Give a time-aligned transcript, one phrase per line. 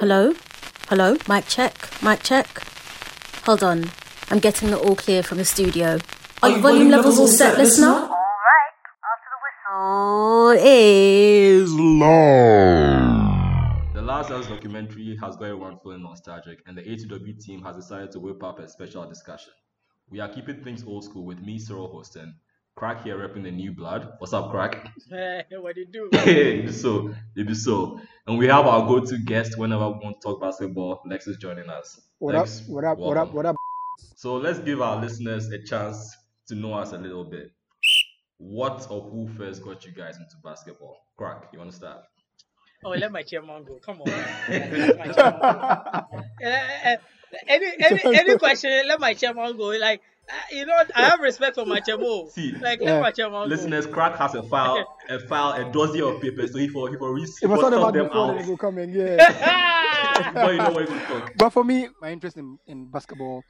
[0.00, 0.32] Hello?
[0.88, 1.18] Hello?
[1.28, 1.74] Mic check?
[2.02, 2.48] Mic check?
[3.44, 3.84] Hold on.
[4.30, 5.98] I'm getting the all clear from the studio.
[6.42, 7.88] Are your volume levels all set, listener?
[7.88, 8.08] Alright,
[9.12, 12.94] after the whistle is live.
[13.92, 18.10] The Last Dance documentary has got everyone feeling nostalgic, and the ATW team has decided
[18.12, 19.52] to whip up a special discussion.
[20.08, 22.32] We are keeping things old school with me, Cyril Hostin,
[22.76, 24.14] Crack here repping the new blood.
[24.18, 24.88] What's up, Crack?
[25.10, 26.08] Hey, what do you do?
[26.18, 28.00] Hey, it so, it so.
[28.26, 31.02] And we have our go-to guest whenever we want to talk basketball.
[31.04, 32.00] Lex is joining us.
[32.18, 32.68] What Lex, up?
[32.68, 32.98] What up?
[32.98, 33.34] What up?
[33.34, 33.56] What up?
[34.16, 36.16] So let's give our listeners a chance
[36.48, 37.50] to know us a little bit.
[38.38, 40.96] What or who first got you guys into basketball?
[41.18, 42.04] Crack, you want to start?
[42.82, 43.78] Oh, let my chairman go.
[43.84, 44.06] Come on.
[44.48, 45.48] Let my chairman go.
[45.48, 46.52] Uh,
[46.84, 46.96] uh,
[47.46, 49.66] any, any, any question, let my chairman go.
[49.66, 50.00] Like,
[50.50, 52.28] you know, I have respect for my chairman.
[52.32, 52.94] See, like, Yeah.
[52.94, 56.58] let my chairman Listeners, Crack has a file, a file, a dossier of papers, so
[56.58, 58.44] he for he for read If I saw them top out them before, then they
[58.46, 58.90] go come in.
[58.92, 59.16] Yeah.
[59.16, 60.30] go.
[60.34, 61.32] Before you know what you talk.
[61.36, 63.42] but for me, my interest in, in basketball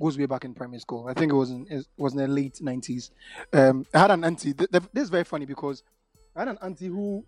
[0.00, 1.06] goes way back in primary school.
[1.08, 3.10] I think it was in it was in the late nineties.
[3.52, 4.52] Um, I had an auntie.
[4.52, 5.82] th- th- This is very funny because
[6.36, 7.24] I had an auntie who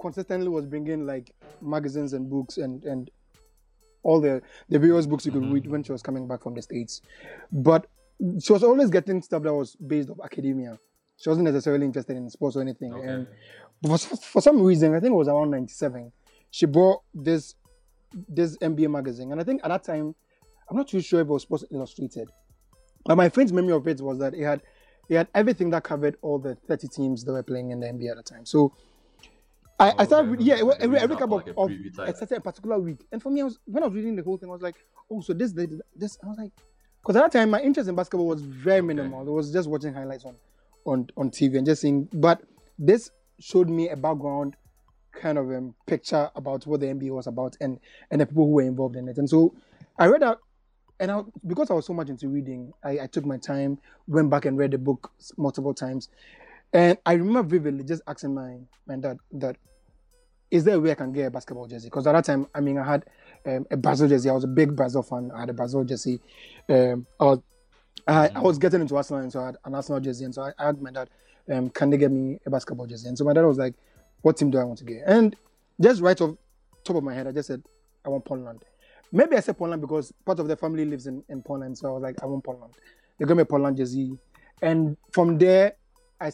[0.00, 1.30] consistently was bringing like
[1.60, 3.10] magazines and books and and
[4.02, 5.52] all the the various books you could Mhm.
[5.52, 7.02] read when she was coming back from the states.
[7.52, 7.86] But
[8.42, 10.78] she was always getting stuff that was based off academia.
[11.16, 12.94] She wasn't necessarily interested in sports or anything.
[12.94, 13.06] Okay.
[13.08, 13.26] And
[14.00, 16.12] for, for some reason, I think it was around 97,
[16.50, 17.54] she bought this
[18.28, 19.30] this NBA magazine.
[19.32, 20.14] And I think at that time,
[20.68, 22.28] I'm not too sure if it was Sports Illustrated.
[23.04, 24.62] But my friend's memory of it was that it had
[25.08, 28.10] it had everything that covered all the 30 teams that were playing in the NBA
[28.10, 28.44] at the time.
[28.46, 28.72] So
[29.78, 31.50] I, I Oh, started, okay, yeah, okay, it was a every, every couple like a
[31.50, 32.30] of, of preview type.
[32.30, 33.06] a particular week.
[33.10, 34.76] And for me, I was when I was reading the whole thing, I was like,
[35.10, 36.18] oh, so this, this, this.
[36.22, 36.52] I was like,
[37.02, 39.26] because at that time, my interest in basketball was very minimal.
[39.26, 40.36] It was just watching highlights on,
[40.84, 42.08] on, on TV and just seeing.
[42.12, 42.42] But
[42.78, 44.56] this showed me a background
[45.12, 48.52] kind of um, picture about what the NBA was about and and the people who
[48.52, 49.18] were involved in it.
[49.18, 49.54] And so
[49.98, 50.40] I read out,
[50.98, 54.30] and I, because I was so much into reading, I, I took my time, went
[54.30, 56.08] back and read the book multiple times,
[56.72, 59.56] and I remember vividly just asking my my dad that
[60.50, 61.86] is there a way I can get a basketball jersey?
[61.86, 63.04] Because at that time, I mean, I had
[63.46, 64.28] um, a Brazil jersey.
[64.30, 65.30] I was a big Brazil fan.
[65.34, 66.20] I had a Brazil jersey.
[66.68, 67.40] Um, I was
[68.06, 70.24] I, I was getting into Arsenal, and so I had an Arsenal jersey.
[70.24, 71.10] And so I, I asked my dad,
[71.50, 73.74] um, "Can they get me a basketball jersey?" And so my dad was like,
[74.22, 75.36] "What team do I want to get?" And
[75.80, 76.36] just right off
[76.84, 77.62] top of my head, I just said,
[78.04, 78.64] "I want Poland."
[79.12, 81.92] Maybe I said Poland because part of the family lives in, in Portland, so I
[81.92, 82.74] was like, "I want Poland."
[83.18, 84.18] They got me a Poland jersey,
[84.62, 85.74] and from there,
[86.20, 86.32] I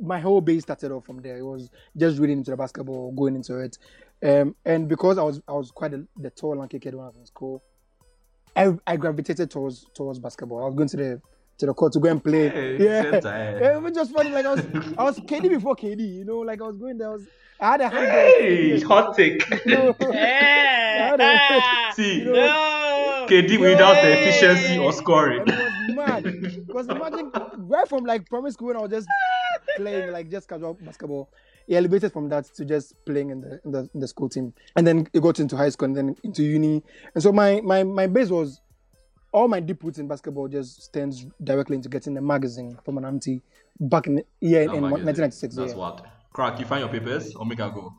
[0.00, 1.38] my whole base started off from there.
[1.38, 3.78] It was just reading into the basketball, going into it,
[4.22, 7.08] um, and because I was I was quite a, the tall, lanky kid when I
[7.08, 7.62] was in school,
[8.54, 10.62] I, I gravitated towards towards basketball.
[10.62, 11.20] I was going to the
[11.58, 12.48] to the court to go and play.
[12.48, 13.28] Hey, yeah, center,
[13.62, 14.30] yeah, it was just funny.
[14.30, 14.64] Like I was
[14.98, 16.38] I was KD before KD, you know.
[16.38, 17.08] Like I was going there.
[17.08, 17.26] I was
[17.60, 18.10] I had a handball.
[18.10, 19.42] Hey, hot take.
[19.66, 21.90] You know, Yeah.
[21.94, 23.26] See, No.
[23.28, 25.40] KD without the efficiency or scoring.
[25.40, 26.22] and it was mad.
[26.66, 29.08] Because imagine right from like primary school when I was just
[29.76, 31.30] playing like just casual basketball.
[31.66, 34.52] He elevated from that to just playing in the, in the in the school team,
[34.76, 36.82] and then he got into high school and then into uni.
[37.14, 38.60] And so my my my base was
[39.32, 43.04] all my deep roots in basketball just stems directly into getting a magazine from an
[43.04, 43.40] auntie
[43.80, 45.56] back in the year That in magazine, 1996.
[45.56, 45.78] That's yeah.
[45.78, 46.06] what.
[46.32, 47.92] Crack, you find your papers or make I go?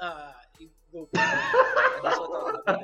[0.00, 1.08] Ah, you go.
[1.12, 2.82] That's what I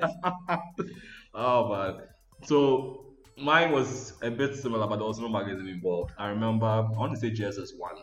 [0.53, 0.61] was
[1.35, 2.07] oh man.
[2.45, 6.13] So mine was a bit similar, but there was no magazine involved.
[6.19, 7.97] I remember I want to say JSS one.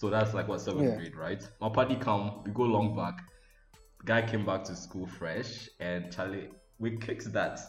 [0.00, 0.96] So that's like what seventh Yeah.
[0.96, 1.46] grade, right?
[1.60, 3.18] My party come, we go long back.
[4.06, 7.60] Guy came back to school fresh, and Charlie, we kicked that.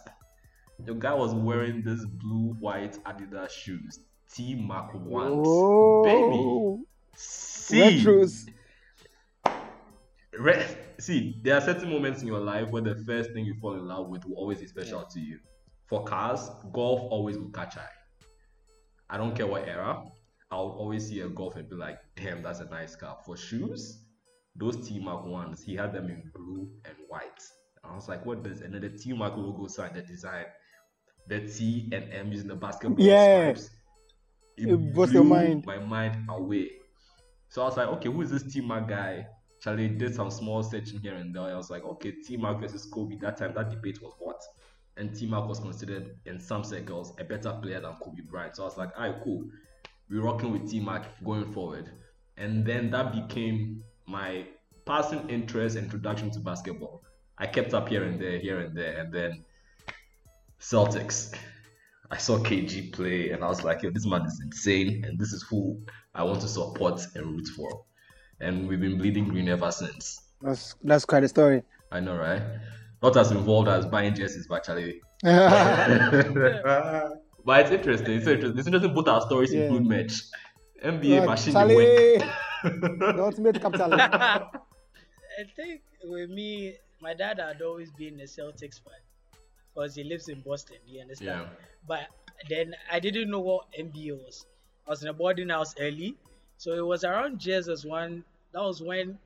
[0.78, 4.00] The guy was wearing this blue white Adidas shoes,
[4.32, 6.64] T-Mac ones, baby.
[7.14, 8.46] See, retros.
[10.32, 13.74] Re- See, there are certain moments in your life where the first thing you fall
[13.74, 15.38] in love with will always be special to you.
[15.84, 17.84] For cars, golf always will catch eye.
[19.10, 20.02] I don't care what era,
[20.52, 23.16] I'll always see a golf and be like, damn, that's a nice car.
[23.24, 24.04] For shoes,
[24.54, 27.42] those T-Mac ones, he had them in blue and white.
[27.82, 30.44] I was like, what does and then the T-Mac logo sign, the design,
[31.26, 33.54] the T and M using the basketball Yeah.
[33.54, 33.70] stripes.
[34.58, 35.64] It your blew mind.
[35.64, 36.70] My mind away.
[37.48, 39.26] So I was like, okay, who is this T-Mac guy?
[39.60, 41.44] Charlie did some small searching here and there.
[41.44, 43.16] I was like, okay, T-Mac versus Kobe.
[43.16, 44.40] That time, that debate was hot.
[44.98, 48.56] And T-Mac was considered, in some circles, a better player than Kobe Bryant.
[48.56, 49.44] So I was like, all right, cool.
[50.12, 51.90] We're rocking with T-Mac going forward.
[52.36, 54.44] And then that became my
[54.84, 57.02] passing interest introduction to basketball.
[57.38, 58.98] I kept up here and there, here and there.
[58.98, 59.42] And then
[60.60, 61.34] Celtics.
[62.10, 65.02] I saw KG play and I was like, yo, this man is insane.
[65.06, 65.80] And this is who
[66.14, 67.86] I want to support and root for.
[68.38, 70.20] And we've been bleeding green ever since.
[70.42, 71.62] That's that's quite a story.
[71.90, 72.42] I know, right?
[73.02, 75.00] Not as involved as buying jerseys, but Charlie.
[77.44, 77.58] yeah.
[77.58, 78.14] but it's interesting.
[78.16, 78.58] It's interesting.
[78.58, 78.94] It's interesting.
[78.94, 79.62] Both our stories Yeah.
[79.64, 80.22] include match.
[80.82, 82.22] NBA Like, machine Charlie, work.
[82.64, 84.00] the ultimate capitalist.
[84.14, 89.00] I think with me, my dad had always been a Celtics fan
[89.74, 90.76] because he lives in Boston.
[90.86, 91.42] You understand?
[91.42, 91.48] Yeah.
[91.86, 92.06] But
[92.48, 94.46] then I didn't know what NBA was.
[94.86, 96.16] I was in a boarding house early,
[96.58, 98.24] so it was around JSS one.
[98.52, 99.18] That was when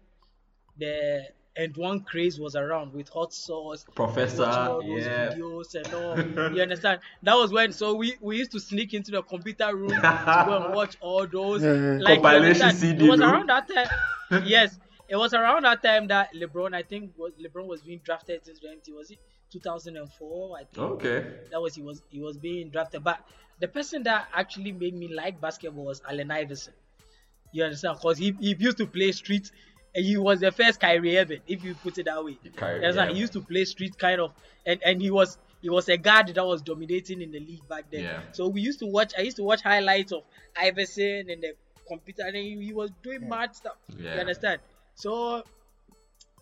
[0.78, 3.84] the and one craze was around with hot sauce.
[3.94, 5.28] Professor, watching all those yeah.
[5.28, 6.52] videos and all.
[6.54, 7.00] You understand?
[7.22, 7.72] That was when.
[7.72, 11.26] So we we used to sneak into the computer room to go and watch all
[11.26, 11.62] those.
[11.62, 11.98] Yeah.
[12.00, 12.72] Like, you Compilation?
[12.72, 13.30] CD It was room.
[13.30, 14.42] around that time.
[14.46, 18.44] yes, it was around that time that LeBron, I think, was LeBron was being drafted
[18.44, 18.92] to the MT.
[18.92, 19.18] Was it
[19.50, 20.56] 2004?
[20.58, 21.26] I think Okay.
[21.50, 23.02] that was he was he was being drafted.
[23.04, 23.20] But
[23.60, 26.74] the person that actually made me like basketball was Allen Iverson.
[27.52, 27.96] You understand?
[27.98, 31.64] Because he, he used to play street and he was the first Kyrie Irving, if
[31.64, 32.38] you put it that way.
[32.56, 33.08] Kyrie, yeah.
[33.08, 34.32] He used to play street kind of
[34.64, 37.84] and, and he was he was a guard that was dominating in the league back
[37.90, 38.04] then.
[38.04, 38.20] Yeah.
[38.32, 40.22] So we used to watch I used to watch highlights of
[40.56, 41.54] Iverson and the
[41.88, 43.76] computer and he, he was doing mad stuff.
[43.96, 44.14] Yeah.
[44.14, 44.60] You understand?
[44.94, 45.42] So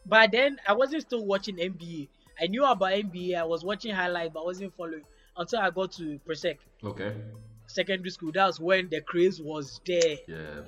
[0.06, 2.08] but then I wasn't still watching NBA.
[2.40, 3.36] I knew about NBA.
[3.38, 5.02] I was watching highlights, but I wasn't following
[5.36, 7.14] until I got to Presec Okay.
[7.66, 8.32] secondary school.
[8.32, 10.16] That's when the craze was there.
[10.26, 10.60] Yeah.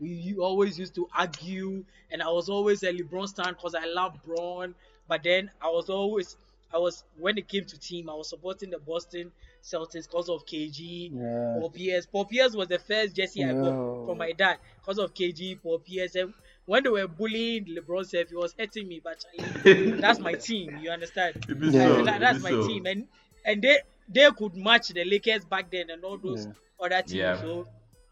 [0.00, 3.86] We you always used to argue, and I was always a LeBron stan because I
[3.86, 4.74] love Bron.
[5.08, 6.36] But then I was always
[6.72, 10.44] I was when it came to team, I was supporting the Boston Celtics because of
[10.46, 11.56] KG, Yeah.
[11.58, 12.06] Paul Pierce.
[12.06, 13.62] Paul Pierce was the first jersey I No.
[13.64, 16.14] got from my dad because of KG, Paul Pierce.
[16.14, 16.34] And
[16.66, 19.00] when they were bullying LeBron, self, he was hurting me.
[19.02, 19.24] But
[19.64, 20.78] that's my team.
[20.80, 21.44] You understand?
[21.48, 22.02] It be Yeah.
[22.02, 22.66] That- that's my so.
[22.68, 23.08] team, and
[23.44, 23.78] and they
[24.08, 26.52] they could match the Lakers back then and all those Yeah.
[26.80, 27.12] other teams.
[27.14, 27.40] Yeah.
[27.40, 27.66] So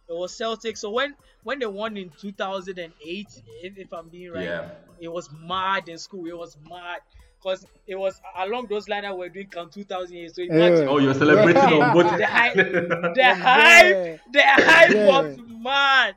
[0.08, 0.78] it was Celtics.
[0.78, 4.70] So when when they won in 2008, if, if I'm being right, Yeah.
[5.00, 6.26] it was mad in school.
[6.26, 7.00] It was mad
[7.38, 10.34] because it was along those lines that we're doing count 2008.
[10.34, 12.16] So imagine Oh, you're celebrating on both.
[12.18, 15.06] the hype, the hype, the hype Yeah.
[15.06, 16.14] was mad.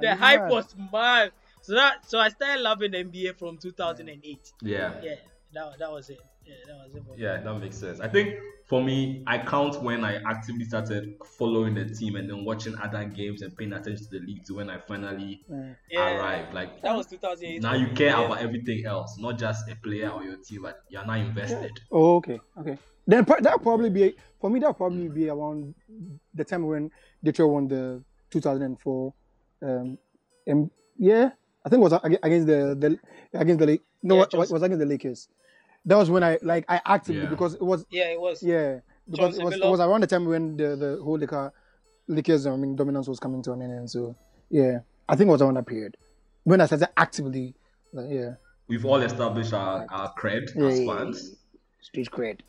[0.00, 0.50] The I'm hype mad.
[0.50, 1.32] was mad.
[1.62, 4.52] So that so I started loving NBA from 2008.
[4.62, 4.92] yeah.
[5.02, 5.14] Yeah,
[5.54, 6.20] that that was it.
[6.46, 7.02] Yeah, that was it.
[7.04, 7.22] for me.
[7.22, 8.00] Yeah, that makes sense.
[8.00, 8.34] I think
[8.66, 13.04] for me, I count when I actively started following the team and then watching other
[13.04, 15.44] games and paying attention to the league to when I finally
[15.90, 16.16] Yeah.
[16.18, 16.52] arrived.
[16.54, 17.62] Like That was 2008.
[17.62, 18.24] now you care Yeah.
[18.26, 21.72] about everything else, not just a player or your team, but you're now invested.
[21.92, 22.78] Oh, okay, okay.
[23.06, 24.58] Then that'll probably be for me.
[24.58, 25.74] That'll probably be around
[26.34, 26.90] the time when
[27.22, 29.14] Detroit won the 2004.
[29.62, 29.98] Um,
[30.46, 31.30] and yeah,
[31.64, 32.98] I think it was against the, the
[33.38, 33.82] against the Lake.
[34.02, 35.28] No, Yeah, was, it was against the Lakers.
[35.86, 37.28] That was when I like I actively Yeah.
[37.30, 38.42] because it was Yeah, it was.
[38.42, 41.52] yeah because Chauncey it was, it was around the time when the the whole Laker,
[42.08, 43.72] Lakers I mean dominance was coming to an end.
[43.72, 44.16] And so
[44.50, 45.96] yeah, I think it was around that period
[46.44, 47.54] when I started actively.
[47.92, 48.34] Like, yeah,
[48.68, 51.36] We've all established our, our cred yeah, as yeah, fans.
[51.80, 52.40] street cred.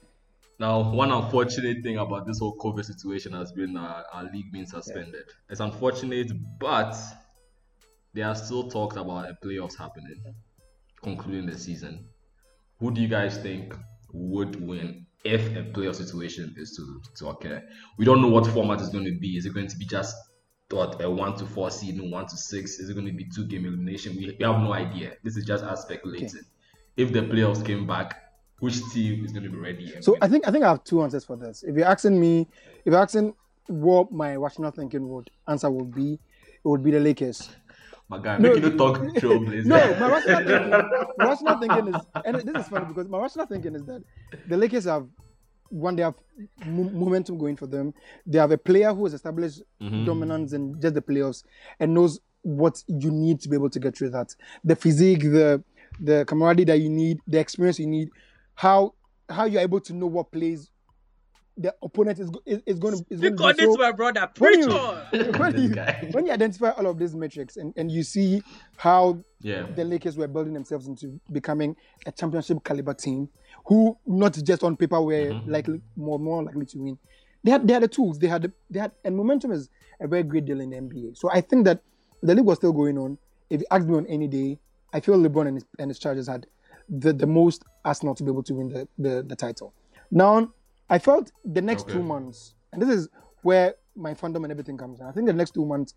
[0.59, 4.65] Now, one unfortunate thing about this whole COVID situation has been uh, our league being
[4.65, 5.25] suspended.
[5.49, 6.95] It's unfortunate, but
[8.13, 10.19] there are still talks about a playoffs happening,
[11.03, 12.07] concluding the season.
[12.79, 13.75] Who do you guys think
[14.13, 17.63] would win if a playoff situation is to, to occur?
[17.97, 19.37] We don't know what format is going to be.
[19.37, 20.15] Is it going to be just
[20.69, 22.79] what a one to four seed one to six?
[22.79, 24.15] Is it going to be two game elimination?
[24.15, 25.13] We, we have no idea.
[25.23, 26.41] This is just us speculating.
[26.97, 28.23] If the playoffs came back,
[28.59, 29.93] which team is going to be ready?
[30.01, 30.23] So win?
[30.23, 31.63] I think I think I have two answers for this.
[31.63, 32.47] If you're asking me,
[32.85, 33.33] if you're asking
[33.67, 37.49] what my rational thinking would answer would be, it would be the Lakers.
[38.09, 39.65] My guy, No, making you talk trailblazer.
[39.65, 40.69] No, my rational thinking,
[41.17, 44.01] my rational thinking is, and this is funny because my rational thinking is that
[44.47, 45.07] the Lakers have
[45.69, 46.15] one, they have
[46.65, 47.93] mo- momentum going for them.
[48.25, 49.61] They have a player who has established
[50.05, 51.43] dominance in just the playoffs
[51.79, 54.33] and knows what you need to be able to get through that.
[54.63, 55.61] The physique, the
[55.99, 58.09] the camaraderie that you need, the experience you need,
[58.55, 58.93] how
[59.29, 60.69] how you're able to know what plays
[61.57, 63.71] the opponent is is, is going to is going Speak to on do.
[63.71, 64.29] it, So, my brother.
[64.37, 64.97] when Preach you, on.
[65.39, 65.75] when, you,
[66.11, 68.43] when you identify all of these metrics and, and you see
[68.77, 69.63] how yeah.
[69.75, 73.29] the Lakers were building themselves into becoming a championship caliber team
[73.65, 75.51] who not just on paper were mm-hmm.
[75.51, 76.97] likely more more likely to win.
[77.43, 80.07] They had they had the tools, they had the, they had and momentum is a
[80.07, 81.17] very great deal in the NBA.
[81.17, 81.81] So I think that
[82.21, 83.17] the league was still going on.
[83.49, 84.59] If you ask me on any day,
[84.93, 86.45] I feel LeBron and his, and his Chargers had
[86.89, 89.73] the, the most Arsenal to be able to win the, the, the title.
[90.11, 90.51] Now
[90.89, 91.93] I felt the next Okay.
[91.93, 93.09] two months, and this is
[93.41, 95.05] where my fandom and everything comes in.
[95.05, 95.93] I think the next two months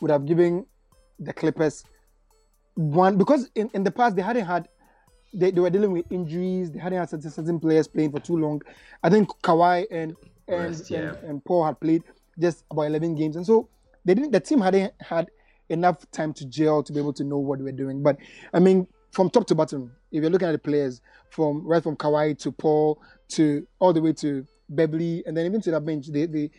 [0.00, 0.66] would have given
[1.18, 1.84] the Clippers
[2.74, 4.68] one because in, in the past they hadn't had
[5.32, 8.36] they, they were dealing with injuries they hadn't had certain, certain players playing for too
[8.36, 8.60] long
[9.02, 10.16] i think Kawhi and
[10.48, 10.98] and, Rest, yeah.
[10.98, 12.02] and and paul had played
[12.38, 13.68] just about 11 games and so
[14.04, 15.30] they didn't the team hadn't had
[15.68, 18.16] enough time to gel to be able to know what they were doing but
[18.52, 19.92] i mean from top to bottom.
[20.10, 24.02] If you're looking at the players from right from Kawhi to Paul to all the
[24.02, 26.50] way to Beverley, and then even to the bench, they, they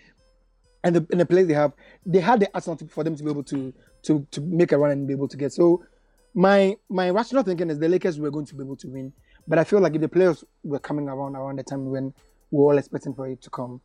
[0.84, 1.74] and the and the players they have,
[2.06, 4.92] they had the arsenal for them to be able to to to make a run
[4.92, 5.52] and be able to get.
[5.52, 5.84] So
[6.34, 9.12] my my rational thinking is the Lakers were going to be able to win,
[9.48, 12.14] but I feel like if the players were coming around around the time when
[12.52, 13.82] we were all expecting for it to come,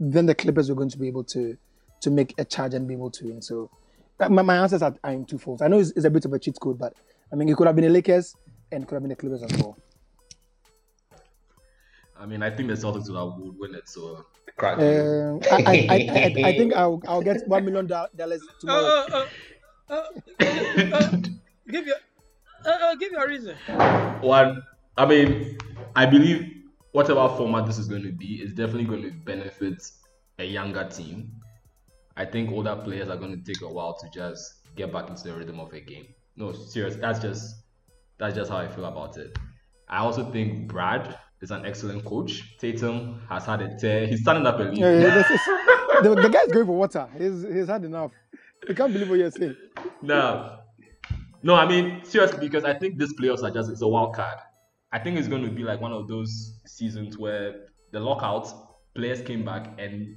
[0.00, 1.56] then the Clippers were going to be able to
[2.00, 3.42] to make a charge and be able to win.
[3.42, 3.70] So
[4.18, 5.62] uh, my, my answers are, are in two folds.
[5.62, 6.94] I know it's, it's a bit of a cheat code, but
[7.32, 8.34] I mean it could have been the Lakers
[8.72, 9.76] and it could have been the Clippers as well.
[12.20, 13.88] I mean, I think the Celtics would have would win it.
[13.88, 14.24] So
[14.56, 14.78] crack.
[14.78, 18.84] Um, I, I, I, I, I think I'll, I'll get one million dollars tomorrow.
[18.84, 19.26] Uh, uh,
[19.88, 20.04] uh,
[20.40, 21.10] uh, uh,
[21.70, 21.96] give your
[22.98, 23.56] give your reason.
[24.20, 24.62] One,
[24.98, 25.58] I mean,
[25.96, 29.82] I believe whatever format this is going to be is definitely going to benefit
[30.38, 31.32] a younger team.
[32.16, 35.24] I think older players are going to take a while to just get back into
[35.24, 36.08] the rhythm of a game.
[36.36, 36.96] No, serious.
[36.96, 37.56] That's just
[38.18, 39.36] that's just how I feel about it.
[39.88, 42.56] I also think Brad is an excellent coach.
[42.58, 44.06] Tatum has had a tear.
[44.06, 44.78] He's standing up a league.
[44.78, 45.26] Yeah, is,
[46.02, 47.08] the, the guy's going for water.
[47.18, 48.12] He's, he's had enough.
[48.68, 49.56] I can't believe what you're saying.
[50.02, 50.58] No,
[51.42, 54.38] no, I mean seriously because I think this playoffs are just it's a wild card.
[54.92, 58.52] I think it's going to be like one of those seasons where the lockouts
[58.94, 60.16] players came back and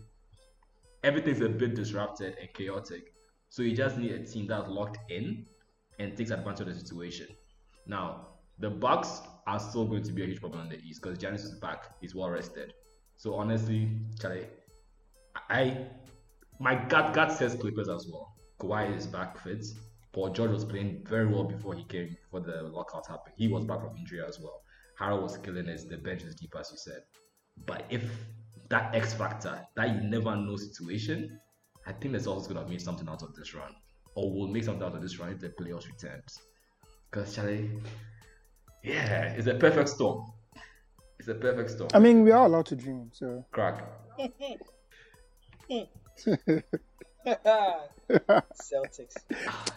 [1.03, 3.13] everything's a bit disrupted and chaotic.
[3.49, 5.45] So you just need a team that's locked in
[5.99, 7.27] and takes advantage of the situation.
[7.87, 8.27] Now
[8.59, 11.43] the Bucks are still going to be a huge problem in the East because Giannis
[11.43, 11.95] is back.
[12.01, 12.73] He's well rested.
[13.17, 14.47] So honestly, Charlie,
[15.49, 15.87] I
[16.59, 18.35] my gut gut says Clippers as well.
[18.59, 19.65] Kawhi is back fit.
[20.13, 23.33] Paul George was playing very well before he came before the lockout happened.
[23.35, 24.61] He was back from injury as well.
[24.99, 25.89] Harrell was killing it.
[25.89, 27.01] The bench is deep as you said.
[27.65, 28.03] But if
[28.69, 31.39] that X factor, that you never know situation,
[31.85, 33.73] I think that's also gonna make something out of this run.
[34.15, 36.39] Or we'll make something out of this run if the playoffs returns.
[37.09, 37.69] Because Charlie,
[38.83, 40.31] yeah, it's a perfect storm.
[41.19, 41.89] It's a perfect storm.
[41.93, 43.09] I mean, we are allowed to dream.
[43.13, 43.83] So Crack.
[48.61, 49.15] Celtics.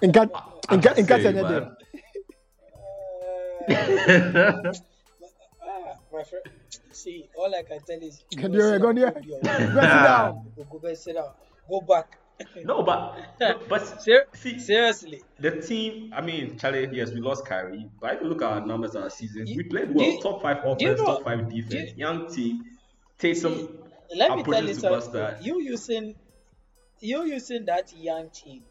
[0.02, 0.30] in cat,
[0.70, 1.76] in cat, in cat, Say, in.
[5.62, 6.44] Ah, my friend,
[6.92, 9.12] see, all I can tell is Go go there, sit go down, there.
[9.12, 9.40] go.
[9.74, 10.52] Go down.
[10.56, 10.64] Go,
[11.68, 12.64] go back, sit down.
[12.66, 13.38] Go back.
[13.40, 16.12] no, but but Ser- see, seriously, the team.
[16.14, 16.88] I mean, Charlie.
[16.92, 19.94] Yes, we lost Kyrie, but if you look at our numbers our season, we played
[19.94, 20.06] well.
[20.06, 21.92] you- top five do you offense, know- top five defense.
[21.92, 22.64] you- Young team.
[23.18, 23.78] Tatum.
[24.14, 25.34] let me tell you something.
[25.40, 26.14] You using,
[27.00, 28.62] you using that young team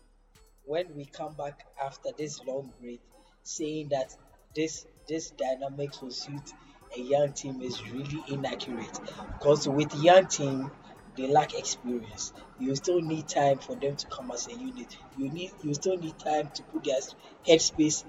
[0.65, 3.01] when we come back after this long break,
[3.43, 4.15] saying that
[4.55, 6.53] this this dynamics will suit
[6.98, 9.00] a young team is really inaccurate.
[9.34, 10.72] Because with young team,
[11.17, 12.34] they lack experience.
[12.60, 14.98] You still need time for them to come as a unit.
[15.17, 17.00] You need you still need time to put their
[17.48, 18.03] headspace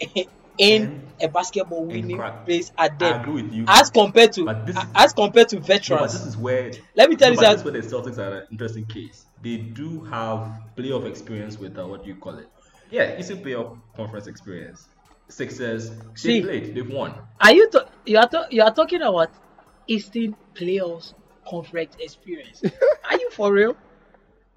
[0.58, 3.20] in a basketball winning place at I them.
[3.20, 3.64] agree with you.
[3.68, 6.12] As compared to is- as compared to No, but veterans.
[6.12, 6.72] this is where.
[6.96, 9.26] Let me tell no, you but this is where the Celtics are an interesting case.
[9.40, 12.46] They do have playoff experience with uh, what do you call it?
[12.90, 14.88] Yeah, it's a playoff conference experience.
[15.30, 16.42] Sixers, they See.
[16.42, 17.14] played, they've won.
[17.40, 19.30] Are you to- you are to- you are talking about
[19.86, 21.14] Eastern playoffs
[21.48, 22.62] conference experience?
[23.10, 23.76] are you for real?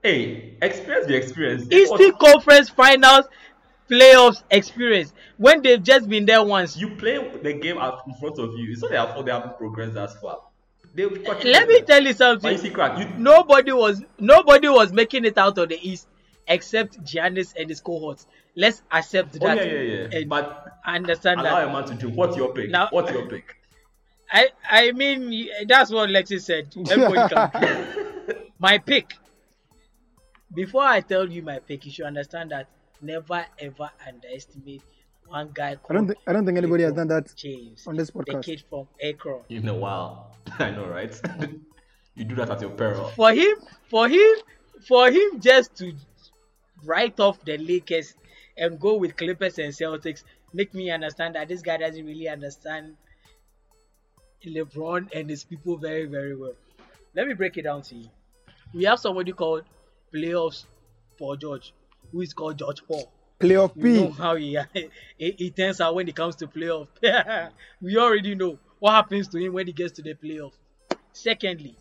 [0.03, 1.71] Hey, experience the experience.
[1.71, 3.25] Eastern Conference Finals
[3.89, 6.75] playoffs experience when they've just been there once.
[6.75, 8.71] you play the game out in front of you.
[8.71, 10.39] It's not their fault they haven't progressed that far.
[10.93, 12.57] They Let me tell you But you something.
[12.57, 12.97] see, crack.
[12.99, 16.07] You Nobody was nobody was making it out of the East
[16.47, 18.27] except Giannis and his cohorts.
[18.55, 19.57] Let's accept Oh that.
[19.57, 20.17] yeah, yeah, yeah.
[20.19, 21.67] and But understand allow that.
[21.67, 22.09] a man to do.
[22.09, 22.69] What's your pick?
[22.69, 23.57] Now- What's your pick?
[24.31, 26.73] I I mean that's what Lexi said.
[26.89, 29.13] Everybody can my pick.
[30.53, 32.69] Before I tell you my pick, you should understand that
[33.01, 34.81] never ever underestimate
[35.27, 37.95] one guy I don't called think I don't think anybody has done that James on
[37.95, 38.25] this podcast.
[38.25, 38.43] the podcast.
[38.45, 39.41] kid from Akron.
[39.49, 41.19] In a while, I know, right?
[42.15, 43.09] you do that at your peril.
[43.15, 43.55] For him,
[43.89, 44.35] for him,
[44.87, 45.93] for him just to
[46.83, 48.15] write off the Lakers
[48.57, 52.95] and go with Clippers and Celtics make me understand that this guy doesn't really understand
[54.45, 56.55] LeBron and his people very very well.
[57.13, 58.09] Let me break it down to you.
[58.73, 59.63] We have somebody called
[60.13, 60.65] playoffs
[61.17, 61.73] for George,
[62.11, 63.11] who is called George Paul.
[63.39, 64.57] Playoff You know how he,
[65.17, 66.87] he, he turns out when it comes to playoff.
[67.81, 70.53] we already know what happens to him when he gets to the playoff.
[71.13, 71.77] Secondly,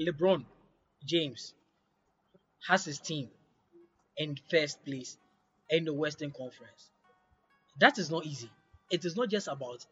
[0.00, 0.44] LeBron
[1.04, 1.54] James
[2.66, 3.30] has his team
[4.16, 5.16] in first place
[5.70, 6.90] in the Western Conference.
[7.80, 8.50] That is not easy.
[8.90, 9.84] It is not just about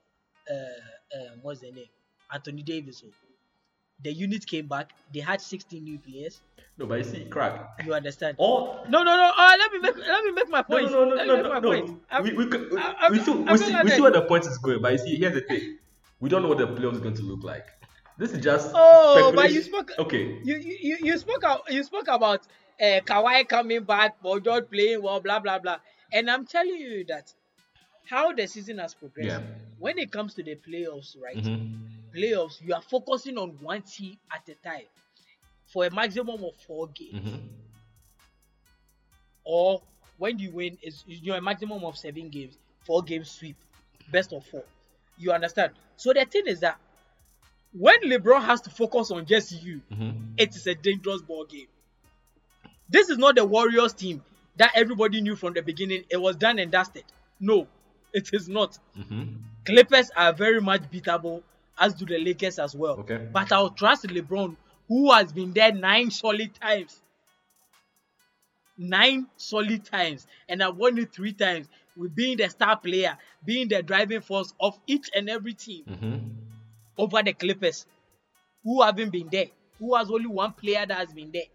[0.50, 1.86] uh, uh what's the name,
[2.32, 3.02] Anthony Davis.
[3.06, 3.10] oh.
[4.02, 4.92] the unit came back.
[5.12, 6.40] They had 16 new players.
[6.76, 7.78] No, but you see, crack.
[7.84, 8.36] You understand?
[8.40, 9.32] Oh No, no, no.
[9.36, 10.90] Uh, let me make let me make my point.
[10.90, 12.22] no, no, Let no, no, no, no.
[12.22, 14.44] We, we, we, I'm- we, see, I'm we, see, not we see where the point
[14.46, 15.78] is going, but you see, here's the thing.
[16.20, 17.66] We don't know what the playoffs is going to look like.
[18.18, 19.92] This is just Oh, but you spoke.
[19.98, 20.40] Okay.
[20.44, 21.62] You you you- you spoke out.
[21.70, 22.40] You spoke about
[22.80, 25.78] uh, Kawhi coming back, Paul George playing well, blah blah blah.
[26.12, 27.32] And I'm telling you that
[28.08, 29.28] how the season has progressed.
[29.28, 29.40] Yeah.
[29.85, 31.37] When it comes to the playoffs, right?
[31.37, 31.79] Mhm.
[32.17, 34.87] Playoffs, you are focusing on one team at a time
[35.67, 37.21] for a maximum of four games.
[37.21, 37.41] Mhm.
[39.45, 39.83] or
[40.17, 43.57] when you win is is your maximum of seven games, four games sweep,
[44.11, 44.64] best of four.
[45.19, 45.73] You understand?
[45.99, 46.81] So the thing is that
[47.75, 50.33] when LeBron has to focus on just you, Mhm.
[50.38, 51.69] it is a dangerous ball game.
[52.88, 54.25] This is not the Warriors team
[54.57, 56.05] that everybody knew from the beginning.
[56.09, 57.05] It was done and dusted.
[57.38, 57.69] No,
[58.14, 58.79] it is not.
[58.97, 59.43] Mhm.
[59.64, 61.42] Clippers are very much beatable,
[61.78, 62.99] as do the Lakers as well.
[63.00, 63.28] Okay.
[63.33, 64.56] But I'll trust LeBron,
[64.88, 67.00] who has been there nine solid times.
[68.76, 70.26] Nine solid times.
[70.49, 74.52] And I won it three times with being the star player, being the driving force
[74.61, 76.35] of each and every team Mhm.
[76.99, 77.87] over the Clippers,
[78.64, 79.47] who haven't been there,
[79.78, 81.47] who has only one player that has been there.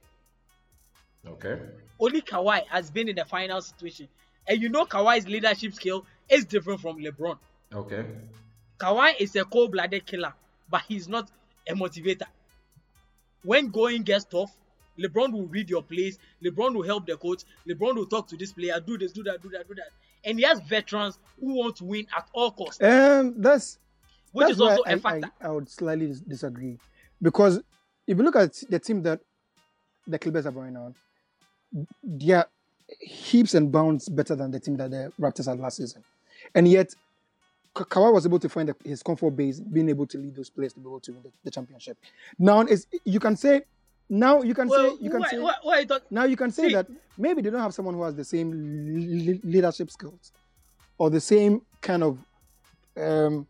[1.26, 1.60] Okay.
[2.00, 4.08] Only Kawhi has been in the final situation.
[4.48, 7.38] And you know Kawhi's leadership skill is different from LeBron.
[7.74, 8.06] Okay.
[8.80, 10.34] Kawhi is a cold-blooded killer,
[10.70, 11.30] but he's not
[11.68, 12.28] a motivator.
[13.44, 14.56] When going gets tough,
[14.98, 16.18] LeBron will read your plays.
[16.44, 17.44] LeBron will help the coach.
[17.68, 19.88] LeBron will talk to this player, do this, do that, do that, do that.
[20.26, 23.78] And he has veterans who want to win at all costs, Um, that's
[24.34, 25.32] which that's is also why a I, factor.
[25.42, 26.78] I, I would slightly disagree
[27.22, 27.62] because
[28.06, 29.22] if you look at the team that
[30.06, 30.94] the Clippers are right now,
[32.04, 32.48] they are
[33.00, 36.04] heaps and bounds better than the team that the Raptors had last season,
[36.54, 36.96] and yet Ka-
[37.76, 40.80] Kawhi was able to find his comfort base, being able to lead those players to
[40.80, 41.98] be able to win the, the championship.
[42.38, 43.62] Now is you can say
[44.10, 46.68] now you can well, say you can why, say why, why now you can say
[46.68, 50.32] See- that maybe they don't have someone who has the same le- le- leadership skills
[50.98, 52.18] or the same kind of
[52.98, 53.48] um,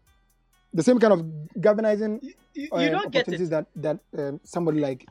[0.74, 2.20] the same kind of galvanizing
[2.54, 3.52] you, you don't opportunities it.
[3.52, 5.08] that that um, somebody like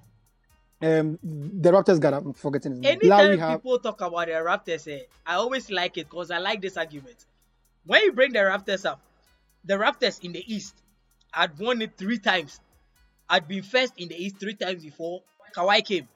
[0.81, 2.15] um, the Raptors got.
[2.15, 2.99] I'm forgetting his name.
[3.03, 3.59] Anytime have.
[3.59, 7.27] people talk about the Raptors, eh, I always like it because I like this argument.
[7.85, 9.01] When you bring the Raptors up,
[9.69, 10.75] the Raptors in the East
[11.31, 12.59] had won it three times,
[13.29, 15.23] had been first in the East three times before
[15.55, 16.09] Kawhi came.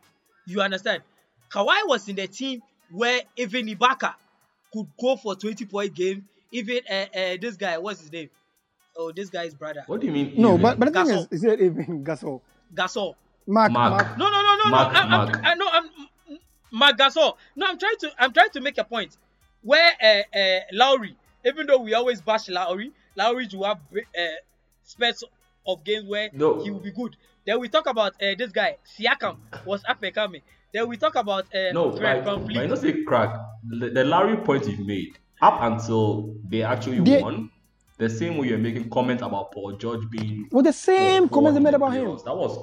[0.46, 1.02] You understand?
[1.50, 4.14] Kawhi was in the team where even Ibaka
[4.72, 6.26] could go for 20 point game.
[6.50, 8.30] Even uh, uh, this guy, what's his name?
[8.96, 10.34] Oh, this guy's brother, What do you mean?
[10.36, 10.62] No, even?
[10.62, 11.32] but, but the thing Gasol.
[11.32, 12.40] is, is it even Gasol?
[12.74, 13.14] Gasol.
[13.46, 13.90] Marc, Marc.
[13.90, 14.18] Marc.
[14.18, 15.00] No, no, no, no, Marc, no.
[15.00, 15.36] I'm, Marc.
[15.38, 15.68] I'm, I know.
[15.72, 16.38] I'm
[16.70, 17.36] Marc Gasol.
[17.56, 18.10] No, I'm trying to.
[18.18, 19.16] I'm trying to make a point
[19.62, 24.22] where uh, uh, Lowry, even though we always bash Lowry, Lowry will have uh,
[24.82, 25.22] spurts
[25.66, 26.62] of games where No.
[26.62, 27.16] he will be good.
[27.46, 30.42] Then we talk about uh, this guy Siakam was up and coming.
[30.72, 32.78] Then we talk about uh, No, Fred but, Van but you Vliet.
[32.78, 33.36] say crack.
[33.68, 37.50] The, the Larry point you've made up until they actually They- won.
[37.98, 41.62] The same way you're making comments about Paul George being With the same comments they
[41.62, 42.06] made about him.
[42.24, 42.58] That was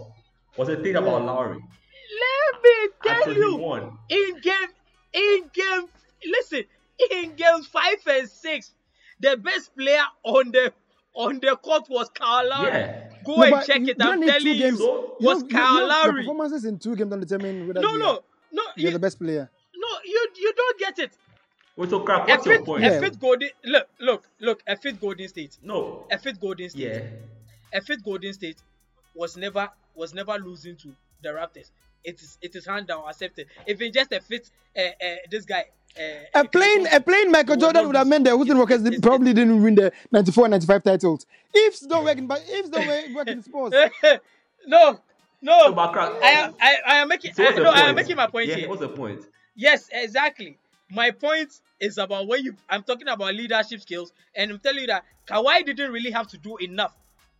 [0.57, 1.59] was the thing about Lowry.
[1.61, 3.97] Let me tell Until he you, won.
[4.09, 4.69] in game,
[5.13, 5.85] in game,
[6.25, 6.63] listen,
[7.11, 8.73] in games five and six,
[9.19, 10.73] the best player on the
[11.13, 12.69] on the court was Kyle Lowry.
[12.69, 13.09] Yeah.
[13.25, 13.97] Go No, and check you it.
[13.97, 14.77] don't I'm need two telling you, games.
[14.79, 16.21] So- You was know- you Kyle know, Your Lowry.
[16.23, 19.49] performances in two games don't determine whether No, no, no, you're you, the best player.
[19.75, 21.11] no, you you don't get it.
[21.75, 22.27] Wait, so crack.
[22.29, 22.83] A What's your point?
[22.83, 22.99] a Yeah.
[22.99, 26.05] fifth Golden, look, look, look, a fifth Golden State, No.
[26.11, 27.77] a fifth Golden State, Yeah.
[27.77, 28.57] a fifth Golden State
[29.15, 31.71] was never was never losing to the Raptors.
[32.03, 33.47] It is it is hand down accepted.
[33.67, 35.65] Even just a fifth, uh, uh, this guy.
[35.99, 38.83] Uh, A plain, a plain Michael Jordan would have this- meant the Houston it- Rockets
[38.85, 41.25] it- did- probably didn't win the 94 95 titles.
[41.53, 43.75] Ifs don't work in, but ifs don't work, work in sports.
[44.67, 44.99] no,
[45.41, 45.59] no.
[45.65, 45.97] So, but.
[45.97, 47.75] I am I, I am making So I, no, point?
[47.77, 48.69] I am making my point yeah, here.
[48.69, 49.21] What's the point?
[49.55, 50.57] Yes, exactly.
[50.91, 52.55] My point is about when you.
[52.69, 56.37] I'm talking about leadership skills, and I'm telling you that Kawhi didn't really have to
[56.37, 56.93] do enough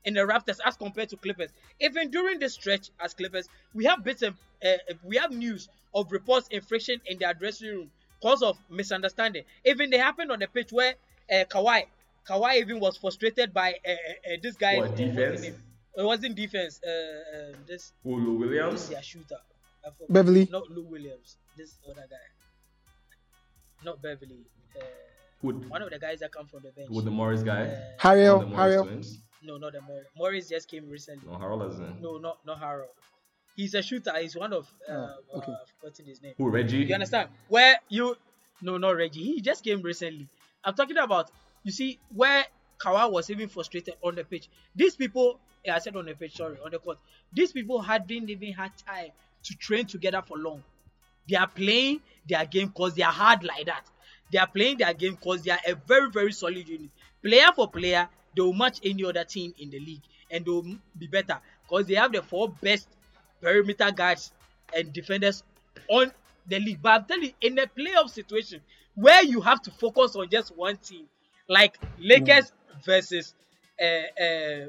[0.06, 1.50] in the Raptors as compared to Clippers.
[1.80, 4.36] Even during this stretch as Clippers, we have bits of,
[4.66, 9.44] uh, we have news of reports in friction in their dressing room cause of misunderstanding.
[9.66, 10.96] Even they happened on the pitch where
[11.32, 11.86] uh, Kawhi,
[12.28, 14.78] Kawhi even was frustrated by uh, uh, uh, this guy.
[14.78, 15.44] What, defense?
[15.44, 16.80] It wasn't defense.
[16.84, 18.84] Uh, um, this Julio this Williams.
[18.84, 19.38] is their shooter.
[20.10, 20.48] Beverley.
[20.52, 21.38] Not Lou Williams.
[21.58, 22.18] This other guy.
[23.84, 24.46] Not Beverley.
[24.76, 24.84] Uh,
[25.42, 26.90] Would one of the guys that come from the bench.
[26.90, 27.64] would the Morris guy?
[27.64, 29.20] Uh, Harrell, the twins?
[29.44, 30.08] No, not the Morris.
[30.18, 31.28] Morris just came recently.
[31.30, 32.02] No, Harrell isn't.
[32.02, 32.88] No, not not Harrell.
[33.56, 34.14] He's a shooter.
[34.20, 34.72] He's one of.
[34.88, 34.94] Uh,
[35.34, 35.52] Oh, okay.
[35.52, 36.34] uh, I've forgotten his name.
[36.38, 36.78] Who Reggie?
[36.86, 37.30] You understand?
[37.48, 38.16] Where you.
[38.62, 39.24] No, not Reggie.
[39.24, 40.28] He just came recently.
[40.64, 41.30] I'm talking about.
[41.64, 42.46] You see, where
[42.84, 44.48] Kawhi was even frustrated on the pitch.
[44.76, 46.98] These people, yeah, I said on the pitch, sorry, on the court.
[47.34, 49.10] These people hadn't even had time
[49.44, 50.64] to train together for long.
[51.30, 53.84] They are playing their game because they are hard like that.
[54.32, 56.90] They are playing their game because they are a very, very solid unit.
[57.24, 58.08] Player for player,
[58.40, 60.64] they will match any other team in the league and they will
[60.98, 62.88] be better because they have the four best
[63.42, 64.32] perimeter guards
[64.74, 65.44] and defenders
[65.90, 66.10] on
[66.48, 66.80] the league.
[66.82, 68.62] But I'm telling you, in a playoff situation
[68.96, 71.06] where you have to focus on just one team,
[71.50, 72.54] like Lakers
[72.86, 73.34] versus
[73.82, 73.86] uh,
[74.24, 74.68] uh,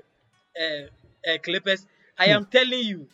[0.60, 1.86] uh, uh, Clippers,
[2.18, 3.06] I am telling you,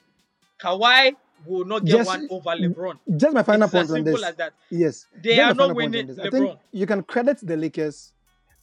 [0.59, 1.13] Kawhi
[1.45, 2.99] will not get Just- one over LeBron.
[3.15, 4.31] Just my final It's as point on simple this.
[4.31, 4.53] as that.
[4.71, 5.07] Yes.
[5.23, 6.19] They just are not winning on this.
[6.19, 8.15] I think you can credit the Lakers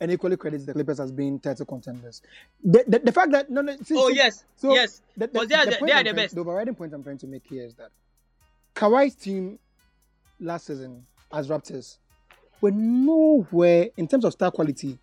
[0.04, 2.22] and equally credits the Clippers as being title contenders.
[2.62, 5.02] The, the, the fact that no, no, see, Oh see, yes, so yes.
[5.16, 6.36] The, the, Because they are the, point they are the best.
[6.36, 7.90] The overriding point I'm trying to make here is that
[8.76, 9.58] Kawhi's team
[10.42, 12.00] last season as Raptors
[12.60, 15.00] were nowhere in terms of star quality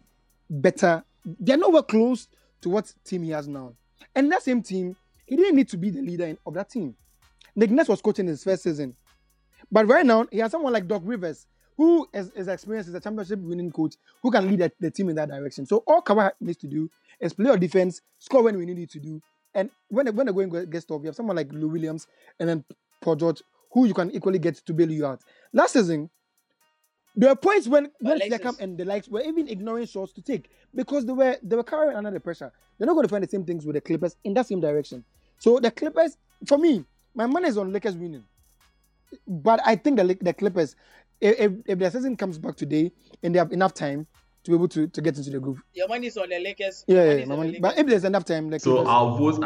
[0.50, 1.02] better.
[1.24, 2.28] They're nowhere close
[2.60, 3.72] to what team he has now.
[4.14, 6.94] And that same team, he didn't need to be the leader in, of that team.
[7.56, 8.94] Nick Nurse was coaching his first season.
[9.72, 11.46] But right now, he has someone like Doc Rivers,
[11.80, 15.08] who is, is experienced as a championship winning coach, who can lead the, the team
[15.08, 15.64] in that direction.
[15.64, 18.90] So all Kawhi needs to do is play on defense, score when we need it
[18.90, 19.22] to do.
[19.54, 22.06] And when when the going gets tough, you have someone like Lou Williams
[22.38, 22.64] and then
[23.00, 25.22] Paul George, who you can equally get to bail you out.
[25.54, 26.10] Last season,
[27.16, 28.20] there were points when when.
[28.20, 31.64] Siakam and the likes were even ignoring shots to take because they were they were
[31.64, 32.52] carrying under the pressure.
[32.76, 35.02] They're not going to find the same things with the Clippers in that same direction.
[35.38, 38.24] So the Clippers, for me, my money is on Lakers winning.
[39.26, 40.76] But I think the the Clippers,
[41.20, 44.06] if, if, if their season comes back today and they have enough time
[44.44, 46.84] to be able to, to get into the groove, Your money is on the Lakers.
[46.86, 47.48] yeah, Your yeah, money my money.
[47.48, 47.60] Lakers.
[47.62, 49.38] But if there's enough time, like So our votes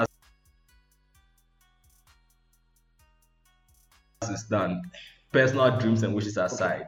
[4.23, 4.83] as is done.
[5.33, 6.87] Personal dreams and wishes aside,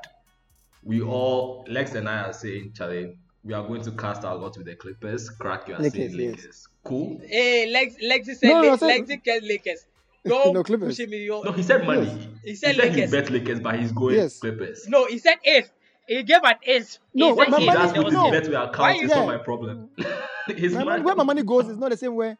[0.82, 4.56] we all Lex and I are saying, Charlie, we are going to cast our lot
[4.56, 5.28] with the Clippers.
[5.30, 6.36] Crack your Lakers, saying yes.
[6.36, 6.68] Lakers.
[6.84, 7.20] Cool.
[7.26, 9.86] Hey, Lex, Lexi said No, no, La- I said- Lexi Lakers.
[10.24, 10.96] Don't No, Clippers.
[10.98, 11.28] push me.
[11.28, 12.06] No, he said money.
[12.06, 12.26] Yes.
[12.42, 13.10] He He said said he Lakers.
[13.10, 14.38] bet Lakers, but he's going Yes.
[14.40, 14.86] Clippers.
[14.88, 15.70] No, he said if.
[16.08, 16.98] He gave an if.
[17.14, 17.74] No, he said my He eighth.
[17.74, 18.30] money- does There was no.
[18.30, 18.96] bet with Why account.
[18.98, 19.90] you- It's not my problem.
[20.48, 20.90] his my money.
[20.90, 22.36] money, where my money goes is not the same way.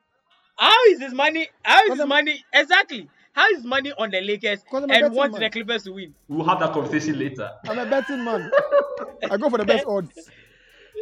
[0.57, 1.49] How is his money?
[1.63, 2.45] How is Because his I'm- money?
[2.53, 3.11] Exactly.
[3.33, 5.43] How is his money on the Lakers Because I'm a and betting wants man.
[5.43, 6.15] the Clippers to win?
[6.29, 7.51] We'll have that conversation later.
[7.69, 8.51] I'm a betting man.
[9.31, 10.31] I go for the best odds.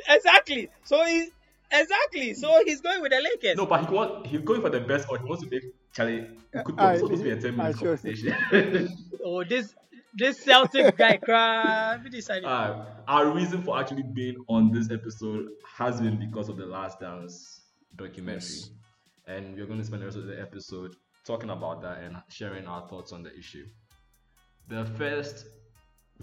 [0.09, 0.69] Exactly.
[0.85, 1.29] So he
[1.73, 2.35] exactly.
[2.35, 3.57] So he's going with the Lakers.
[3.57, 5.23] No, but he want he's going for the best odds.
[5.23, 5.63] he wants to make
[5.95, 6.29] Charlie.
[6.53, 8.37] It could be I- supposed to be a 10 minute conversation.
[9.25, 9.75] Oh, this
[10.17, 11.99] this Celtic guy cry.
[12.45, 17.01] Uh, our reason for actually being on this episode has been because of the Last
[17.01, 17.63] Dance
[17.97, 18.71] documentary,
[19.27, 22.67] and we're going to spend the rest of the episode talking about that and sharing
[22.67, 23.67] our thoughts on the issue.
[24.69, 25.47] The first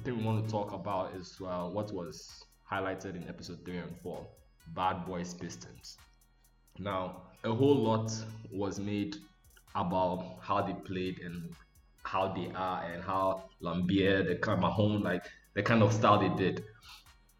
[0.04, 3.96] thing we want to talk about is uh, what was highlighted in episode three and
[4.02, 4.26] four:
[4.76, 5.98] Bad Boys Pistons.
[6.80, 8.12] Now, a whole lot
[8.54, 9.18] was made
[9.76, 11.54] about how they played and
[12.04, 16.20] how they are and how Laimbeer, the kind of home, like the kind of style
[16.20, 16.64] they did.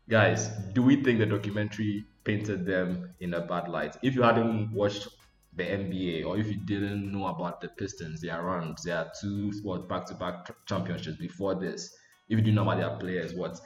[0.10, 3.98] Guys, do we think the documentary painted them in a bad light?
[4.02, 5.08] If you hadn't watched
[5.54, 9.90] the NBA or if you didn't know about the Pistons, their runs, their two what
[9.90, 11.94] back-to-back championships before this,
[12.30, 13.60] if you didn't know about their players, what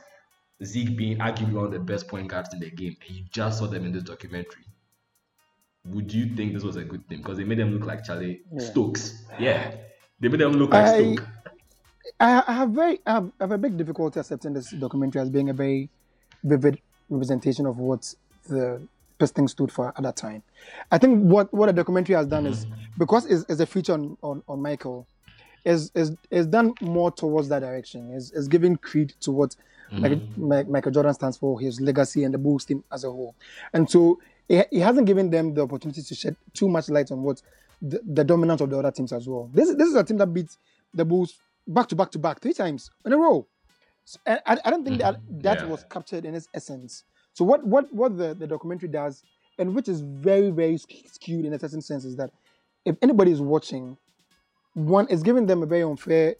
[0.63, 3.59] Zeke being arguably one of the best point guards in the game, and you just
[3.59, 4.65] saw them in this documentary,
[5.85, 7.19] would you think this was a good thing?
[7.19, 8.59] Because they made them look like Charlie Yeah.
[8.59, 9.25] Stokes.
[9.39, 9.75] Yeah.
[10.19, 11.27] They made them look like I- Stoke.
[12.19, 15.29] I, I have very I have, I have a big difficulty accepting this documentary as
[15.29, 15.89] being a very
[16.43, 18.13] vivid representation of what
[18.47, 20.43] the Pistons stood for at that time.
[20.91, 22.75] I think what, what the documentary has done is mm-hmm.
[22.97, 25.07] because it's, it's a feature on, on, on Michael,
[25.63, 28.11] is is is done more towards that direction.
[28.13, 29.55] Is is giving creed to what
[29.91, 30.47] mm-hmm.
[30.47, 33.35] Michael, Michael Jordan stands for, his legacy and the Bulls team as a whole.
[33.73, 37.21] And so it, it hasn't given them the opportunity to shed too much light on
[37.23, 37.41] what
[37.81, 39.49] the, the dominance of the other teams as well.
[39.53, 40.55] This this is a team that beat
[40.93, 41.35] the Bulls
[41.67, 43.47] back to back to back three times in a row.
[44.05, 45.39] So, and I, I don't think that mm-hmm.
[45.41, 45.65] that Yeah.
[45.67, 47.03] was captured in its essence.
[47.33, 49.23] So what what what the, the documentary does,
[49.57, 52.31] and which is very very skewed in a certain sense, is that
[52.85, 53.97] if anybody is watching,
[54.73, 56.35] one is giving them a very unfair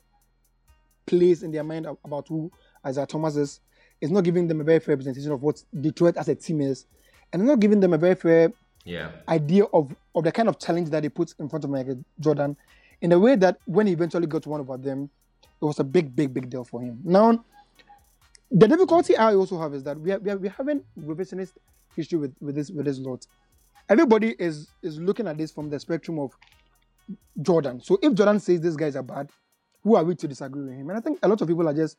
[1.06, 2.52] place in their mind about who
[2.88, 3.60] Isiah Thomas is.
[4.02, 6.86] It's not giving them a very fair representation of what Detroit as a team is,
[7.34, 8.52] and it's not giving them a very fair
[8.86, 9.12] Yeah.
[9.28, 12.56] idea of, of the kind of challenge that he put in front of Michael Jordan
[13.02, 15.10] in a way that when he eventually got one over them,
[15.44, 17.00] it was a big, big, big deal for him.
[17.04, 17.44] Now,
[18.52, 21.54] the difficulty I also have is that we are, we are, we having revisionist
[21.96, 23.26] history with, with this with this lot.
[23.90, 26.32] Everybody is is looking at this from the spectrum of
[27.42, 27.82] Jordan.
[27.82, 29.30] So if Jordan says these guys are bad,
[29.84, 30.90] who are we to disagree with him?
[30.90, 31.98] And I think a lot of people are just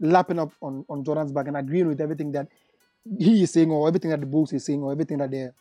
[0.00, 2.48] lapping up on, on Jordan's back and agreeing with everything that
[3.18, 5.52] he is saying or everything that the books is saying or everything that the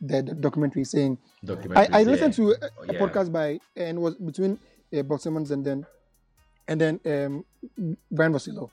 [0.00, 1.18] the, documentary is saying.
[1.74, 2.98] I, I listened to a, a yeah.
[2.98, 4.58] podcast by and was between
[4.96, 5.86] uh, Bob Simmons and then
[6.68, 7.44] and then um,
[8.10, 8.70] Ryen Russillo,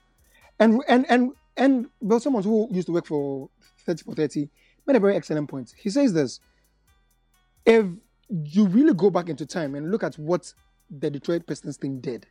[0.60, 3.50] and and and and Bill Simmons who used to work for
[3.86, 4.50] thirty for thirty
[4.88, 5.74] made a very excellent point.
[5.78, 6.40] He says this:
[7.66, 7.86] if
[8.30, 10.54] you really go back into time and look at what
[10.90, 12.26] the Detroit Pistons team did,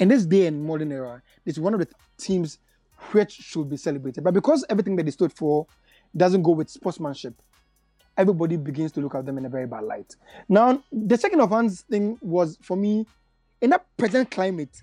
[0.00, 1.88] in this day and modern era, it's one of the
[2.18, 2.58] teams
[3.12, 4.24] which should be celebrated.
[4.24, 5.66] But because everything that they stood for
[6.16, 7.34] doesn't go with sportsmanship,
[8.16, 10.14] everybody begins to look at them in a very bad light.
[10.48, 13.06] Now, the second offense thing was for me
[13.60, 14.80] in that present climate,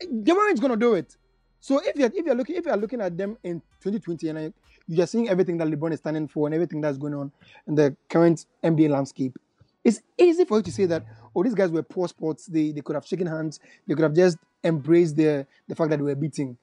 [0.00, 1.16] they weren't going to do it.
[1.60, 4.54] So if you're if you're looking if you're looking at them in 2020 and
[4.88, 7.30] you're seeing everything that LeBron is standing for and everything that's going on
[7.66, 9.38] in the current NBA landscape,
[9.84, 11.04] it's easy for you to say that
[11.36, 12.46] oh these guys were poor sports.
[12.46, 13.60] They they could have shaken hands.
[13.86, 16.56] They could have just embraced the the fact that they were beating.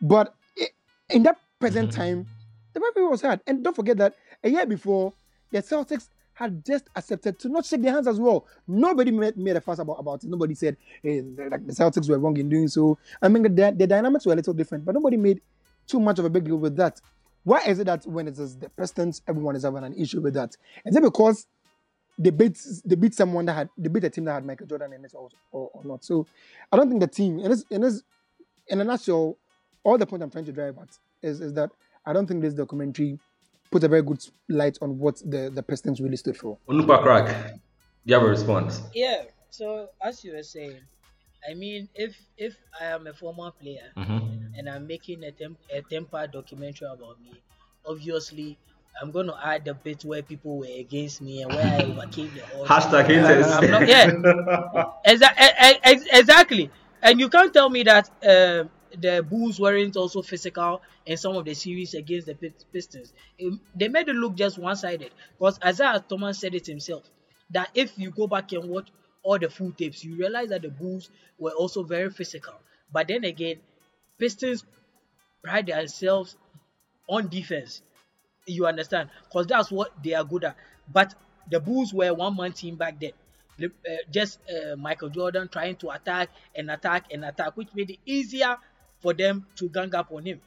[0.00, 0.68] But i-
[1.10, 2.00] in that present mm-hmm.
[2.00, 2.26] time,
[2.72, 3.40] the referee was hard.
[3.46, 5.12] And don't forget that a year before,
[5.50, 8.46] the Celtics had just accepted to not shake their hands as well.
[8.68, 10.28] Nobody made, made a fuss about, about it.
[10.28, 12.98] Nobody said hey, the, like, the Celtics were wrong in doing so.
[13.22, 15.40] I mean, the, the dynamics were a little different, but nobody made
[15.86, 17.00] too much of a big deal with that.
[17.44, 20.34] Why is it that when it is the Pistons, everyone is having an issue with
[20.34, 20.56] that?
[20.84, 21.46] Is it because
[22.18, 24.92] they beat they beat someone that had they beat a team that had Michael Jordan
[24.92, 26.04] in it or, or, or not?
[26.04, 26.26] So
[26.72, 28.02] I don't think the team in this in this
[28.66, 29.38] in a nutshell,
[29.86, 30.88] all the point I'm trying to drive at
[31.22, 31.70] is, is that
[32.04, 33.18] I don't think this documentary
[33.70, 34.18] put a very good
[34.48, 36.58] light on what the, the Pistons really stood for.
[36.68, 37.54] Onupa crack.
[38.04, 38.82] You have a response.
[38.94, 39.22] Yeah.
[39.50, 40.78] So as you were saying,
[41.48, 44.58] I mean, if if I am a former player Mhm.
[44.58, 47.32] and I'm making a temp a temper documentary about me,
[47.86, 48.58] obviously
[49.00, 52.30] I'm going to add the bit where people were against me and where I overcame
[52.34, 52.68] the odds.
[52.70, 53.46] Hashtag haters.
[53.46, 54.10] I'm not- yeah.
[55.06, 55.34] Exa-
[55.84, 56.70] ex- exactly.
[57.02, 61.44] And you can't tell me that um the Bulls weren't also physical in some of
[61.44, 62.34] the series against the
[62.72, 63.12] Pistons.
[63.44, 65.12] Um, they made it look just one-sided.
[65.38, 67.04] Because Isiah Thomas said it himself
[67.50, 68.88] that if you go back and watch
[69.22, 72.54] all the full tapes, you realize that the Bulls were also very physical.
[72.92, 73.60] But then again,
[74.18, 74.64] Pistons
[75.42, 76.36] pride themselves
[77.08, 77.82] on defense.
[78.46, 79.10] You understand?
[79.24, 80.56] Because that's what they are good at.
[80.92, 81.14] But
[81.50, 83.12] the Bulls were one man team back then.
[83.62, 83.68] Uh,
[84.10, 88.56] just uh, Michael Jordan trying to attack and attack and attack, which made it easier
[89.00, 90.40] for them to gang up on him.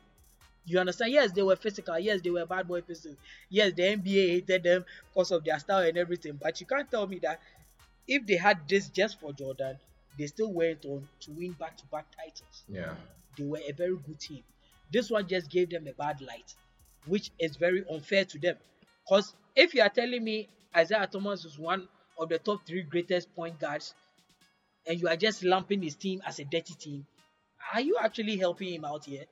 [0.65, 1.12] You understand?
[1.13, 1.97] Yes, they were physical.
[1.99, 3.17] Yes, they were bad boy pistons.
[3.49, 6.38] Yes, the NBA hated them because of their style and everything.
[6.41, 7.41] But you can't tell me that
[8.07, 9.79] if they had this just for Jordan,
[10.17, 12.95] they still went on to win back-to-back titles Yeah.
[13.38, 14.43] they were a very good team.
[14.91, 16.55] This one just gave them a bad light,
[17.05, 18.57] which is very unfair to them.
[19.05, 23.33] Because if you are telling me Isiah Thomas is one of the top three greatest
[23.35, 23.93] point guards,
[24.88, 27.05] and you are just lumping his team as a dirty team,
[27.74, 29.26] are you actually helping him out here?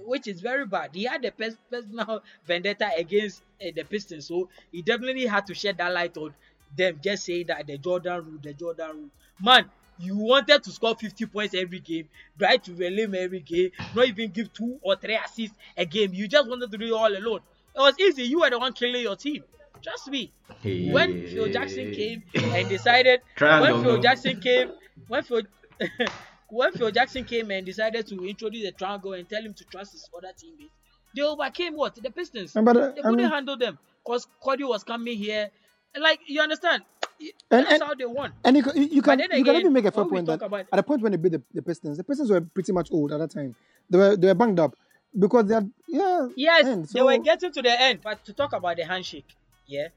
[0.00, 0.90] Which is very bad.
[0.94, 5.54] He had a pers- personal vendetta against uh, the Pistons, so he definitely had to
[5.54, 6.34] shed that light on
[6.74, 6.98] them.
[7.02, 9.10] Just saying that the Jordan rule, the Jordan rule.
[9.38, 14.06] Man, you wanted to score 50 points every game, try to relay every game, not
[14.06, 16.12] even give two or three assists a game.
[16.14, 17.40] You just wanted to do it all alone.
[17.74, 18.22] It was easy.
[18.24, 19.44] You were the one killing your team.
[19.82, 20.32] Trust me.
[20.62, 20.90] Hey.
[20.90, 23.20] When Phil Jackson came and decided,
[23.58, 23.98] when Phil?
[23.98, 24.72] Jackson came,
[25.06, 25.42] when Phil,
[26.50, 29.92] when Phil Jackson came and decided to introduce the triangle and tell him to trust
[29.92, 30.72] his other teammates,
[31.14, 32.52] they overcame what the Pistons.
[32.54, 35.50] But, uh, they couldn't mean- handle them because Cody was coming here.
[35.98, 36.82] Like you understand?
[37.20, 37.32] And-
[37.66, 38.32] That's and- how they won.
[38.44, 40.42] And you, can- you, you can then you can even make a fair point that
[40.42, 42.90] about- at the point when they beat the, the Pistons, the Pistons were pretty much
[42.92, 43.54] old at that time.
[43.90, 44.74] They were they were banged up
[45.18, 48.00] because they had yeah Yes, and they were getting to the end.
[48.02, 49.34] But to talk about the handshake,
[49.66, 49.88] yeah,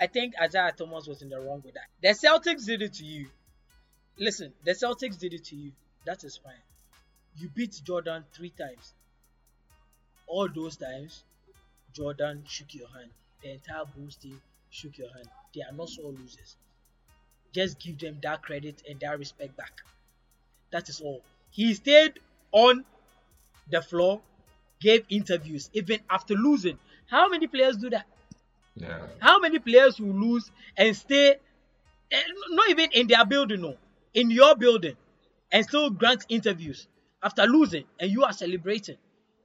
[0.00, 1.88] I think Isiah Thomas was in the wrong with that.
[2.02, 3.28] The Celtics did it to you.
[4.18, 5.72] Listen, the Celtics did it to you.
[6.06, 6.62] That is fine.
[7.36, 8.94] You beat Jordan three times.
[10.26, 11.24] All those times,
[11.92, 13.10] Jordan shook your hand.
[13.42, 14.40] The entire Bulls team
[14.70, 15.28] shook your hand.
[15.54, 16.56] They are not all losers.
[17.52, 19.80] Just give them that credit and that respect back.
[20.72, 21.22] That is all.
[21.50, 22.18] He stayed
[22.52, 22.84] on
[23.70, 24.20] the floor,
[24.80, 26.78] gave interviews even after losing.
[27.06, 28.06] How many players do that?
[28.74, 29.06] Yeah.
[29.20, 31.36] How many players will lose and stay,
[32.10, 33.76] eh, not even in their building, no,
[34.14, 34.96] in your building,
[35.54, 36.88] and still grant interviews
[37.22, 38.98] after losing, and you are celebrating,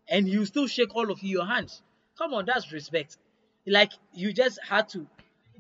[0.10, 1.84] and you still shake all of your hands?
[2.18, 3.18] Come on, that's respect.
[3.68, 5.08] Like you just had to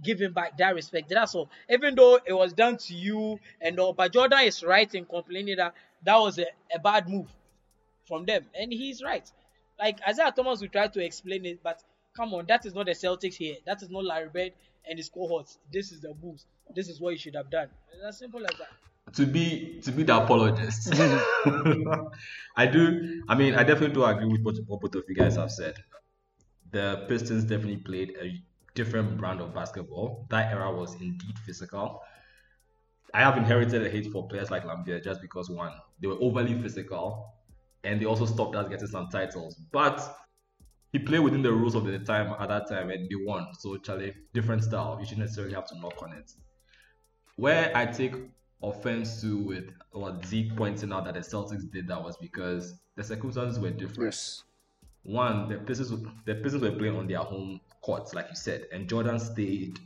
[0.03, 1.09] give him back that respect.
[1.09, 1.49] That's all.
[1.69, 5.57] Even though it was done to you and all, but Jordan is right in complaining
[5.57, 7.27] that that was a, a bad move
[8.07, 9.31] from them, and he's right.
[9.77, 11.83] Like Isiah Thomas will try to explain it, but
[12.15, 13.57] come on, that is not the Celtics here.
[13.67, 14.53] That is not Larry Bird
[14.89, 15.59] and his cohorts.
[15.71, 16.47] This is the Bulls.
[16.75, 17.69] This is what you should have done.
[17.93, 18.69] It's as simple as that.
[19.13, 20.93] To be to be the apologist.
[22.55, 23.23] I do.
[23.27, 25.75] I mean, I definitely do agree with what, what both of you guys have said.
[26.71, 28.43] the Pistons definitely played a
[28.75, 30.27] different brand of basketball.
[30.29, 32.01] That era was indeed physical.
[33.13, 36.59] I have inherited a hate for players like Laimbeer just because one, they were overly
[36.61, 37.33] physical,
[37.83, 39.55] and they also stopped us getting some titles.
[39.71, 40.01] But
[40.91, 43.47] he played within the rules of the time at that time, and they won.
[43.55, 44.97] So Charlie, different style.
[44.99, 46.31] You shouldn't necessarily have to knock on it.
[47.35, 48.13] Where I take
[48.61, 53.03] offense to with what Zeke pointing out that the Celtics did that was because the
[53.03, 54.05] circumstances were different.
[54.05, 54.43] Yes.
[55.03, 55.91] One, the Pistons,
[56.25, 59.79] the Pistons were playing on their home courts, like you said, and Jordan stayed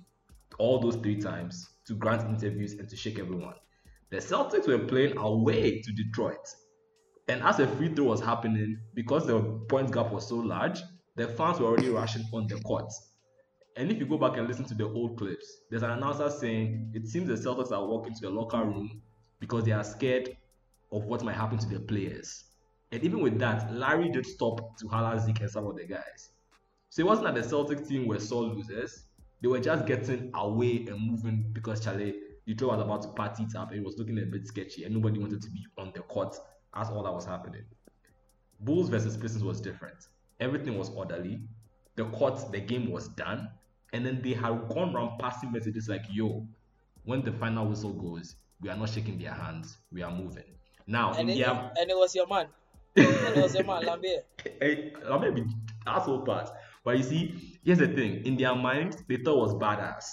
[0.57, 3.55] all those three times to grant interviews and to shake everyone.
[4.09, 6.47] The Celtics were playing away to Detroit.
[7.27, 10.81] And as a free throw was happening, because the point gap was so large,
[11.15, 12.91] the fans were already rushing on the court.
[13.75, 16.91] And if you go back and listen to the old clips, there's an announcer saying
[16.93, 19.01] it seems the Celtics are walking to the locker room
[19.39, 20.37] because they are scared
[20.91, 22.45] of what might happen to their players.
[22.91, 26.29] And even with that, Larry did stop to holler Zeke and some of the guys.
[26.89, 29.05] So it wasn't that the Celtics team were sore losers.
[29.41, 32.13] They were just getting away and moving because Charlie
[32.45, 34.93] Detroit was about to party it up and it was looking a bit sketchy and
[34.93, 36.35] nobody wanted to be on the court
[36.75, 37.63] as all that was happening.
[38.59, 40.07] Bulls versus Pistons was different.
[40.39, 41.41] Everything was orderly.
[41.95, 43.49] The court, the game was done.
[43.93, 46.45] And then they had gone around passing messages like, yo,
[47.05, 49.77] when the final whistle goes, we are not shaking their hands.
[49.91, 50.43] We are moving.
[50.87, 52.47] Now, And in it, and it was your man.
[52.95, 54.23] and it was your man, Laimbeer.
[54.61, 55.45] Eh, I may be
[55.85, 56.49] asshole part.
[56.83, 60.05] But you see, here's the thing: in their minds, they thought it was badass.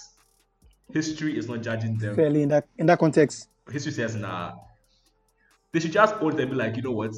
[0.93, 2.15] History is not judging them.
[2.15, 3.49] Fairly in that in that context.
[3.69, 4.53] History says nah.
[5.73, 7.13] They should just hold them, be like, you know what?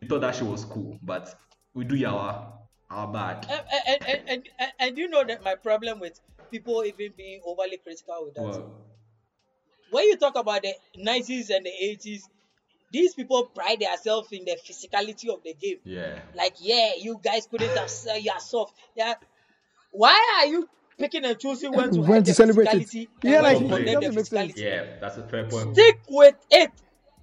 [0.00, 1.34] We thought that shit was cool, but
[1.74, 2.52] we do our
[2.94, 3.46] our bad.
[3.50, 6.18] And, and, and, and, and, and you know that my problem with
[6.50, 8.42] people even being overly critical with that.
[8.42, 8.72] Well,
[9.90, 12.22] when you talk about the 90s and the 80s,
[12.92, 15.78] these people pride themselves in the physicality of the game.
[15.84, 16.18] yeah.
[16.36, 18.74] Like, yeah, you guys couldn't have said you are soft.
[18.96, 19.14] Yeah.
[19.90, 23.08] Why are you picking and choosing when to When to the celebrate it.
[23.22, 24.52] Yeah, like, to it condemn the doesn't make sense.
[24.52, 24.62] physicality?
[24.62, 25.74] Yeah, that's a fair point.
[25.74, 26.70] Stick with it.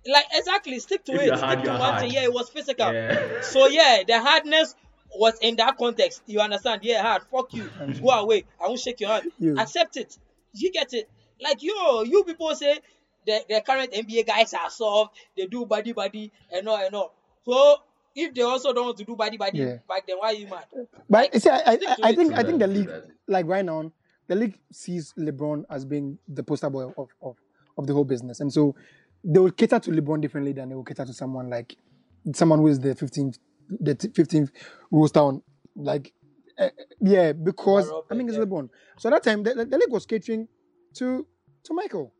[0.05, 1.25] Like exactly, stick to If it.
[1.27, 2.01] you're Stick hard, to you're one hard.
[2.01, 2.11] thing.
[2.11, 2.91] Yeah, it was physical.
[2.91, 3.41] Yeah.
[3.41, 4.75] So yeah, the hardness
[5.15, 6.21] was in that context.
[6.25, 6.81] You understand?
[6.83, 7.23] Yeah, hard.
[7.31, 7.69] Fuck you.
[8.01, 8.45] Go away.
[8.63, 9.31] I won't shake your hand.
[9.39, 9.57] You.
[9.57, 10.17] Accept it.
[10.53, 11.09] You get it.
[11.41, 12.79] Like yo, you people say
[13.25, 15.15] the, the current NBA guys are soft.
[15.35, 17.13] They do body body and all and all.
[17.45, 17.77] So
[18.15, 19.77] if they also don't want to do body body Yeah.
[19.87, 20.65] back then, why are you mad?
[21.09, 22.89] But you see, I, I, Stick I think I think the league,
[23.27, 23.91] like right now,
[24.27, 27.37] the league sees LeBron as being the poster boy of, of,
[27.77, 28.75] of the whole business, and so
[29.23, 31.75] they will cater to LeBron differently than they will cater to someone like
[32.33, 33.39] someone who is the fifteenth,
[33.79, 34.51] the fifteenth
[34.91, 35.41] roster on,
[35.75, 36.13] like,
[36.57, 38.69] uh, yeah, because More I mean it's open, LeBron.
[38.99, 40.47] So at that time, the, the, the league was catering
[40.95, 41.25] to
[41.63, 42.13] to Michael,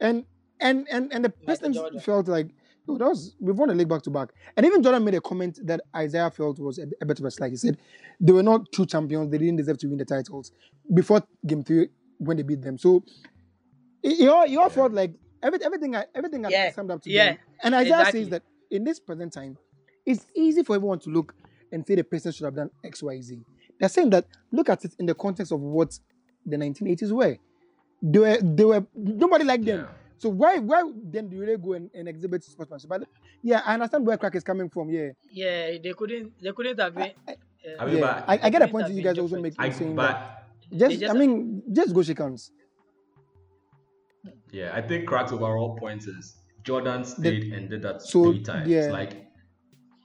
[0.00, 0.24] and
[0.60, 2.48] and and and the Pistons felt like.
[2.88, 5.20] Oh, that was we've won the league back to back, and even Jordan made a
[5.20, 7.50] comment that Isiah felt was a, a bit of a slight.
[7.50, 7.78] He said
[8.20, 10.52] they were not true champions; they didn't deserve to win the titles
[10.94, 12.78] before Game Three when they beat them.
[12.78, 13.02] So
[14.04, 17.30] you all, you all felt like every, everything I- everything Yeah, summed up to yeah,
[17.30, 17.38] them.
[17.64, 18.20] And Isiah exactly.
[18.20, 19.58] says that in this present time,
[20.06, 21.34] it's easy for everyone to look
[21.72, 23.40] and say the Pistons should have done X, Y, Z.
[23.78, 25.98] They're saying that look at it in the context of what
[26.46, 27.36] the 1980s were.
[28.02, 29.80] They were they were nobody liked them.
[29.80, 29.86] Yeah.
[30.18, 32.88] So why why then do they go and, and exhibit sportsmanship?
[32.88, 33.02] But
[33.42, 34.88] yeah, I understand where crack is coming from.
[34.90, 36.32] Yeah, Yeah, they couldn't.
[36.40, 37.12] They couldn't have been.
[37.28, 37.32] uh,
[37.80, 38.00] I mean, yeah.
[38.00, 40.44] but I, I get a point that you guys also make I, in saying that.
[40.74, 42.50] Just, just- I mean, just go shake hands.
[44.52, 48.68] yeah, I think Crack's overall point is Jordan stayed and did that So, three times.
[48.68, 48.86] yeah.
[48.90, 49.25] Like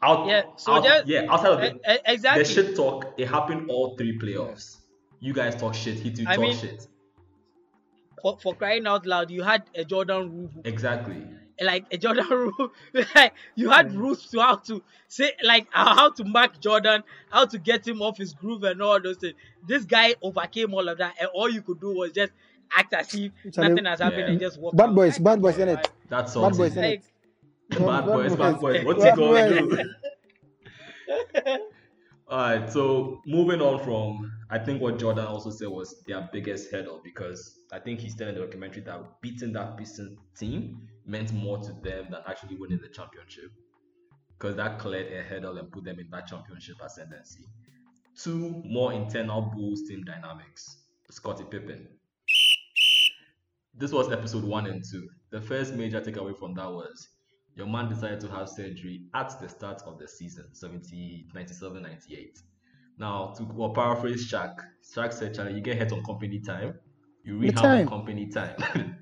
[0.01, 2.43] out, Yeah, so out- just- yeah, outside of it, e- exactly.
[2.43, 4.77] the shit talk, it happened all three playoffs.
[5.19, 6.87] You guys talk shit, he too I talk mean- shit.
[8.21, 10.49] for, for crying out loud, you had a Jordan rule.
[10.65, 11.23] Exactly.
[11.61, 12.71] like a Jordan rule.
[13.15, 13.97] like you had mm.
[13.97, 18.17] rules to how to say like how to mark Jordan, how to get him off
[18.17, 19.35] his groove and all those things.
[19.67, 22.31] This guy overcame all of that, and all you could do was just
[22.75, 24.27] act as if nothing has happened Yeah.
[24.31, 24.75] and just walk.
[24.75, 25.75] Bad boys, Like, bad boys, come on, innit?
[25.75, 25.83] man.
[26.09, 26.81] That's Bad boys, innit?
[26.81, 27.03] Like,
[27.71, 28.85] Bad boys, bad boys.
[28.85, 29.83] What's he gonna do?
[32.29, 37.01] Alright, so moving on from I think what Jordan also said was their biggest hurdle
[37.03, 41.57] because I think he said in the documentary that beating that Pistons team meant more
[41.59, 43.51] to them than actually winning the championship.
[44.37, 47.45] Because that cleared a hurdle and put them in that championship ascendancy.
[48.17, 50.77] Two more internal Bulls team dynamics.
[51.09, 51.87] Scottie Pippen.
[53.73, 55.07] This was episode one and two.
[55.29, 57.07] The first major takeaway from that was
[57.55, 62.39] your man decided to have surgery at the start of the season, 70, 97, 98.
[62.97, 64.57] Now, to well, paraphrase Shaq,
[64.95, 66.79] Shaq said, Charlie, you get hit on company time,
[67.23, 68.97] you rehab on company time.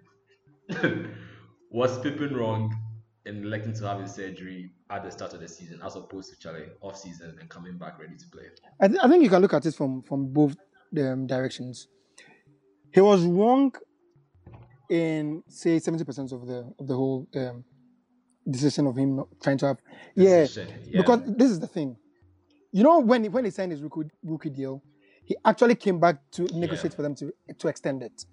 [1.71, 2.75] was Pippen wrong
[3.25, 6.39] and electing to have his surgery at the start of the season as opposed to
[6.39, 8.45] Charlie off season and coming back ready to play.
[8.81, 10.55] I, th- I think you can look at it from from both
[10.97, 11.87] um, directions.
[12.91, 13.73] He was wrong
[14.89, 17.63] in say seventy percent of the of the whole um,
[18.49, 19.77] decision of him not trying to have
[20.15, 21.01] yeah, yeah.
[21.01, 21.95] because this is the thing.
[22.71, 24.83] You know when he, when he signed his rookie, rookie deal,
[25.25, 26.95] he actually came back to negotiate Yeah.
[26.97, 28.25] for them to to extend it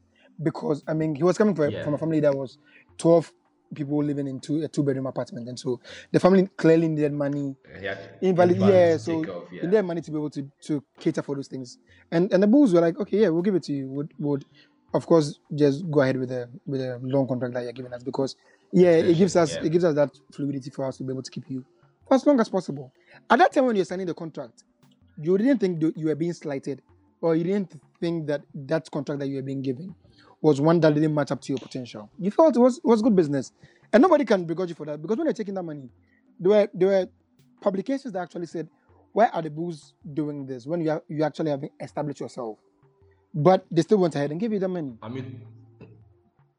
[0.42, 1.84] because I mean he was coming from, a- Yeah.
[1.84, 2.58] from a family that was
[2.98, 3.32] twelve
[3.74, 5.80] people living in two a two bedroom apartment and so
[6.12, 8.58] the family clearly needed money had invalid.
[8.58, 9.62] Yeah, so off, yeah.
[9.64, 11.78] needed money to be able to to cater for those things.
[12.12, 13.88] And and the Bulls were like, okay, yeah, we'll give it to you.
[13.88, 14.44] Would would
[14.94, 18.02] of course just go ahead with a with a long contract that you're giving us
[18.04, 18.36] because
[18.72, 19.64] yeah, it gives us yeah.
[19.64, 21.64] it gives us that fluidity for us to be able to keep you
[22.06, 22.92] for as long as possible.
[23.30, 24.64] At that time when you're signing the contract,
[25.20, 26.82] you didn't think you were being slighted,
[27.20, 29.94] or you didn't think that that contract that you were being given
[30.40, 32.10] was one that didn't match up to your potential.
[32.18, 33.52] You felt it was it was good business,
[33.92, 35.90] and nobody can begrudge you for that because when you're taking that money,
[36.38, 37.06] there were there were
[37.60, 38.68] publications that actually said,
[39.12, 42.58] "Why are the Bulls doing this when you are, you actually have established yourself?"
[43.34, 44.96] But they still went ahead and gave you the money.
[45.02, 45.42] I mean,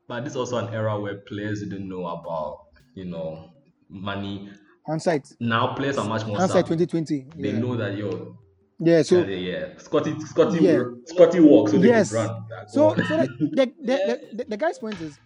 [0.07, 2.59] but this is also an era where players didn't know about,
[2.95, 3.51] you know,
[3.89, 4.49] money.
[4.87, 6.85] Hindsight, Now players are much more hindsight, savvy.
[6.85, 7.25] 2020.
[7.41, 8.37] They Yeah, know that yo,
[8.79, 9.01] yeah.
[9.01, 10.83] So yeah, yeah, Scottie, Scottie, Yeah.
[11.05, 12.13] Scottie walks, so yes.
[12.13, 12.29] run.
[12.67, 13.27] So, so on.
[13.39, 15.19] the, the, the, the, the guy's point is,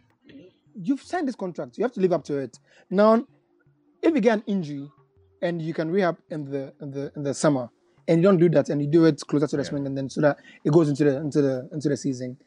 [0.74, 1.78] you've signed this contract.
[1.78, 2.58] You have to live up to it.
[2.90, 3.24] Now,
[4.02, 4.90] if you get an injury
[5.44, 7.70] and you can rehab in the in the in the summer,
[8.08, 9.68] and you don't do that, and you do it closer to the Yeah.
[9.68, 12.38] spring, and then so that it goes into the into the into the season.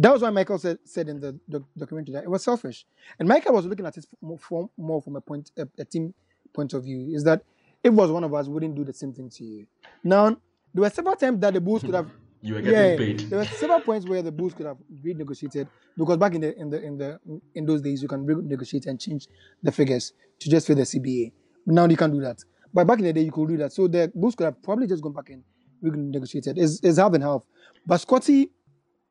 [0.00, 2.86] That was why Michael said said in the doc- documentary that it was selfish,
[3.18, 6.14] and Michael was looking at it more from, more from a point a, a team
[6.54, 7.10] point of view.
[7.14, 7.42] Is that
[7.82, 9.66] if it was one of us, we wouldn't do the same thing to you.
[10.04, 10.36] Now,
[10.72, 12.08] there were several times that the Bulls could have
[12.42, 13.20] you were getting paid.
[13.30, 16.70] there were several points where the Bulls could have renegotiated because back in the in
[16.70, 17.20] the in the
[17.56, 19.26] in those days you can renegotiate and change
[19.64, 21.32] the figures to just fit the CBA.
[21.66, 22.38] Now you can't do that.
[22.72, 23.72] But back in the day you could do that.
[23.72, 25.42] So the Bulls could have probably just gone back and
[25.82, 26.56] renegotiated.
[26.56, 27.42] It's, it's half and half.
[27.84, 28.50] But Scottie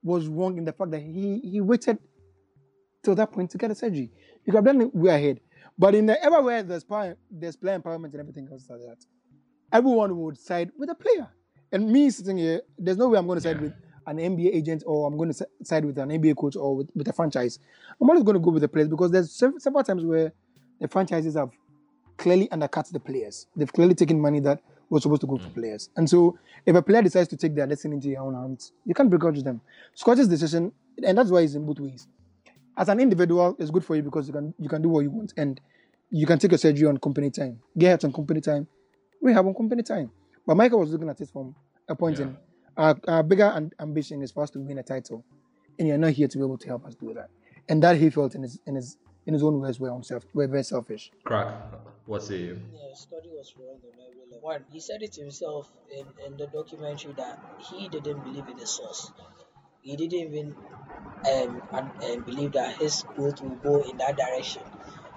[0.07, 1.99] was wrong in the fact that he he waited
[3.03, 4.11] till that point to get a surgery.
[4.45, 5.39] You could have done it way ahead.
[5.77, 8.97] But in the era where there's power, there's player empowerment and everything else like that,
[9.71, 11.27] everyone would side with the player.
[11.71, 13.63] And me sitting here, there's no way I'm going to side Yeah.
[13.63, 13.73] with
[14.07, 17.07] an NBA agent or I'm going to side with an NBA coach or with, with
[17.09, 17.59] a franchise.
[18.01, 20.31] I'm always going to go with the players because there's several times where
[20.79, 21.51] the franchises have
[22.17, 23.47] clearly undercut the players.
[23.55, 25.53] They've clearly taken money that was supposed to go to mm.
[25.53, 25.89] players.
[25.95, 28.93] And so if a player decides to take their destiny into their own hands, you
[28.93, 29.61] can't begrudge them.
[29.93, 30.71] Scott's decision,
[31.03, 32.07] and that's why it's in both ways.
[32.77, 35.09] As an individual, it's good for you because you can you can do what you
[35.09, 35.59] want and
[36.09, 38.67] you can take your surgery on company time, get help on company time,
[39.21, 40.11] rehab on company time.
[40.45, 41.55] But Michael was looking at it from
[41.89, 42.25] a point Yeah.
[42.25, 42.37] in
[42.77, 45.25] our, our bigger am- ambition is for us to win a title,
[45.77, 47.29] and you're not here to be able to help us do that.
[47.67, 48.97] And that he felt in his in his
[49.27, 51.11] in his own words were unself, were very selfish.
[51.23, 51.73] Crack.
[52.05, 52.57] What's it?
[52.71, 54.39] Yeah, Scottie was wrong on every level.
[54.41, 57.37] One, he said it himself in, in the documentary that
[57.69, 59.11] he didn't believe in the source.
[59.81, 60.55] He didn't even
[61.31, 64.63] um, and, and believe that his growth will go in that direction,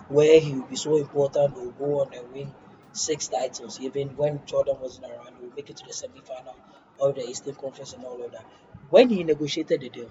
[0.09, 2.55] where he will be so important, will go on and win
[2.93, 3.81] six titles.
[3.81, 6.57] Even when Jordan wasn't around, he will make it to the semi-final
[7.01, 8.47] of the Eastern Conference and all of that.
[8.89, 10.11] When he negotiated the deal,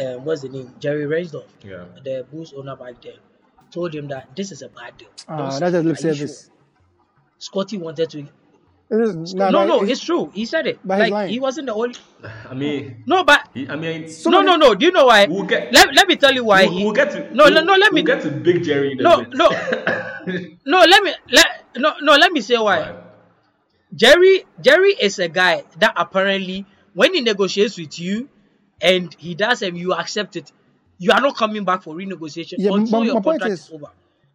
[0.00, 0.74] um, what's the name?
[0.80, 1.84] Jerry Reinsdorf, Yeah.
[2.04, 3.14] the Bulls owner back then,
[3.70, 5.08] told him that this is a bad deal.
[5.28, 6.12] Ah, Don't that's just lip sign it.
[6.12, 6.44] Are you service.
[6.46, 6.54] sure?
[7.38, 8.18] Scottie wanted to.
[8.90, 10.30] It is- No, nah, no, but it's true.
[10.34, 10.78] He said it.
[10.82, 11.94] but Like he wasn't the only.
[12.50, 14.74] I mean, No, but he, I mean, no, no, no.
[14.74, 15.26] Do you know why?
[15.26, 16.84] We'll get- let, let me tell you why we'll, he.
[16.84, 17.74] we'll get to no, we'll, no, no.
[17.74, 18.02] Let me.
[18.02, 19.34] we'll get to Big Jerry in No, bit.
[19.34, 19.48] no.
[20.66, 21.12] No, let me.
[21.30, 22.16] Let no, no.
[22.16, 22.80] Let me say why.
[22.80, 22.94] Right.
[23.94, 28.28] Jerry, Jerry is a guy that apparently, when he negotiates with you,
[28.80, 30.52] and he does, and you accept it,
[30.98, 33.70] you are not coming back for renegotiation Yeah, until but your my contract is- is
[33.72, 33.86] over.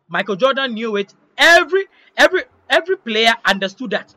[0.07, 1.13] Michael Jordan knew it.
[1.37, 1.85] Every,
[2.17, 4.13] every, every player understood that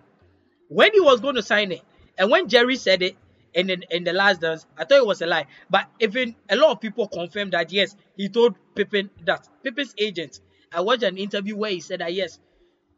[0.69, 1.83] when he was going to sign it,
[2.19, 3.17] and when Jerry said it
[3.55, 5.47] in the, in the last dance, I thought it was a lie.
[5.71, 10.41] But even a lot of people confirmed that yes, he told Pippen that Pippen's agent.
[10.73, 12.39] I watched an interview where he said that yes,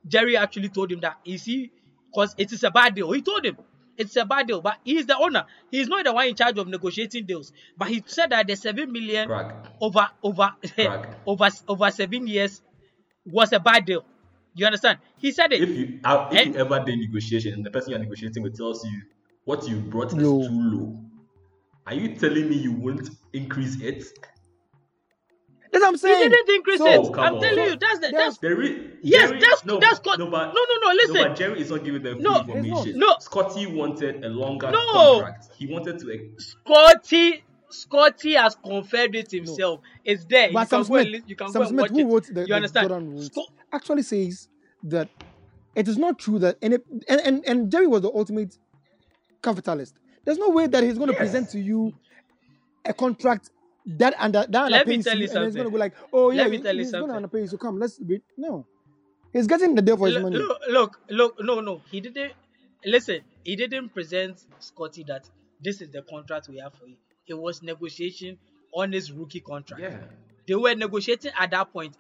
[0.07, 1.19] Jerry actually told him that.
[1.25, 1.71] You see,
[2.11, 3.13] because it is a bad deal.
[3.13, 3.59] He told him
[3.99, 5.45] it's a bad deal, but he's the owner.
[5.71, 7.53] He's not the one in charge of negotiating deals.
[7.77, 9.67] But he said that the seven million Crack.
[9.81, 10.55] over over
[11.27, 12.63] over over seven years
[13.27, 14.05] was a bad deal.
[14.55, 14.99] You understand?
[15.19, 15.63] He said it.
[15.63, 16.45] If you uh, if Eh?
[16.51, 19.03] you ever did negotiation and the person you're negotiating with tells you
[19.45, 20.41] what you brought Low.
[20.41, 21.05] is too low,
[21.87, 24.05] are you telling me you won't increase it?
[25.81, 26.31] That's what I'm He saying.
[26.31, 26.99] didn't increase So- it.
[26.99, 27.41] Oh, come I'm on.
[27.43, 28.71] telling you, that's the that's There is
[29.03, 31.15] Yes, Jerry- that's- no, that's what- no, but, no, no, no, listen.
[31.17, 32.99] but Jerry is not giving them full No, he's information.
[32.99, 33.09] not.
[33.09, 33.17] No.
[33.21, 34.93] Scottie wanted a longer No.
[35.21, 35.49] contract.
[35.57, 36.13] He wanted to.
[36.13, 39.81] ex- Scottie Scottie has confirmed it himself.
[40.05, 40.49] It's there.
[40.53, 41.91] But you Sam can go and Smith, lis- you can Sam go and Smith, watch
[41.91, 42.05] who it.
[42.05, 42.89] wrote the, you the understand?
[42.89, 44.49] Jordan rules, Sco- actually says
[44.85, 45.09] that
[45.75, 48.57] it is not true that and, it, and, and and Jerry was the ultimate
[49.43, 49.97] capitalist.
[50.25, 51.19] There's no way that he's going to Yes.
[51.21, 51.93] present to you
[52.87, 53.51] a contract
[53.89, 55.71] that under that Let me underpays tell you and he's going to something.
[55.73, 57.17] go like, oh yeah, Let me tell you he's going to something.
[57.17, 57.47] underpay you.
[57.49, 58.67] So come, let's be no.
[59.33, 60.37] He's getting the deal for his look, money.
[60.39, 62.33] look, look, look, no, no, he didn't.
[62.85, 65.29] Listen, he didn't present Scottie that
[65.61, 66.97] this is the contract we have for you.
[67.27, 68.39] It was negotiation
[68.75, 69.83] on his rookie contract.
[69.83, 69.99] Yeah.
[70.47, 71.97] They were negotiating at that point.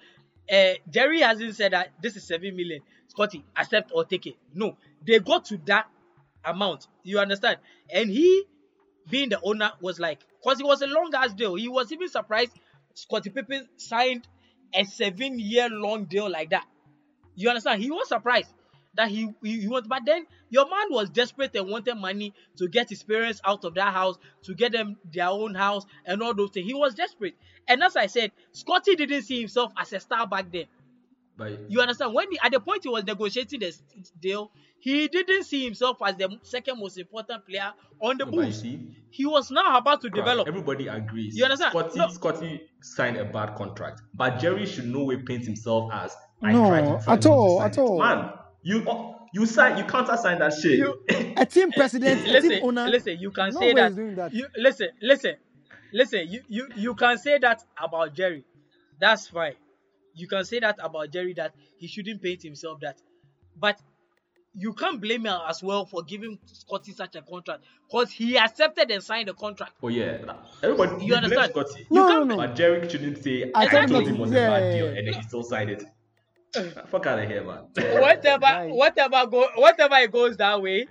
[0.50, 2.80] Uh, Jerry hasn't said that this is seven million.
[3.08, 4.36] Scottie, accept or take it.
[4.54, 4.76] No,
[5.06, 5.86] they got to that
[6.44, 6.86] amount.
[7.02, 7.58] You understand?
[7.92, 8.44] And he,
[9.08, 11.54] being the owner, was like, because it was a long ass deal.
[11.54, 12.52] He was even surprised
[12.94, 14.26] Scottie Pippen signed
[14.74, 16.66] a seven year long deal like that.
[17.34, 17.82] You understand?
[17.82, 18.52] He was surprised
[18.94, 22.68] that he he, he was, but then your man was desperate and wanted money to
[22.68, 26.34] get his parents out of that house, to get them their own house and all
[26.34, 26.66] those things.
[26.66, 27.34] He was desperate.
[27.68, 30.64] And as I said, Scottie didn't see himself as a star back then.
[31.38, 32.12] But You understand?
[32.14, 33.72] When he, at the point he was negotiating the
[34.20, 38.38] deal, he didn't see himself as the second most important player on the no, but
[38.38, 38.64] you Bulls.
[39.10, 40.48] He was now about to crap, develop.
[40.48, 41.36] Everybody agrees.
[41.36, 41.70] You understand?
[41.72, 42.08] Scottie, No.
[42.08, 46.68] Scottie signed a bad contract, but Jerry should no way paint himself as I No,
[46.68, 47.80] tried to try at not all, to sign at it.
[47.80, 47.98] all.
[47.98, 48.32] Man,
[48.62, 50.78] you oh, you sign, you counter sign that shit.
[50.78, 51.00] You-
[51.36, 52.88] A team president, a team listen, owner.
[52.88, 53.86] listen, you can no say way that.
[53.90, 54.34] he's doing that.
[54.34, 55.36] You listen, listen,
[55.92, 56.28] listen.
[56.28, 58.44] You you you can say that about Jerry.
[59.00, 59.54] That's fine.
[60.18, 62.96] You can say that about Jerry that he shouldn't paint himself that,
[63.58, 63.78] but
[64.54, 68.90] you can't blame him as well for giving Scottie such a contract because he accepted
[68.90, 69.72] and signed the contract.
[69.82, 70.18] oh yeah,
[70.62, 71.50] everybody You understand?
[71.52, 71.86] Scottie.
[71.90, 72.36] No, you no, can't no.
[72.38, 74.86] But Jerry shouldn't say I I, told not- him it was yeah, a bad deal,
[74.88, 75.84] and then he still signed it.
[76.90, 77.64] Fuck out of here, man.
[78.00, 78.70] whatever, Right.
[78.70, 80.86] whatever go, whatever it goes that way,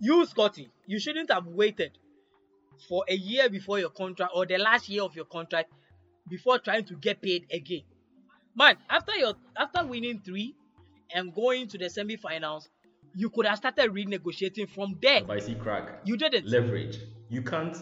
[0.00, 1.92] you Scottie, you shouldn't have waited
[2.88, 5.70] for a year before your contract or the last year of your contract
[6.28, 7.82] before trying to get paid again.
[8.56, 10.54] Man, after your after winning three
[11.14, 12.68] and going to the semi-finals,
[13.14, 15.22] you could have started renegotiating from there.
[15.24, 16.00] But I see crack.
[16.04, 16.46] You didn't.
[16.48, 16.98] leverage.
[17.28, 17.76] You can't.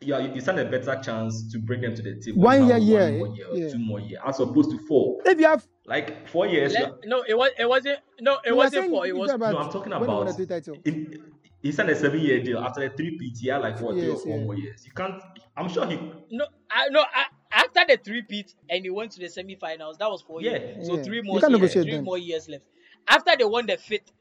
[0.00, 2.36] Yeah, you, you stand a better chance to bring them to the team.
[2.36, 3.68] One when you year, yeah, one more year, yeah.
[3.72, 5.18] two more years, as opposed to four.
[5.24, 6.74] If you have, Like four years.
[6.74, 9.06] Le- you- no, it was it wasn't no, it you wasn't four.
[9.06, 10.26] it was no, I'm talking when about.
[10.26, 10.76] the three title.
[10.84, 13.38] in- he signed a seven-year deal after the three peat.
[13.38, 14.44] He like what three or four yeah.
[14.44, 14.84] more years.
[14.86, 15.20] You can't.
[15.56, 15.96] I'm sure he.
[16.30, 17.24] no I no I,
[17.56, 20.58] after the three peat and he went to the semi-finals, that was four Yeah.
[20.58, 20.86] years.
[20.86, 21.02] So Yeah.
[21.02, 22.04] three more years, three then.
[22.04, 22.64] more years left.
[23.08, 24.12] After they won the fifth,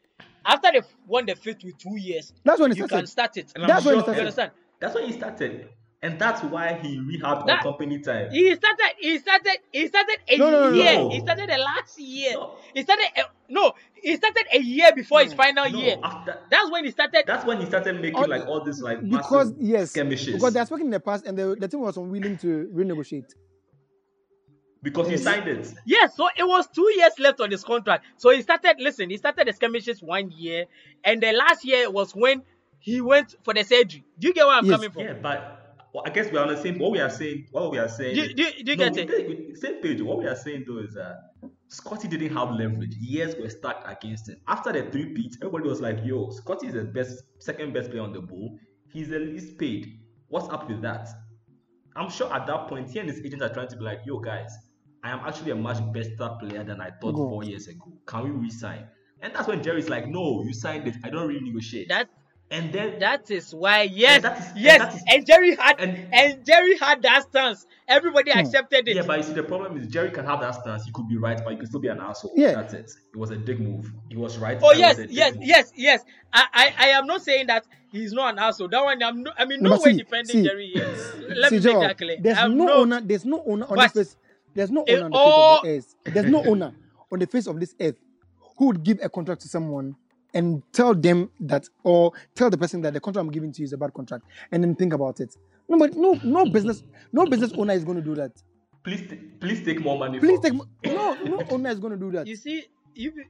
[0.46, 2.96] after they won the fifth with two years, That's when it you started.
[3.04, 3.52] can start it.
[3.56, 4.14] That's when sure he started.
[4.16, 4.52] You understand?
[4.80, 5.70] That's when he started,
[6.06, 8.32] and that's why he rehabbed That- on company time.
[8.32, 8.92] He started.
[9.00, 9.58] He started.
[9.72, 10.94] He started a No, no, no, year.
[10.96, 11.10] no.
[11.10, 12.34] He started the last year.
[12.34, 12.56] No.
[12.74, 13.08] He started.
[13.18, 15.96] A, no, he started a year before his final No, year.
[16.04, 17.24] after That's when he started.
[17.26, 20.34] that's when he started making Oh, like all this like because yes, skirmishes.
[20.36, 23.32] because they are speaking in the past, and the, the team was unwilling to renegotiate.
[24.84, 25.74] because he signed it.
[25.86, 28.06] Yes, so it was two years left on his contract.
[28.18, 28.76] So he started.
[28.80, 30.66] Listen, he started the skirmishes one year,
[31.04, 32.44] and the last year was when
[32.80, 34.06] he went for the surgery.
[34.20, 34.76] Do you get where I'm Yes.
[34.76, 35.02] coming from?
[35.04, 35.65] Yeah, but
[35.96, 36.78] well, I guess we're on the same.
[36.78, 38.16] What we are saying, what we are saying.
[38.16, 38.34] Do, do,
[38.64, 39.08] do you no, get we it?
[39.08, 40.02] take- same page.
[40.02, 41.32] What we are saying though is that
[41.70, 42.96] Scottie didn't have leverage.
[42.96, 44.38] Years were stacked against him.
[44.48, 48.04] After the three beats, everybody was like, "Yo, Scottie is the best, second best player
[48.04, 48.60] on the ball.
[48.92, 50.00] He's the least paid.
[50.28, 51.08] What's up with that?"
[51.96, 54.20] I'm sure at that point, he and his agents are trying to be like, "Yo,
[54.20, 54.52] guys,
[55.02, 57.30] I am actually a much better player than I thought Go.
[57.30, 57.94] four years ago.
[58.06, 58.86] Can we resign?"
[59.22, 60.96] And that's when Jerry's like, "No, you signed it.
[61.06, 62.10] I don't really negotiate." That
[62.52, 63.84] and then that is why.
[63.84, 64.80] Yes, that is- and yes.
[64.80, 67.66] that is- And Jerry had and- and, Jerry had that stance.
[67.88, 68.40] Everybody Hmm.
[68.40, 68.96] accepted it.
[68.96, 70.88] Yeah, but you see, the problem is Jerry can have that stance.
[70.88, 72.34] You could be right, but you could still be an asshole.
[72.36, 72.54] Yeah.
[72.56, 72.92] that's it.
[73.14, 73.92] It was a dick move.
[74.10, 74.58] He was right.
[74.62, 76.04] Oh that yes, was a dick yes, yes, yes.
[76.34, 78.70] I, I, I am not saying that he's not an asshole.
[78.70, 80.96] That one, I'm no, I mean, No, no, but way see, defending see, Jerry here.
[81.30, 82.18] Let See, me make that clear.
[82.20, 83.02] There's I'm no no- owner.
[83.02, 84.18] There's no owner on this face.
[84.54, 86.14] There's no owner on the all- face of the earth.
[86.14, 86.74] There's no owner
[87.12, 87.96] on the face of this earth
[88.58, 89.96] who would give a contract to someone
[90.36, 93.66] and tell them that, or tell the person that the contract I'm giving to you
[93.66, 95.36] is a bad contract, and then think about it.
[95.68, 98.32] No, but no, no business, no business owner is going to do that.
[98.84, 100.20] Please, t- please take more money.
[100.20, 100.62] Please take me.
[100.86, 102.28] no, no owner is going to do that.
[102.28, 103.24] You see, you pe-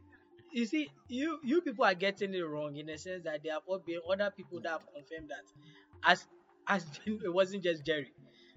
[0.52, 3.62] you see, you you people are getting it wrong in the sense that there have
[3.68, 5.46] all been other people that have confirmed that,
[6.04, 6.26] as
[6.68, 8.12] as it wasn't just Jerry.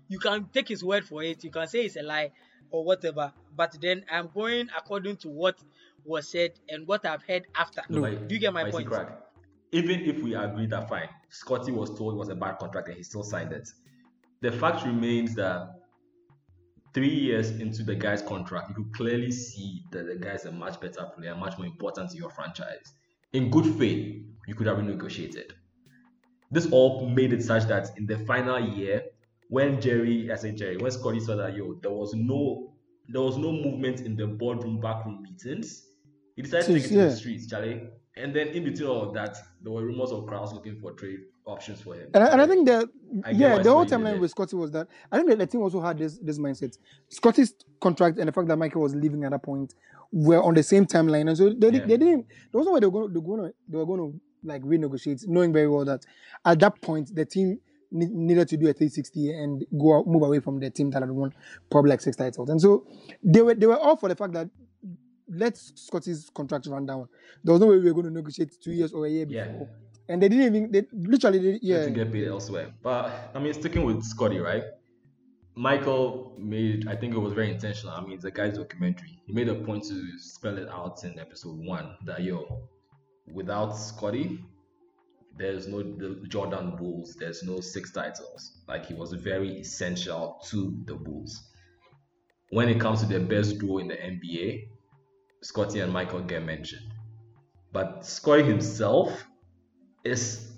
[0.09, 1.45] You can take his word for it.
[1.45, 2.33] You can say it's a lie
[2.71, 3.33] or whatever.
[3.55, 5.59] But then I'm going according to what
[6.05, 7.83] was said and what I've heard after.
[7.89, 8.87] No, Do you get my point?
[8.87, 9.21] crack.
[9.73, 12.97] Even if we agree that fine, Scottie was told it was a bad contract and
[12.97, 13.69] he still signed it.
[14.41, 15.75] The fact remains that
[16.95, 20.53] three years into the guy's contract, you could clearly see that the guy is a
[20.53, 22.95] much better player, much more important to your franchise.
[23.35, 25.53] In good faith, you could have renegotiated.
[26.51, 29.03] This all made it such that in the final year,
[29.51, 32.73] when Jerry, I say Jerry, when Scottie saw that yo, there was no
[33.11, 35.88] there was no movement in the boardroom backroom meetings,
[36.39, 37.05] he decided to take it to Yeah.
[37.07, 37.89] the streets, Charlie.
[38.17, 41.21] And then in between all of that, there were rumors of Krause looking for trade
[41.47, 42.09] options for him.
[42.15, 42.89] And I, and I think that
[43.25, 45.81] I yeah, the whole timeline with Scottie was that I think that the team also
[45.81, 46.77] had this this mindset.
[47.09, 49.75] Scottie's contract and the fact that Michael was leaving at that point
[50.13, 51.87] were on the same timeline, and so they, Yeah.
[51.87, 52.27] they didn't.
[52.53, 53.13] There was no way they were going.
[53.13, 53.55] They were going to.
[53.69, 56.05] They were going to like renegotiate, knowing very well that
[56.45, 57.59] at that point the team
[57.91, 61.03] ne- needed to do a 360 and go out, move away from the team that
[61.03, 61.33] had won
[61.71, 62.85] probably like six titles, and so
[63.23, 64.49] they were they were all for the fact that
[65.29, 67.09] let Scottie's contract run down.
[67.45, 69.49] There was no way we were going to negotiate two years or a year Yeah.
[69.49, 69.69] before.
[70.09, 71.79] And they didn't even, they literally, did, yeah.
[71.81, 71.85] yeah.
[71.85, 72.73] to get paid elsewhere.
[72.83, 74.65] But I mean, sticking with Scottie, right?
[75.55, 77.93] Michael made, I think it was very intentional.
[77.93, 79.21] I mean, it's a guy's documentary.
[79.27, 82.63] He made a point to spell it out in episode one that yo,
[83.33, 84.43] without Scottie,
[85.37, 88.63] there's no the Jordan Bulls, there's no six titles.
[88.67, 91.51] Like he was very essential to the Bulls.
[92.51, 94.69] When it comes to the best duo in the NBA,
[95.43, 96.93] Scottie and Michael get mentioned.
[97.73, 99.27] But Scottie himself
[100.05, 100.53] is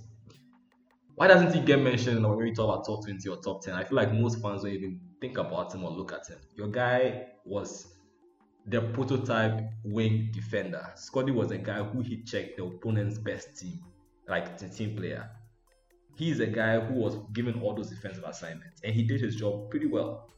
[1.16, 3.74] why doesn't he get mentioned when we talk about top 20 or top 10?
[3.74, 6.38] I feel like most fans don't even think about him or look at him.
[6.54, 7.94] Your guy was
[8.66, 10.92] the prototype wing defender.
[10.94, 13.80] Scottie was a guy who he checked the opponent's best team,
[14.28, 15.28] like the team player.
[16.16, 19.70] He's a guy who was given all those defensive assignments and he did his job
[19.70, 20.30] pretty well.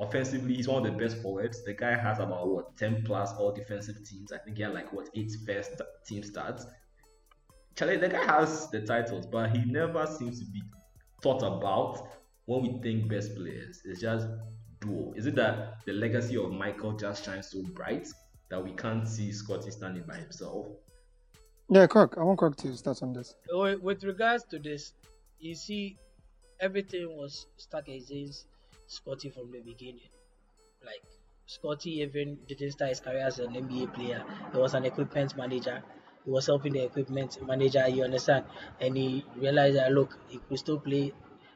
[0.00, 1.62] Offensively, he's one of the best forwards.
[1.62, 4.32] The guy has about what 10 plus all defensive teams.
[4.32, 5.72] I think he had like what eight first
[6.06, 6.64] team starts.
[7.76, 10.62] Charlie, the guy has the titles, but he never seems to be
[11.22, 12.08] thought about
[12.46, 13.82] when we think best players.
[13.84, 14.26] It's just
[14.80, 15.12] duo.
[15.16, 18.08] Is it that the legacy of Michael just shines so bright
[18.48, 20.66] that we can't see Scottie standing by himself?
[21.68, 22.16] Yeah, Kirk.
[22.16, 23.34] I want Kirk to start on this.
[23.50, 24.94] With with regards to this,
[25.38, 25.98] you see,
[26.58, 28.46] everything was stuck against
[28.90, 30.10] Scottie from the beginning.
[30.84, 31.04] Like
[31.46, 34.24] Scottie even didn't start his career as an NBA player.
[34.52, 35.80] He was an equipment manager.
[36.24, 37.86] He was helping the equipment manager.
[37.88, 38.46] You understand?
[38.80, 41.12] And he realized that look, he could still play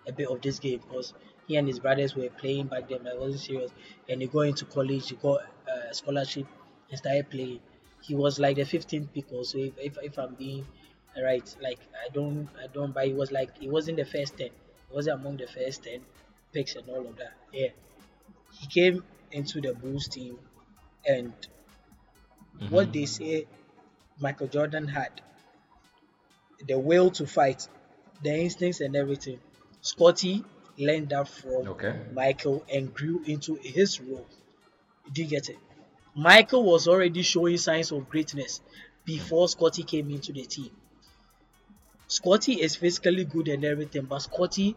[0.06, 1.12] a bit of this game because
[1.48, 3.04] he and his brothers were playing back then.
[3.04, 3.72] It wasn't serious.
[4.08, 5.08] And he got into college.
[5.08, 6.46] He got a scholarship
[6.88, 7.58] and started playing.
[8.00, 9.58] He was like the 15th pick also.
[9.58, 10.66] If, if, if I'm being
[11.20, 12.94] right, like I don't I don't.
[12.94, 14.50] But he was like he wasn't the first 10.
[14.88, 16.00] He wasn't among the first 10
[16.54, 17.34] picks and all of that.
[17.52, 17.68] Yeah.
[18.52, 20.38] He came into the Bulls team
[21.06, 21.32] and
[22.68, 22.92] what mm-hmm.
[22.92, 23.46] they say
[24.20, 25.20] Michael Jordan had
[26.66, 27.68] the will to fight,
[28.22, 29.40] the instincts and everything.
[29.80, 30.44] Scottie
[30.78, 31.94] learned that from Okay.
[32.12, 34.26] Michael and grew into his role.
[35.12, 35.58] Do you get it?
[36.14, 38.60] Michael was already showing signs of greatness
[39.04, 40.70] before Scottie came into the team.
[42.06, 44.76] Scottie is physically good and everything, but Scottie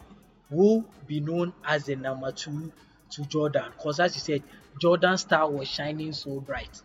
[0.50, 2.72] will be known as the number two
[3.12, 3.72] to Jordan.
[3.72, 4.44] Because as you said,
[4.80, 6.82] Jordan's star was shining so bright.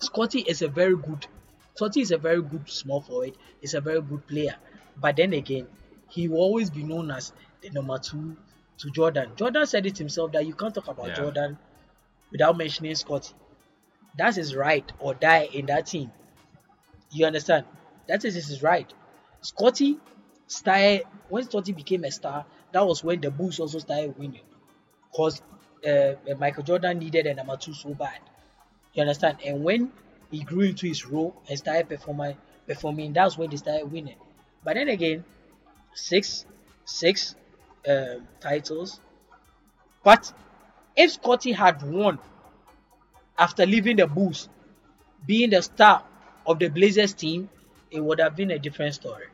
[0.00, 1.26] Scottie is a very good
[1.74, 4.56] Scottie is a very good small forward, he's a very good player.
[4.98, 5.68] But then again,
[6.10, 7.32] he will always be known as
[7.62, 8.36] the number two
[8.78, 9.34] to Jordan.
[9.36, 11.14] Jordan said it himself that you can't talk about Yeah.
[11.14, 11.58] Jordan
[12.30, 13.34] without mentioning Scottie.
[14.16, 16.12] That's his right or die in that team.
[17.10, 17.66] You understand?
[18.08, 18.92] That is his right.
[19.40, 20.00] Scottie
[20.46, 22.44] started when Scottie became a star.
[22.72, 24.44] That was when the Bulls also started winning,
[25.10, 25.42] because
[25.86, 28.20] uh, Michael Jordan needed a number two so bad.
[28.94, 29.38] You understand?
[29.44, 29.92] And when
[30.30, 32.36] he grew into his role and started performing,
[32.66, 34.16] performing, that's when they started winning.
[34.64, 35.24] But then again,
[35.94, 36.46] six,
[36.84, 37.34] six
[37.88, 39.00] um, titles.
[40.04, 40.32] But
[40.96, 42.18] if Scottie had won
[43.38, 44.48] after leaving the Bulls,
[45.26, 46.04] being the star
[46.46, 47.48] of the Blazers team,
[47.90, 49.26] it would have been a different story.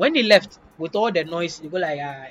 [0.00, 2.26] When he left, with all the noise, you go like, ah,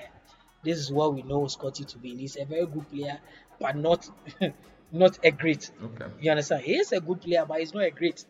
[0.64, 2.16] this is what we know Scottie to be.
[2.16, 3.20] He's a very good player,
[3.60, 4.10] but not
[4.92, 5.72] not a great.
[5.88, 6.10] Okay.
[6.20, 6.64] You understand?
[6.64, 8.26] He is a good player, but he's not a great.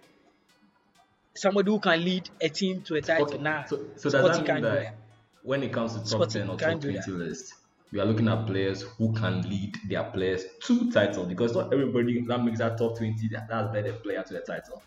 [1.36, 3.26] Somebody who can lead a team to a title.
[3.26, 4.98] Okay, Nah, So, so Scottie can't do that
[5.44, 7.54] when it comes to top Scottie 10 or top 20 list,
[7.92, 12.26] we are looking at players who can lead their players to title because not everybody
[12.26, 14.84] that makes that top 20 that, that's led a player to the title.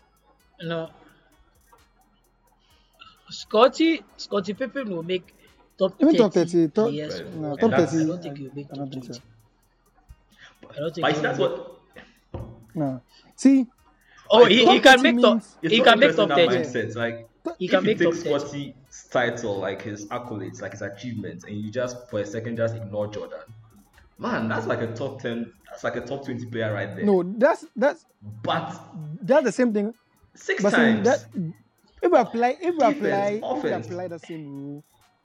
[0.61, 0.91] No.
[3.31, 5.33] Scottie Scottie Pippen will make
[5.77, 7.21] top Even 30 top 30, top- players.
[7.21, 7.35] Right.
[7.35, 9.21] No, but top I don't think he'll make I top don't think so.
[10.69, 11.79] I don't think But he'll that's what
[12.75, 13.01] No.
[13.35, 13.67] See,
[14.33, 15.41] Oh, he, he can make top.
[15.61, 16.57] He can make top that 30.
[16.59, 16.95] mindset.
[16.95, 17.27] Like
[17.59, 18.39] He if can you make take top 30.
[18.39, 18.73] Scottie's
[19.11, 23.07] title, like his accolades, like his achievements, and you just for a second just ignore
[23.07, 23.39] Jordan,
[24.17, 27.03] man, that's like a top 10, that's like a top 20 player right there.
[27.05, 28.05] no, that's that's
[28.43, 28.79] But
[29.21, 29.93] that's the same thing.
[30.35, 31.03] six But times.
[31.05, 31.25] that
[32.01, 34.83] if we apply if we Defense, apply if we apply the same rule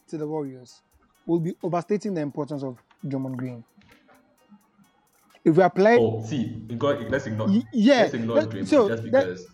[0.09, 0.83] to the Warriors,
[1.27, 3.65] we'll be overstating the importance of Draymond Green.
[5.45, 6.77] If we apply, Oh, see, you
[7.09, 7.47] let's ignore.
[7.49, 9.47] Y- yeah, Let's ignore that- Draymond so just that- because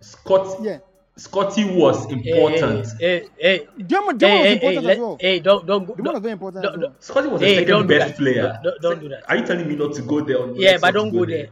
[0.00, 0.78] Scott, yeah,
[1.16, 2.84] Scottie was important.
[2.86, 5.16] Draymond, Hey, hey, hey, Draymond hey, was hey, important hey, as well.
[5.20, 6.88] hey, don't, don't, go- Draymond was don't, very important don't, as well.
[6.90, 8.16] don't, Scottie was the Hey, second don't best that.
[8.16, 8.60] player.
[8.62, 9.28] Don't- don't do that.
[9.28, 10.40] Are you telling me not to go there?
[10.42, 11.48] On yeah, let's but don't go there.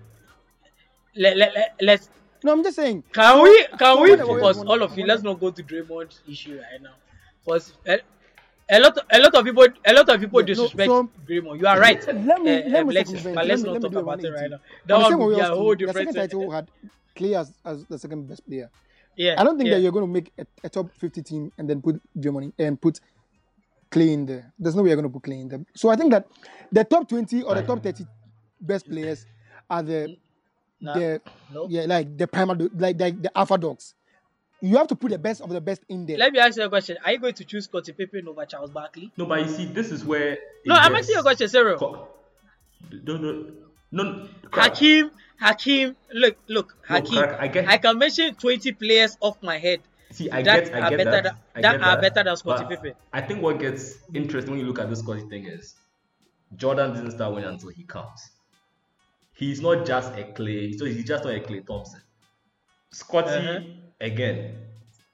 [1.17, 2.09] Let, let, let, let's,
[2.45, 3.05] No, I'm just saying.
[3.13, 6.83] can we, can we, because all of you, let's not go to Draymond's issue right
[6.83, 6.95] now.
[7.45, 7.99] Because a,
[8.71, 11.61] a lot, a lot of people, a lot of people Yeah, no, disrespect so- Draymond.
[11.61, 13.35] You are right, Let me uh, let me Alexis, circumvent.
[13.35, 14.59] but Let let's not talk about it right now.
[14.87, 16.69] That the same way be a whole the second title had
[17.17, 18.71] Klay as, as the second best player.
[19.17, 19.75] Yeah, I don't think yeah.
[19.77, 22.81] that you're going to make a, a top 50 team and then put Germany and
[22.81, 22.99] put
[23.91, 24.53] Klay in there.
[24.59, 25.61] There's no way you're going to put Klay in there.
[25.75, 26.27] So I think that
[26.71, 28.07] the top 20 or the top 30
[28.61, 29.27] best players
[29.69, 30.17] are the
[30.83, 31.21] Nah, the
[31.55, 31.67] no.
[31.71, 33.95] yeah like the primal like, like the alpha dogs.
[34.61, 36.17] You have to put the best of the best in there.
[36.19, 36.97] Let me ask you a question.
[37.05, 39.11] Are you going to choose Scottie Pippen over Charles Barkley?
[39.17, 40.39] No, but you see, this is where.
[40.67, 41.79] No, I'm gets asking you a question, Cyril.
[41.79, 42.09] co-
[43.05, 43.47] No, no,
[43.91, 44.29] no.
[44.53, 45.11] Hakim,
[45.41, 47.15] Hakim, look, look, No, Hakim.
[47.15, 49.81] correct, I get- I can mention 20 players off my head
[50.13, 51.23] See, I that get, I are get better that.
[51.25, 52.95] than- I that get are better than Scottie but Pippen.
[53.13, 55.75] I think what gets interesting when you look at this Scottie thing is
[56.55, 58.31] Jordan didn't start winning until he comes.
[59.35, 62.01] He's not just a Klay, so he's just not a Klay Thompson.
[62.91, 63.61] Scottie, Uh-huh.
[64.01, 64.57] again,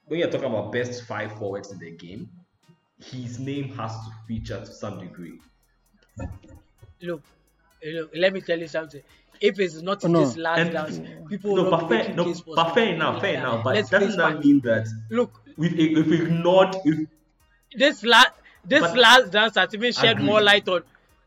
[0.05, 2.29] when you're talking about best five forwards in the game,
[2.97, 5.39] his name has to feature to some degree.
[7.01, 7.21] Look,
[7.83, 9.01] look, let me tell you something.
[9.39, 10.19] If it's not No.
[10.25, 10.99] this last And- dance,
[11.29, 13.39] people no, will but not be fair, no, case but fair Scottie enough, fair like
[13.41, 13.55] enough.
[13.55, 13.63] that.
[13.63, 17.07] But Let's doesn't that mean that Look, if if we ignored if
[17.73, 18.31] this last
[18.65, 20.25] this last dance has even shed Agreed.
[20.25, 20.83] more light on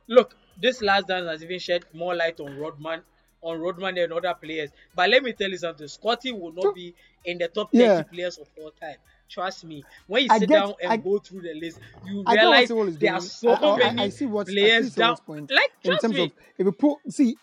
[0.09, 3.00] look this last dance has even shed more light on rodman
[3.42, 4.70] on rodman than other players.
[4.94, 6.94] But let me tell you something scottie will not be
[7.24, 8.02] in the top 30 Yeah.
[8.04, 8.96] players of all time.
[9.28, 9.82] Trust me.
[10.06, 12.68] When you I sit get- down and I- go through the list you I realize
[12.98, 15.50] there are so I, many I see what I players see down point.
[15.50, 16.22] Like in trust terms me.
[16.24, 17.36] of if you put see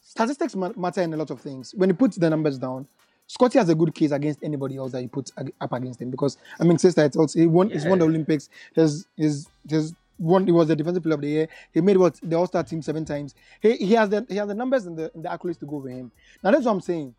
[0.00, 1.74] statistics matter in a lot of things.
[1.74, 2.86] When you put the numbers down,
[3.26, 5.30] Scottie has a good case against anybody else that you put
[5.60, 8.48] up against him because I mean, since that also he won, he's won the Olympics.
[8.74, 10.46] He's he's he's won.
[10.46, 11.48] He was the defensive player of the year.
[11.72, 13.34] He made what the All Star team seven times.
[13.60, 15.76] He, he has the he has the numbers and the and the accolades to go
[15.76, 16.10] with him.
[16.42, 17.14] Now that's what I'm saying.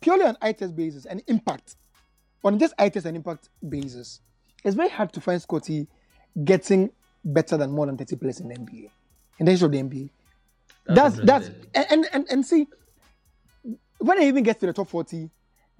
[0.00, 1.76] Purely on eye test basis and impact
[2.42, 4.20] on just eye test and impact basis,
[4.64, 5.86] it's very hard to find Scottie
[6.44, 6.90] getting
[7.24, 8.90] better than more than 30 players in the NBA.
[9.38, 10.10] In the history of the NBA.
[10.86, 11.84] That's that's, interesting.
[11.90, 12.66] and, and and see
[13.98, 15.30] when it even gets to the top 40,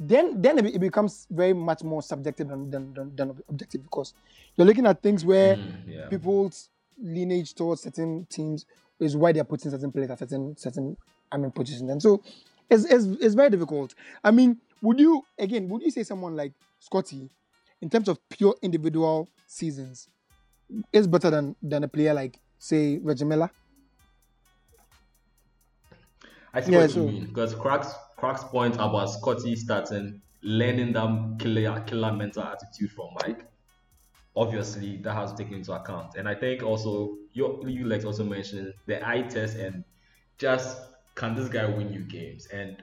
[0.01, 4.15] then then it, it becomes very much more subjective than, than, than, than objective because
[4.57, 6.09] you're looking at things where Mm, yeah.
[6.09, 8.67] people's lineage towards certain teams
[8.99, 10.97] is why they're putting certain players at certain certain
[11.31, 11.91] I mean positions.
[11.91, 12.23] And so
[12.71, 13.95] it's, it's it's very difficult.
[14.25, 17.31] I mean, would you again would you say someone like Scottie,
[17.83, 20.09] in terms of pure individual seasons,
[20.93, 23.51] is better than than a player like say Reggie Miller?
[26.53, 30.93] I see Yeah, what so- you mean because Crack's Crack's point about Scottie starting learning
[30.95, 33.51] that killer killer mental attitude from Mike.
[34.37, 38.25] Obviously, that has to take into account, and I think also you you like also
[38.25, 39.85] mentioned the eye test and
[40.39, 40.79] just
[41.17, 42.83] can this guy win you games and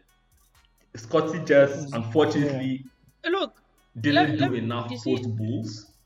[0.96, 2.92] Scottie just unfortunately
[3.26, 3.62] look
[4.00, 5.98] didn't Let- do let- enough post bulls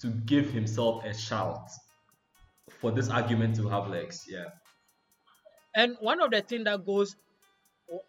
[0.00, 1.70] to give himself a shout
[2.70, 4.24] for this argument to have legs.
[4.28, 4.48] Yeah.
[5.74, 7.16] And one of the thing that goes,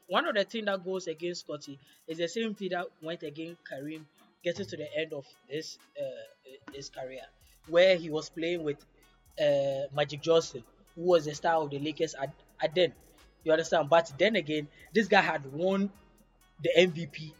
[0.08, 3.62] one of the thing that goes against Scottie is the same thing that went against
[3.64, 4.06] Kareem
[4.44, 7.22] getting to the end of his uh, his career,
[7.68, 8.78] where he was playing with
[9.42, 10.64] uh, Magic Johnson,
[10.96, 12.94] who was the star of the Lakers at, at then.
[13.44, 13.90] You understand?
[13.90, 15.90] But then again, this guy had won
[16.62, 17.34] the MVP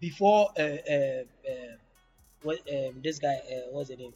[0.00, 1.76] before uh, uh, uh,
[2.42, 4.14] what, um, this guy uh, what's the name?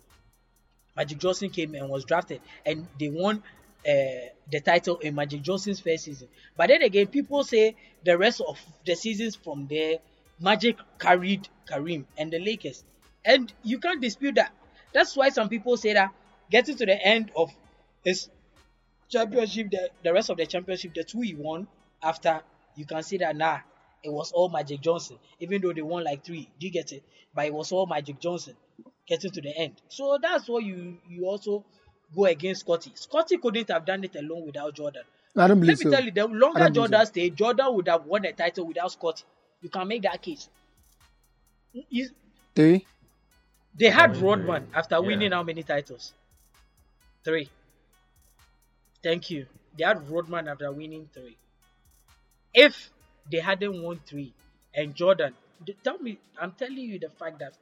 [0.97, 3.43] Magic Johnson came and was drafted, and they won
[3.87, 6.29] uh, the title in Magic Johnson's first season.
[6.57, 9.99] But then again, people say the rest of the seasons from there,
[10.39, 12.85] Magic carried Kareem and the Lakers,
[13.25, 14.53] and you can't dispute that.
[14.93, 16.13] That's why some people say that
[16.51, 17.51] getting to the end of
[18.05, 18.29] his
[19.09, 21.69] championship, the, the rest of the championship, the two he won
[22.03, 22.43] after,
[22.77, 23.61] you can see that nah,
[24.03, 26.51] it was all Magic Johnson, even though they won like three.
[26.59, 27.03] Do you get it?
[27.35, 28.57] But it was all Magic Johnson
[29.07, 29.81] getting to the end.
[29.89, 31.65] So that's why you you also
[32.15, 32.93] go against Scottie.
[32.95, 35.03] Scottie couldn't have done it alone without Jordan.
[35.37, 35.97] I don't believe Let me so.
[35.97, 37.11] tell you, the longer Jordan so.
[37.13, 39.25] stayed, Jordan would have won a title without Scottie.
[39.63, 40.49] You can make that case.
[41.73, 42.11] You-
[42.55, 42.87] Three.
[43.75, 44.75] they had Probably Rodman three.
[44.75, 45.01] after Yeah.
[45.01, 46.13] winning how many titles?
[47.25, 47.49] Three.
[49.03, 49.47] Thank you.
[49.79, 51.37] They had Rodman after winning three.
[52.53, 52.91] If
[53.31, 54.35] they hadn't won three,
[54.75, 55.35] and Jordan,
[55.85, 57.55] tell me, I'm telling you the fact that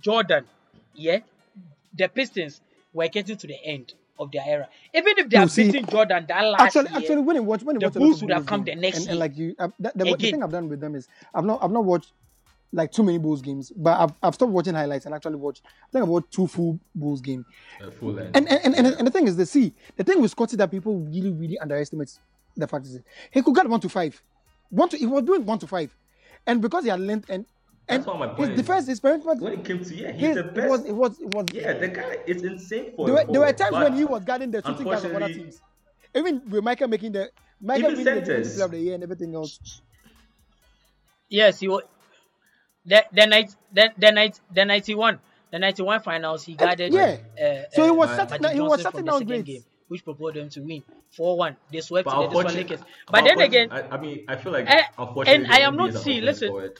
[0.00, 0.46] Jordan,
[0.94, 1.20] yeah,
[1.96, 2.60] the Pistons,
[2.92, 4.68] we're getting to the end of their era.
[4.94, 7.42] Even if they No, are see, beating Jordan that last Actually, year, actually, when you
[7.42, 9.36] watch, when you the watch Bulls would have come games, the next and, and like
[9.36, 11.84] you, uh, that, the, the thing I've done with them is I've not, I've not
[11.84, 12.12] watched
[12.74, 15.62] like too many Bulls games, but I've, I've stopped watching highlights and actually watched.
[15.64, 17.44] I think I've watched two full Bulls game.
[17.80, 18.36] A full end.
[18.36, 20.70] And and, and, and, and the thing is, the see, the thing with Scottie that
[20.70, 22.18] people really, really underestimate
[22.56, 24.22] the fact is he could get one to five,
[24.70, 25.94] one to he was doing one to five,
[26.46, 27.46] and because he had length and and
[27.88, 28.56] That's what my his point is.
[28.60, 31.20] defense, his perimeter, when it came to yeah, he's his, the it was it was
[31.20, 31.46] it was.
[31.52, 34.24] yeah, the guy it's insane for There a were, there were times when he was
[34.24, 35.62] guarding the shooting guards of other unfortunately- teams.
[36.14, 37.30] Even with Michael making the
[37.60, 38.54] Michael Even winning the defensive centers.
[38.54, 39.82] player of the year and everything else.
[41.28, 41.82] yes, he was.
[42.84, 45.20] The the night the the night the ninety one
[45.50, 46.92] the ninety one finals he guarded.
[46.92, 47.16] yeah.
[47.40, 49.46] Uh, So he uh, was uh, shutting Magic he was Johnson shutting down second grades.
[49.46, 51.56] game, which propelled them to win four one.
[51.72, 52.80] They swept But the this one Lakers.
[53.10, 55.90] But then again, I, I mean, I feel like Eh, unfortunately, and I am not
[55.90, 56.70] is an see- listen.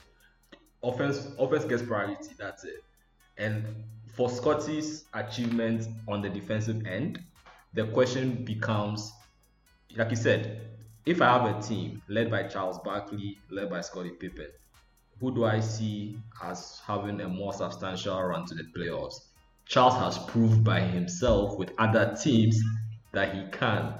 [0.82, 2.30] Offense, offense gets priority.
[2.38, 2.82] That's it.
[3.38, 3.64] And
[4.14, 7.20] for Scottie's achievement on the defensive end,
[7.74, 9.12] the question becomes,
[9.96, 10.60] like you said,
[11.06, 14.48] if I have a team led by Charles Barkley, led by Scottie Pippen,
[15.20, 19.26] who do I see as having a more substantial run to the playoffs?
[19.66, 22.60] Charles has proved by himself with other teams
[23.12, 23.94] that he can.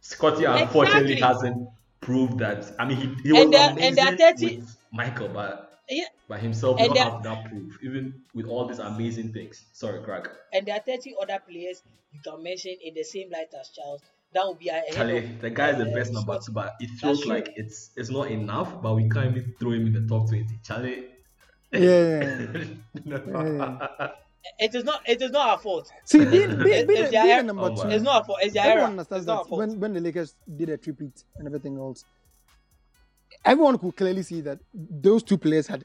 [0.00, 1.48] Scottie unfortunately Exactly.
[1.48, 1.68] hasn't
[2.00, 2.72] proved that.
[2.78, 6.04] I mean, he, he was And they're- amazing and they're 30 with Michael, but yeah,
[6.28, 9.64] by himself, And we don't have that proof, even with all these amazing things.
[9.72, 10.28] Sorry, crack.
[10.52, 11.82] and there are thirty other players
[12.12, 14.00] you can mention in the same light as Charles.
[14.32, 16.74] That would be ahead Charlie, of, the guy is the uh, best number two, but
[16.80, 17.30] it feels true.
[17.30, 18.80] like it's it's not enough.
[18.80, 20.58] But we can't even throw him in the top twenty.
[20.64, 21.06] Charlie,
[21.72, 22.54] Yeah.
[23.04, 23.78] no.
[24.58, 25.02] It is not.
[25.06, 25.90] It is not our fault.
[26.06, 26.30] See, being,
[26.62, 27.88] being, It's being, their being a number Oh, two.
[27.90, 28.38] It's not our fault.
[28.40, 28.90] It's their everyone era.
[28.90, 29.58] understands It's not our that fault.
[29.58, 32.04] when, when the Lakers did a triplet and everything else,
[33.44, 35.84] everyone could clearly see that those two players had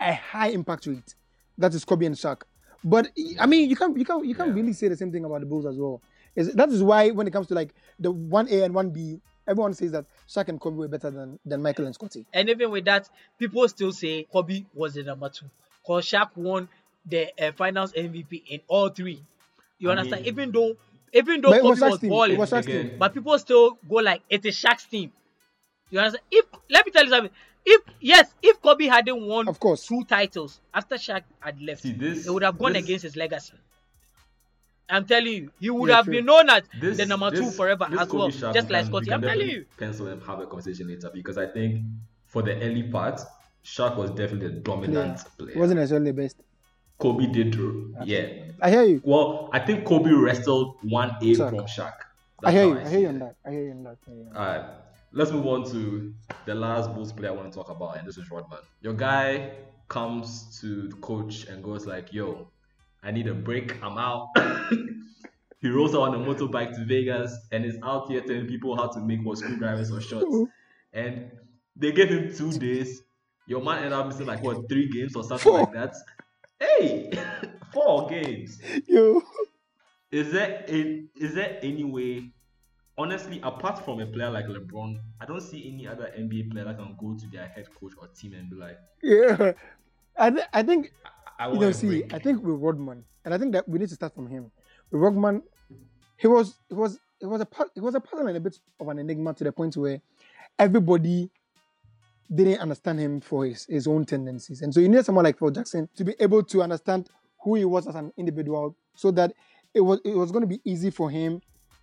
[0.00, 1.14] a high impact rate.
[1.58, 2.42] That is Kobe and Shaq.
[2.84, 3.08] But
[3.38, 4.54] I mean, you can't you can't you can't Yeah.
[4.54, 6.02] really say the same thing about the Bulls as well.
[6.34, 9.20] Is that is why when it comes to like the one A and one B,
[9.46, 12.26] everyone says that Shaq and Kobe were better than than Michael and Scottie.
[12.32, 13.08] And even with that,
[13.38, 15.46] people still say Kobe was the number two.
[15.82, 16.68] Because Shaq won
[17.06, 19.22] the uh, Finals MVP in all three.
[19.78, 20.22] You I understand?
[20.22, 20.76] mean- even though,
[21.12, 22.88] even though Kobe was was, balling, It was Shaq's Again.
[22.90, 22.98] team.
[22.98, 25.12] but people still go like it is a Shaq's team.
[25.92, 26.24] You understand?
[26.30, 27.32] If let me tell you something.
[27.64, 29.86] If yes, if Kobe hadn't won Of course.
[29.86, 33.14] two titles after Shaq had left, See, this- it would have gone this- against his
[33.14, 33.52] legacy.
[34.88, 36.14] I'm telling you, he would Yeah, have true.
[36.14, 38.86] been known as This, the number two forever as Kobe well, Shaq, just we like
[38.86, 39.12] Scottie.
[39.12, 39.64] I'm telling you.
[39.78, 41.82] Pencil and have a conversation later because I think
[42.26, 43.20] for the early part,
[43.64, 45.52] Shaq was definitely the dominant player.
[45.56, 46.36] It wasn't necessarily the best.
[46.98, 47.94] Kobe did, uh, too.
[48.04, 48.26] yeah.
[48.60, 49.00] I hear you.
[49.04, 51.92] Well, I think Kobe wrestled one A from Shaq.
[52.44, 52.78] I That's hear you.
[52.80, 53.08] I hear you it.
[53.10, 53.36] on that.
[53.46, 53.98] I hear you on that.
[54.06, 54.38] I hear you on that.
[54.38, 54.70] All right,
[55.12, 56.14] let's move on to
[56.46, 58.60] the last Bulls player I want to talk about, and this is Rodman.
[58.80, 59.52] Your guy
[59.88, 62.48] comes to the coach and goes like, "Yo,
[63.02, 63.82] I need a break.
[63.82, 64.28] I'm out."
[65.60, 68.88] he rolls out on a motorbike to Vegas and is out here telling people how
[68.88, 70.34] to make what screwdrivers or shots.
[70.92, 71.30] And
[71.76, 73.02] they gave him two days.
[73.46, 75.60] Your man ended up missing like what three games or something Four.
[75.60, 75.94] like that.
[76.58, 77.10] Hey,
[77.72, 78.60] four games.
[78.86, 79.22] Yo.
[80.10, 82.30] Is there a, is there any way,
[82.98, 86.76] honestly, apart from a player like LeBron, I don't see any other NBA player that
[86.76, 89.52] can go to their head coach or team and be like, Yeah.
[90.18, 90.92] I, th- I think
[91.38, 92.14] I you know, see, break.
[92.14, 94.50] I think with Rodman, and I think that we need to start from him.
[94.90, 95.42] With Rodman,
[96.18, 98.58] he was, he was, it was a, part- it was a puzzle and a bit
[98.78, 100.00] of an enigma to the point where
[100.58, 101.30] everybody
[102.34, 105.50] didn't understand him for his, his own tendencies, and so you need someone like Phil
[105.50, 107.08] Jackson to be able to understand
[107.42, 109.32] who he was as an individual, so that
[109.74, 111.40] it was, it was going to be easy for him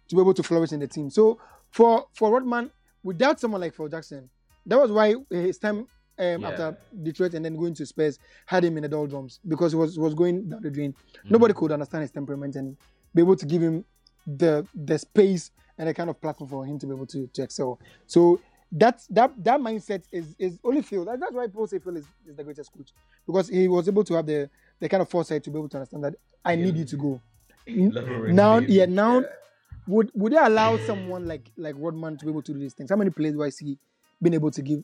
[0.09, 1.09] to be able to flourish in the team.
[1.09, 1.39] So
[1.71, 2.71] for for Rodman,
[3.03, 4.29] without someone like Phil Jackson,
[4.65, 6.49] that was why his time um, Yeah.
[6.49, 9.97] after Detroit and then going to Spurs had him in the doldrums because he was
[9.97, 10.93] was going down the drain.
[11.29, 12.75] Nobody could understand his temperament and
[13.15, 13.85] be able to give him
[14.27, 17.41] the the space and the kind of platform for him to be able to, to
[17.43, 17.79] excel.
[18.05, 18.41] So
[18.71, 21.05] that's that that mindset is is only Phil.
[21.05, 22.91] That, that's why people say Phil is, is the greatest coach
[23.25, 24.49] because he was able to have the
[24.79, 27.21] the kind of foresight to be able to understand that I need you to go.
[27.67, 29.23] Leverage Now, yeah, now
[29.89, 32.89] would would they allow someone like like Rodman to be able to do these things?
[32.91, 33.77] How many players do I see
[34.21, 34.83] being able to give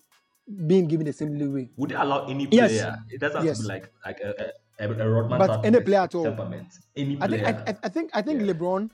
[0.68, 1.70] being given the same leeway?
[1.78, 2.68] Would they allow any player?
[2.70, 2.98] Yes.
[3.10, 3.58] It doesn't have Yes.
[3.58, 6.24] to be like like a, a, a Rodman But type any player at all.
[6.24, 6.68] temperament.
[6.96, 7.64] Any I think player.
[7.68, 8.54] I, I, I think I think Yeah.
[8.54, 8.90] LeBron,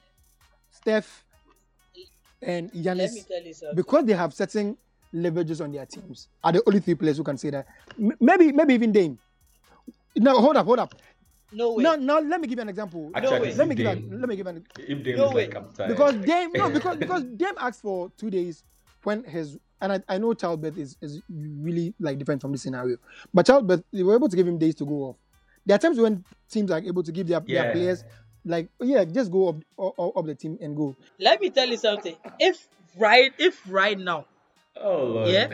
[0.71, 1.23] Steph,
[2.41, 3.75] and Giannis, tell you something.
[3.75, 4.77] because they have certain
[5.13, 7.65] leverages on their teams, are the only three players who can say that.
[7.99, 9.17] M- maybe maybe even Dame.
[10.17, 10.95] No, hold up, hold up.
[11.51, 11.83] No way.
[11.83, 12.19] No, no.
[12.19, 13.11] Let me give you an example.
[13.13, 13.53] Actually, I way.
[13.55, 14.09] let me give Dame.
[14.11, 15.45] an, let me give an if Dame No is way.
[15.47, 15.89] like I'm tired.
[15.89, 18.63] because Dame no because because Dame asked for two days
[19.03, 22.97] when his and I, I know childbirth is, is really like different from this scenario,
[23.33, 25.15] but childbirth they were able to give him days to go off.
[25.65, 27.63] There are times when teams are able to give their, Yeah.
[27.63, 28.03] their players
[28.45, 30.95] like yeah, just go up up, up the team and go.
[31.19, 32.15] Let me tell you something.
[32.39, 34.25] If right, if right now,
[34.79, 35.29] Oh Lord.
[35.29, 35.47] yeah,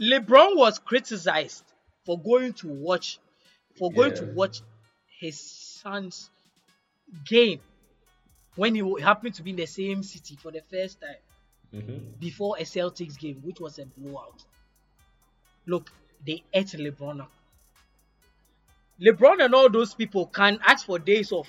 [0.00, 1.64] LeBron was criticized
[2.04, 3.18] for going to watch,
[3.78, 4.60] for going to watch
[5.22, 6.30] his son's
[7.24, 7.60] game
[8.56, 11.22] when he happened to be in the same city for the first time
[11.72, 12.18] Mhm.
[12.18, 14.44] before a Celtics game, which was a blowout.
[15.66, 15.90] Look,
[16.26, 17.30] they ate LeBron up.
[19.00, 21.48] LeBron and all those people can ask for days off.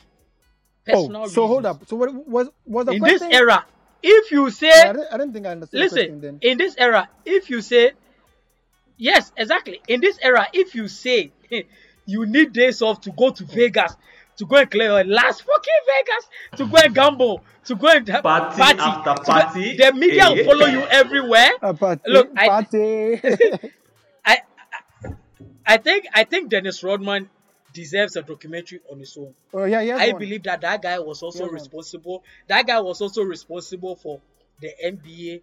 [0.85, 1.87] Personal Oh, so hold up.
[1.87, 3.65] So what was was the In this era,
[4.03, 6.39] if you say Yeah, I, didn't, I didn't think I understood the listen then.
[6.41, 7.91] in this era if you say
[8.97, 11.31] yes exactly in this era if you say
[12.05, 13.95] you need days off to go to vegas
[14.37, 18.07] to go and clear your last fucking vegas to go and gamble to go and
[18.07, 19.77] have Party after to go- party.
[19.77, 20.87] the media will follow you eh?
[20.91, 23.21] everywhere A party, Look, I- party.
[23.23, 23.59] I,
[24.25, 24.37] I
[25.65, 27.29] i think i think dennis rodman
[27.73, 29.97] deserves a documentary on his own oh yeah, yeah.
[29.97, 31.53] I believe that that guy was also Yeah, man.
[31.55, 32.23] responsible.
[32.47, 34.21] That guy was also responsible for
[34.61, 35.41] the NBA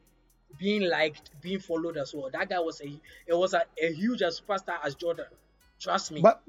[0.57, 2.31] being liked, being followed as well.
[2.33, 2.87] That guy was a
[3.27, 5.27] it was a, a huge as superstar as Jordan.
[5.81, 6.21] Trust me.
[6.21, 6.43] But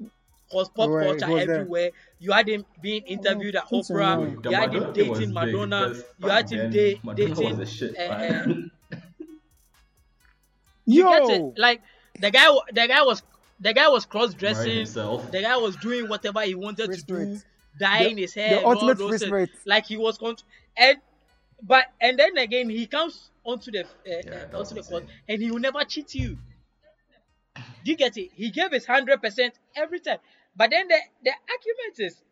[0.50, 1.60] Cause pop Right, culture he was there.
[1.60, 1.90] everywhere.
[2.18, 4.42] You had him being interviewed at Oprah.
[4.44, 4.50] no.
[4.50, 5.94] You had him Madonna thing was dating Madonna.
[6.18, 7.60] You had him da- dating.
[7.60, 8.70] a shit, uh, man.
[8.92, 8.96] uh,
[10.84, 11.58] you get yo, it?
[11.58, 11.82] Like
[12.20, 13.22] the guy, the guy was,
[13.60, 14.84] the guy was cross dressing.
[14.84, 17.40] The guy was doing whatever he wanted Free to do,
[17.78, 19.48] dyeing The- his hair, the all ultimate those things.
[19.64, 20.36] Like he was con-
[20.76, 20.98] and
[21.62, 25.40] but and then again he comes onto the uh, that uh, onto the court and
[25.40, 26.36] he will never cheat you.
[27.84, 28.30] Do you get it?
[28.34, 30.18] He gave his hundred percent every time.
[30.56, 32.22] But then the the argument is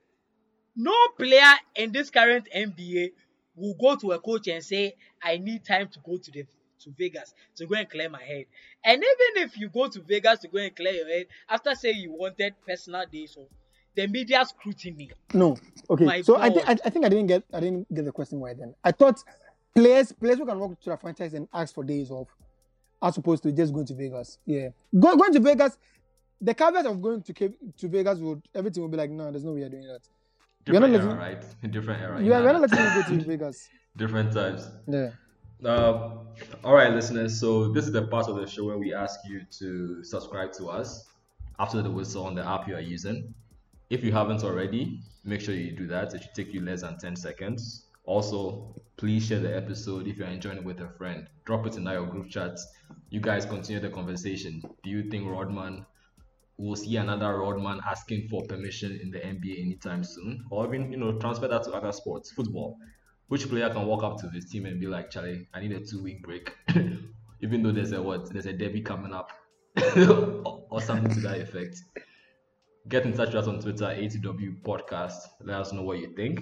[0.77, 3.13] no player in this current NBA
[3.57, 6.47] will go to a coach and say, I need time to go to the
[6.81, 8.47] to Vegas to go and clear my head.
[8.85, 11.99] And even if you go to Vegas to go and clear your head, after saying
[11.99, 13.49] you wanted personal days off,
[13.95, 15.11] the media scrutiny.
[15.35, 15.57] no.
[15.89, 16.05] Okay.
[16.05, 16.81] My so I think I, God.
[16.85, 18.75] I think I didn't get I didn't get the question right then.
[18.83, 19.23] I thought
[19.75, 22.29] players players who can walk to the franchise and ask for days off,
[23.03, 24.39] as opposed to just going to Vegas.
[24.47, 25.79] Yeah, Go, going to Vegas.
[26.41, 29.45] The caveat of going to Cape, to Vegas would everything would be like, no, there's
[29.45, 30.01] no way you're doing that.
[30.67, 31.71] You're Different not era, letting- right?
[31.73, 32.23] Different era.
[32.23, 33.69] You are Nah, not letting me go to Vegas.
[33.97, 34.69] Different times.
[34.87, 35.11] Yeah.
[35.65, 36.21] Um,
[36.65, 37.39] all right, listeners.
[37.39, 40.69] So this is the part of the show where we ask you to subscribe to
[40.69, 41.07] us
[41.59, 43.35] after the whistle on the app you are using.
[43.91, 46.15] If you haven't already, make sure you do that.
[46.15, 47.85] It should take you less than 10 seconds.
[48.11, 51.29] Also, please share the episode if you're enjoying it with a friend.
[51.45, 52.67] Drop it in our group chats.
[53.09, 54.61] You guys continue the conversation.
[54.83, 55.87] Do you think Rodman
[56.59, 60.45] will see another Rodman asking for permission in the NBA anytime soon?
[60.51, 62.77] Or even, you know, transfer that to other sports, football.
[63.29, 65.79] Which player can walk up to his team and be like, Charlie, I need a
[65.79, 66.53] two week break?
[67.43, 68.33] even though there's a what?
[68.33, 69.31] There's a derby coming up
[69.97, 71.81] or, or something to that effect.
[72.89, 75.29] Get in touch with us on Twitter, ATW Podcast.
[75.45, 76.41] Let us know what you think.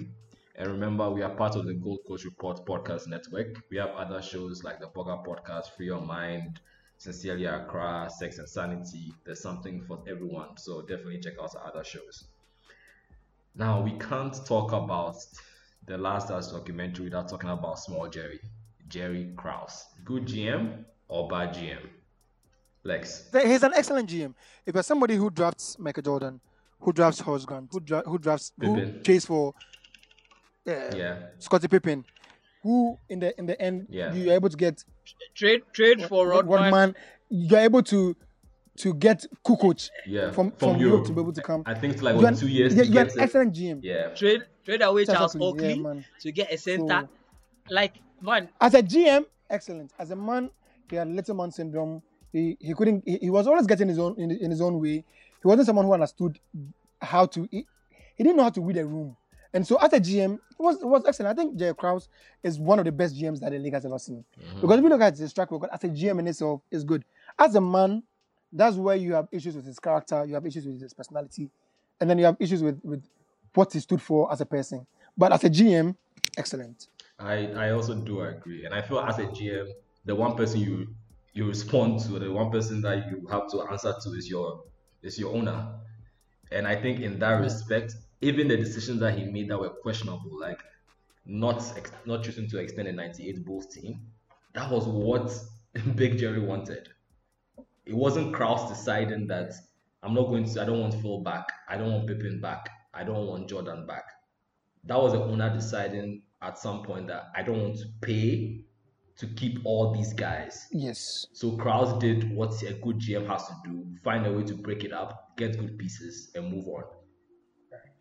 [0.59, 3.63] And remember, we are part of the Gold Coast Report Podcast Network.
[3.71, 6.59] We have other shows like the Bogger Podcast, Free Your Mind,
[6.97, 9.13] Sincerely Accra, Sex and Sanity.
[9.25, 10.57] There's something for everyone.
[10.57, 12.25] So definitely check out our other shows.
[13.55, 15.15] Now, we can't talk about
[15.85, 18.41] the Last Dance documentary without talking about Small Jerry,
[18.89, 19.85] Jerry Krause.
[20.03, 21.87] Good GM or bad GM?
[22.83, 23.29] Lex.
[23.31, 24.33] He's an excellent GM.
[24.65, 26.41] If you're somebody who drafts Michael Jordan,
[26.81, 29.01] who drafts Horace Grant, who, dra- who drafts, who Pippen.
[29.03, 29.53] pays for
[30.69, 31.15] uh, Yeah.
[31.39, 32.05] Scottie Pippen,
[32.63, 34.13] who in the in the end Yeah.
[34.13, 34.83] you're able to get
[35.35, 36.61] Trade trade for Rodman.
[36.63, 36.95] Rodman,
[37.29, 38.15] you're able to
[38.77, 40.31] to get Kukoc Yeah.
[40.31, 41.63] from, from, Europe to be able to come.
[41.65, 43.17] I think it's like You're an- two years yeah, to you're an it.
[43.19, 43.79] excellent GM.
[43.83, 44.09] Yeah.
[44.15, 46.05] Trade trade away Charles Exactly, Oakley yeah, man.
[46.21, 47.01] to get a center.
[47.01, 49.91] So- like man, As a GM, excellent.
[49.99, 50.49] As a man,
[50.89, 52.01] he had little man syndrome.
[52.31, 53.03] He he couldn't.
[53.05, 55.03] He, he was always getting his own in, in his own way.
[55.41, 56.39] He wasn't someone who understood
[57.01, 57.47] how to.
[57.51, 57.65] He,
[58.15, 59.15] he didn't know how to read a room.
[59.53, 61.37] And so as a GM, it was it was excellent.
[61.37, 62.07] I think Jerry Krause
[62.43, 64.23] is one of the best GMs that the league has ever seen.
[64.39, 64.61] Mm-hmm.
[64.61, 67.03] Because if you look at his track record as a GM in itself, is good.
[67.37, 68.03] As a man,
[68.51, 71.49] that's where you have issues with his character, you have issues with his personality,
[71.99, 73.03] and then you have issues with with
[73.53, 74.85] what he stood for as a person.
[75.17, 75.95] But as a GM,
[76.37, 76.87] excellent.
[77.17, 78.65] I, I also do agree.
[78.65, 79.67] And I feel as a GM,
[80.05, 80.87] the one person you
[81.33, 84.63] you respond to, the one person that you have to answer to is your
[85.01, 85.75] is your owner.
[86.51, 90.39] And I think in that respect, even the decisions that he made that were questionable,
[90.39, 90.61] like
[91.25, 94.01] not ex- not choosing to extend a 98 Bulls team,
[94.53, 95.31] that was what
[95.95, 96.89] Big Jerry wanted.
[97.85, 99.53] It wasn't Krause deciding that
[100.03, 103.03] I'm not going to, I don't want Phil back, I don't want Pippen back, I
[103.03, 104.03] don't want Jordan back.
[104.85, 108.63] That was the owner deciding at some point that I don't want to pay
[109.17, 110.67] to keep all these guys.
[110.71, 111.27] Yes.
[111.33, 114.83] So Krause did what a good GM has to do: find a way to break
[114.85, 116.83] it up, get good pieces, and move on.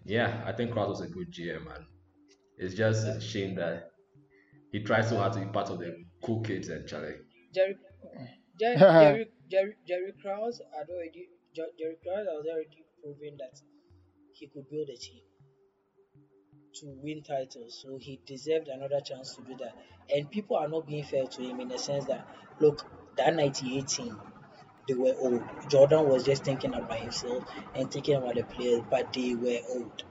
[0.08, 1.84] Yeah, I think Krause was a good GM, man.
[2.56, 3.90] It's just a shame that
[4.72, 5.94] he tried so hard to be part of the
[6.24, 7.16] cool kids and Charlie.
[7.54, 7.76] Jerry,
[8.58, 13.60] Jerry, Jerry, Jerry, Jerry Krause had already, Jer- Jerry Krause has already proven that
[14.32, 15.20] he could build a team
[16.80, 19.76] to win titles, so he deserved another chance to do that.
[20.14, 22.26] And people are not being fair to him in the sense that,
[22.60, 22.82] look,
[23.16, 24.16] that 98 team,
[24.88, 25.42] they were old.
[25.68, 30.02] Jordan was just thinking about himself and thinking about the players, but they were old.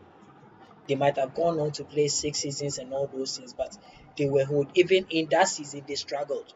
[0.88, 3.78] They might have gone on to play six seasons and all those things, but
[4.18, 4.72] they were old.
[4.76, 6.54] Even in that season, they struggled.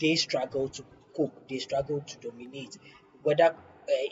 [0.00, 0.84] They struggled to
[1.16, 1.48] cope.
[1.48, 2.78] They struggled to dominate.
[3.22, 3.56] Whether uh,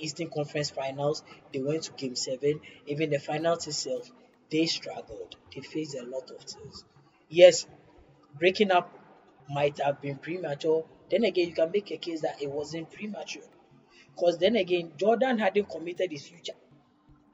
[0.00, 1.22] Eastern Conference Finals,
[1.52, 2.60] they went to Game Seven.
[2.86, 4.10] Even the finals itself,
[4.50, 5.36] they struggled.
[5.54, 6.84] They faced a lot of things.
[7.28, 7.66] Yes,
[8.38, 8.92] breaking up
[9.48, 10.84] might have been premature.
[11.10, 13.42] Then again, you can make a case that it wasn't premature.
[14.14, 16.54] Because then again, Jordan hadn't committed his future.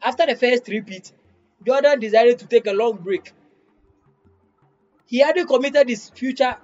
[0.03, 1.13] After the first repeat,
[1.65, 3.33] Jordan decided to take a long break.
[5.07, 6.57] He hadn't committed his future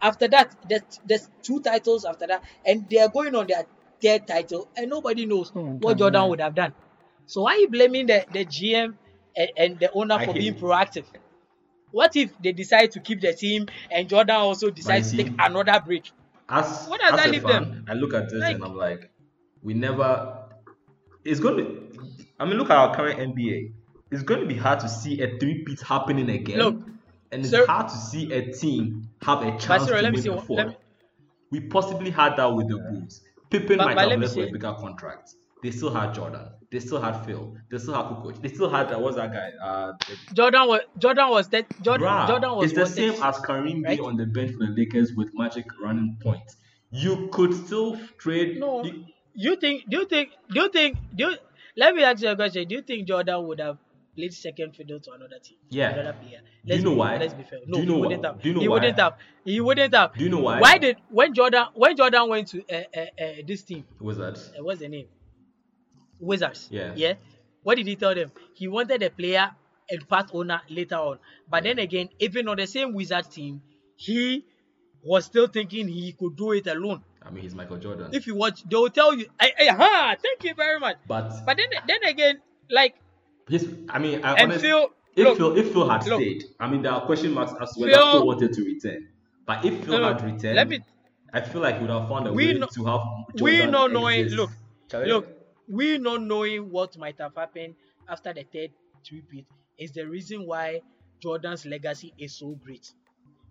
[0.00, 0.56] after that.
[0.68, 3.66] There's, there's two titles after that, and they are going on their
[4.02, 6.30] third title, and nobody knows Oh, what Jordan man.
[6.30, 6.74] would have done.
[7.26, 8.94] So why are you blaming the, the GM
[9.36, 10.60] and, and the owner I for being it.
[10.60, 11.04] proactive?
[11.92, 15.80] What if they decide to keep the team and Jordan also decides to take another
[15.84, 16.10] break?
[16.52, 17.84] As, What does as that a leave fan, them?
[17.88, 19.10] I look at this Like- and I'm like,
[19.62, 20.38] we never.
[21.24, 21.88] It's going to.
[22.38, 23.72] I mean, look at our current NBA.
[24.10, 26.58] It's going to be hard to see a three-peat happening again.
[26.58, 26.76] Look,
[27.30, 30.28] and it's sir- hard to see a team have a chance Basiro, to win see
[30.28, 30.56] what- before.
[30.56, 30.76] let me-
[31.50, 33.22] We possibly had that with the Bulls.
[33.50, 35.34] Pippen But- might but have left for a bigger contract.
[35.62, 36.48] They still had Jordan.
[36.70, 37.54] They still had Phil.
[37.70, 38.40] They still had Kukoc.
[38.42, 39.50] They still had uh, what's that guy?
[39.62, 39.92] Uh,
[40.34, 44.00] Jordan was Jordan was that Jordan Bruh, Jordan was it's the same as Kareem right?
[44.00, 46.42] on the bench for the Lakers with Magic running point.
[46.90, 48.58] You could still trade.
[48.58, 48.84] No.
[48.84, 49.04] you-
[49.34, 51.36] you think do you think do you think do you,
[51.76, 52.68] let me ask you a question.
[52.68, 53.78] Do you think Jordan would have
[54.14, 55.56] played second fiddle to another team?
[55.70, 55.90] Yeah.
[55.90, 56.40] Another player.
[56.66, 57.16] Do you Let's know be, why?
[57.16, 57.60] Let's be fair.
[57.60, 58.42] Do No, you know he wouldn't have.
[58.42, 58.74] Do you know he why?
[58.74, 59.14] wouldn't have.
[59.44, 60.14] He wouldn't have.
[60.14, 60.60] Do you know why?
[60.60, 63.84] Why did when Jordan when Jordan went to uh, uh, uh, this team?
[64.00, 64.52] Wizards.
[64.58, 65.06] Uh, what's the name?
[66.22, 66.68] Wizards.
[66.70, 66.92] Yeah.
[66.96, 67.14] Yeah.
[67.62, 68.30] What did he tell them?
[68.54, 69.50] He wanted a player
[69.90, 71.18] and part owner later on.
[71.50, 73.60] But then again, even on the same Wizards team,
[73.96, 74.44] he
[75.04, 77.02] was still thinking he could do it alone.
[77.24, 78.08] I mean, he's Michael Jordan.
[78.12, 80.96] If you watch, they will tell you, hey, hey, huh, thank you very much.
[81.06, 82.96] but But then, then again, like,
[83.48, 86.20] his, I mean, I and honestly, Phil, if look, Phil, if Phil had look.
[86.20, 89.08] stayed, I mean, there are question marks as to whether Phil- Phil wanted to return.
[89.46, 90.80] But if Phil look, had returned, let me,
[91.32, 93.00] I feel like he would have found a way know- to have
[93.34, 94.36] we Jordan not knowing, exist.
[94.36, 94.50] look,
[95.06, 95.31] look,
[95.72, 97.74] we not knowing what might have happened
[98.08, 98.70] after the third
[99.10, 99.46] repeat
[99.78, 100.80] is the reason why
[101.20, 102.92] Jordan's legacy is so great.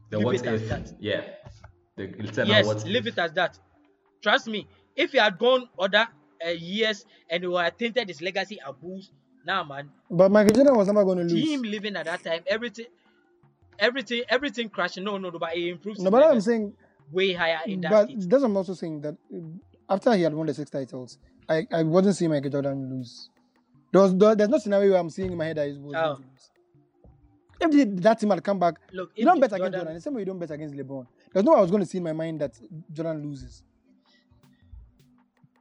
[0.10, 0.94] the leave what it as if, that.
[1.00, 1.22] yeah,
[1.96, 3.14] the eternal yes, what leave if.
[3.14, 3.58] it as that.
[4.22, 6.08] Trust me, if he had gone other
[6.46, 9.10] uh, years and he had tainted his legacy abuse,
[9.46, 11.50] now man, But Michael Jordan was never going to lose.
[11.50, 12.86] him living at that time, everything,
[13.80, 15.00] everything, everything crashed.
[15.00, 16.00] No, no, no, but he improved.
[16.00, 16.74] No, but I'm saying,
[17.12, 18.30] way higher in that but state.
[18.30, 19.40] that's what I'm also saying that uh,
[19.90, 21.18] after he had won the six titles,
[21.52, 23.30] I, I wasn't seeing Michael Jordan lose.
[23.92, 25.94] There was, there- there's no scenario where I'm seeing in my head that he was
[25.96, 26.02] Oh.
[26.02, 26.50] going to lose.
[27.64, 29.94] If the, that team had come back, Look, you don't the bet against Jordan- Jordan.
[29.96, 31.06] The same way you don't bet against LeBron.
[31.34, 32.54] There's no way I was going to see in my mind that
[32.92, 33.64] Jordan loses.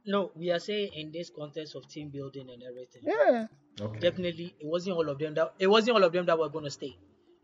[0.05, 3.03] No, we are saying in this context of team building and everything.
[3.05, 3.45] Yeah.
[3.79, 3.99] Okay.
[3.99, 6.65] Definitely, it wasn't all of them that it wasn't all of them that were going
[6.65, 6.97] to stay.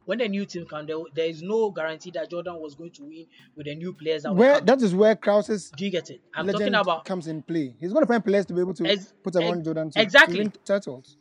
[0.08, 3.04] When the new team come, there, there is no guarantee that Jordan was going to
[3.04, 3.26] win
[3.58, 6.22] with the new players that were Where that is where Krause's Do you get it?
[6.34, 7.76] I'm talking about comes in play.
[7.78, 10.02] He's going to find players to be able to Ex- put around ex- Jordan to,
[10.02, 10.46] exactly.
[10.46, 11.18] to titles.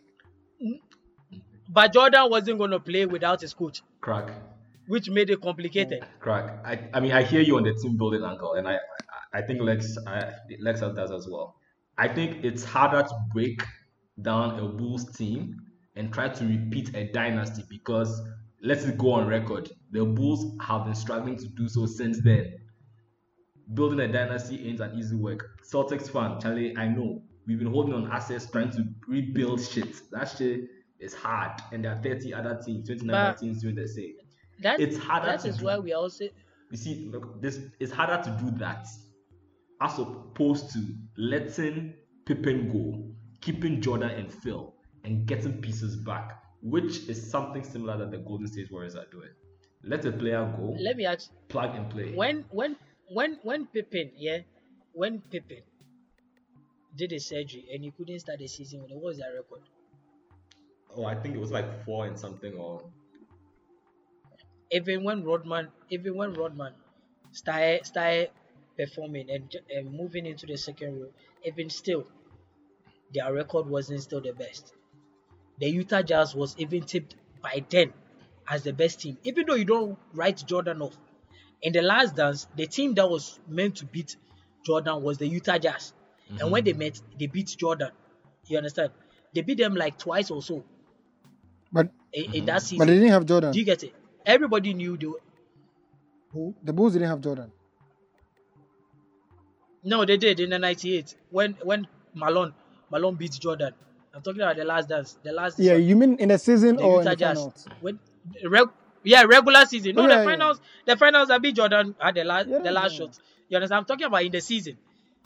[1.68, 4.30] But Jordan wasn't going to play without his coach, Crack.
[4.86, 6.06] which made it complicated.
[6.20, 6.64] Crack.
[6.64, 9.42] I, I mean, I hear you on the team building angle, and I, I, I
[9.42, 11.56] think Lex, I, Lex does as well.
[11.98, 13.64] I think it's harder to break
[14.22, 15.60] down a Bulls team
[15.96, 18.22] and try to repeat a dynasty because
[18.66, 19.70] let's go on record.
[19.92, 22.54] The Bulls have been struggling to do so since then.
[23.74, 25.60] Building a dynasty ain't an easy work.
[25.64, 29.88] Celtics fan, Charlie, I know we've been holding on assets trying to rebuild shit.
[30.10, 30.68] That shit
[30.98, 34.14] is hard, and there are 30 other teams, 29 other teams doing the same.
[34.62, 35.66] That, It's harder That is do.
[35.66, 36.24] why we also
[36.70, 38.86] You see, look, this it's harder to do that
[39.80, 40.84] as opposed to
[41.18, 41.94] letting
[42.24, 44.74] Pippen go, keeping Jordan and Phil,
[45.04, 49.30] and getting pieces back, which is something similar that the Golden State Warriors are doing.
[49.82, 52.10] Let a player go, let me ask plug and play.
[52.18, 52.76] when when
[53.08, 54.40] when when Pippen, yeah,
[54.92, 55.62] when Pippen
[56.96, 59.62] did his surgery and he couldn't start the season with it, what was that record?
[60.90, 62.92] oh, I think it was like four and something, or
[64.70, 66.76] Even when Rodman, even when Rodman
[67.32, 68.30] started started
[68.76, 71.12] performing and, and moving into the second row,
[71.42, 72.06] even still,
[73.10, 74.75] their record wasn't still the best.
[75.58, 77.92] The Utah Jazz was even tipped by then
[78.48, 80.96] as the best team, even though you don't write Jordan off.
[81.62, 84.16] In the last dance, the team that was meant to beat
[84.64, 85.92] Jordan was the Utah Jazz.
[86.40, 86.80] And when they mm-hmm.
[86.80, 87.90] met, they beat Jordan.
[88.46, 88.90] You understand?
[89.34, 90.64] They beat them like twice or so
[91.72, 92.78] But in, in that season.
[92.78, 93.52] but they didn't have Jordan.
[93.52, 93.94] Do you get it?
[94.24, 95.20] Everybody knew they were-
[96.32, 96.54] who?
[96.62, 97.52] The Bulls didn't have Jordan.
[99.82, 102.54] No, they did in the '98 when when Malone
[102.90, 103.72] Malone beat Jordan.
[104.16, 106.82] I'm talking about the last dance, the last Yeah, you mean in the season the
[106.82, 107.36] or in the Jazz.
[107.38, 107.68] finals?
[107.82, 107.98] When
[108.44, 108.68] reg,
[109.04, 109.94] yeah, regular season.
[109.94, 110.24] No, Oh, the yeah, yeah.
[110.24, 112.98] finals, the finals that beat Jordan at the last Yeah, the last yeah.
[113.06, 113.18] shot.
[113.48, 113.78] You understand?
[113.80, 114.78] I'm talking about in the season.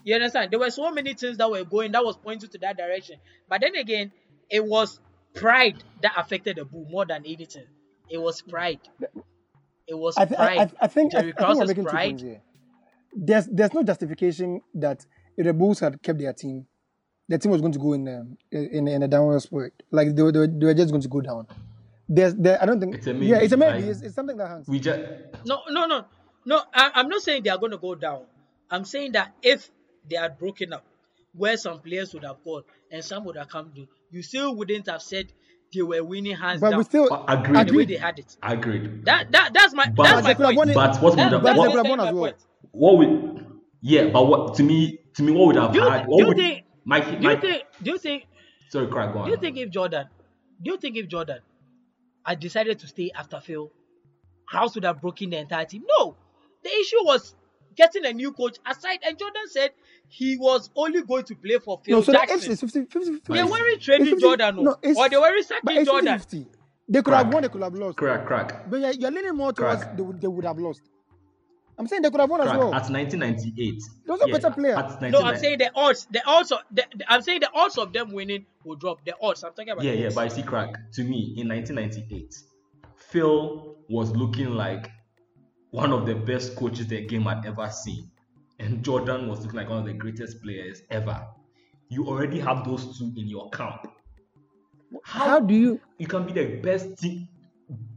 [0.03, 0.51] You understand?
[0.51, 3.19] There were so many things that were going that was pointing to that direction.
[3.49, 4.11] But then again,
[4.51, 4.99] it was
[5.35, 7.67] pride that affected the bull more than anything.
[8.11, 8.81] It was pride.
[9.87, 10.59] It was I, th- pride.
[10.59, 12.43] I, I, I think I, Jerry I think we're making two points here.
[13.15, 15.05] There's there's no justification that
[15.37, 16.67] if the Bulls had kept their team,
[17.31, 19.73] the team was going to go in um, in in a downward spurt.
[19.91, 21.47] Like they were, they were, they were just going to go down.
[22.09, 24.37] There's there I don't think It's a yeah it's a maybe, maybe it's, it's something
[24.37, 24.67] that hangs.
[24.69, 25.01] We just
[25.47, 26.05] No, no, no,
[26.45, 26.61] no.
[26.75, 28.23] I, I'm not saying they are going to go down.
[28.71, 29.71] I'm saying that if
[30.09, 30.85] they had broken up,
[31.35, 34.89] where some players would have gone and some would have come to, you still wouldn't
[34.89, 35.27] have said
[35.73, 37.69] they were winning hands but down we still But agreed.
[37.69, 38.37] the way they had it.
[38.43, 39.05] agreed.
[39.05, 40.57] That that that's my But- that's my they could have point.
[40.57, 40.75] won it.
[40.75, 42.23] But what That- would have that's they what, could have exactly won my as well.
[42.25, 42.37] point.
[42.73, 43.47] what would
[43.83, 46.19] yeah, but what to me to me what would have Do you, had do what
[46.19, 46.60] you would think?
[46.85, 47.63] Mike, Do you think?
[47.83, 48.25] Do you think?
[48.69, 49.25] sorry, crack go on.
[49.27, 50.07] Do you think if Jordan?
[50.63, 51.39] Do you think if Jordan
[52.25, 53.71] had decided to stay after Phil,
[54.47, 55.85] House would have broken the entire team?
[55.99, 56.17] No.
[56.63, 57.35] The issue was
[57.77, 59.71] getting a new coach aside, and Jordan said
[60.09, 62.39] he was only going to play for Phil no so the Jackson.
[62.39, 63.33] edge is 50 50 50.
[63.33, 64.63] They It's- weren't trading 50 Jordan, no.
[64.63, 66.19] no, or they weren't sacking Jordan.
[66.19, 66.47] 50.
[66.89, 67.97] They could have won, they could have lost.
[67.97, 69.97] crack, crack, But you're, you're leaning more towards Crack.
[69.97, 70.83] they would, they would have lost.
[71.81, 72.75] I'm saying they could have won as well.
[72.75, 74.77] At 1998, Those are yeah, better players.
[74.77, 77.79] At No, I'm saying the odds, the odds, of, the, the- I'm saying the odds
[77.79, 79.03] of them winning will drop.
[79.07, 79.43] The odds.
[79.45, 79.83] I'm talking about.
[79.83, 80.15] Yeah, the yeah, odds.
[80.15, 82.35] but you see, crack to me in 1998,
[82.97, 84.91] Phil was looking like
[85.71, 88.11] one of the best coaches the game had ever seen,
[88.59, 91.27] and Jordan was looking like one of the greatest players ever.
[91.89, 93.87] You already have those two in your camp.
[95.03, 97.27] How do you You can be the best team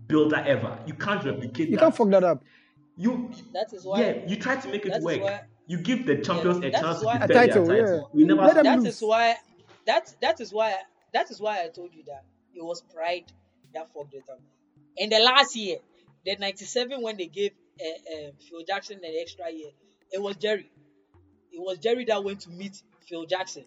[0.08, 0.80] builder ever.
[0.86, 1.82] You can't replicate you that.
[1.82, 2.44] can't fuck that up?
[2.96, 4.02] You, That is why.
[4.02, 5.22] yeah, you try to make it it is work.
[5.22, 7.96] why- you give the champions Yeah, a chance is to why- defend A title, their
[7.96, 8.02] yeah.
[8.14, 8.42] We never.
[8.42, 8.96] Let them that lose.
[8.96, 9.36] is why
[9.86, 10.76] that that is why
[11.14, 13.32] that is why I told you that it was pride
[13.74, 14.40] that fucked it up.
[14.98, 15.78] In the last year,
[16.26, 17.86] the '97 when they gave uh,
[18.28, 19.72] uh, Phil Jackson an extra year,
[20.12, 20.70] it was Jerry.
[21.52, 23.66] It was Jerry that went to meet Phil Jackson,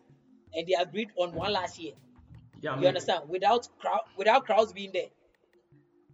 [0.54, 1.94] and they agreed on one last year.
[2.60, 3.28] yeah, You mean, understand?
[3.28, 5.08] Without crowd, without crowds being there.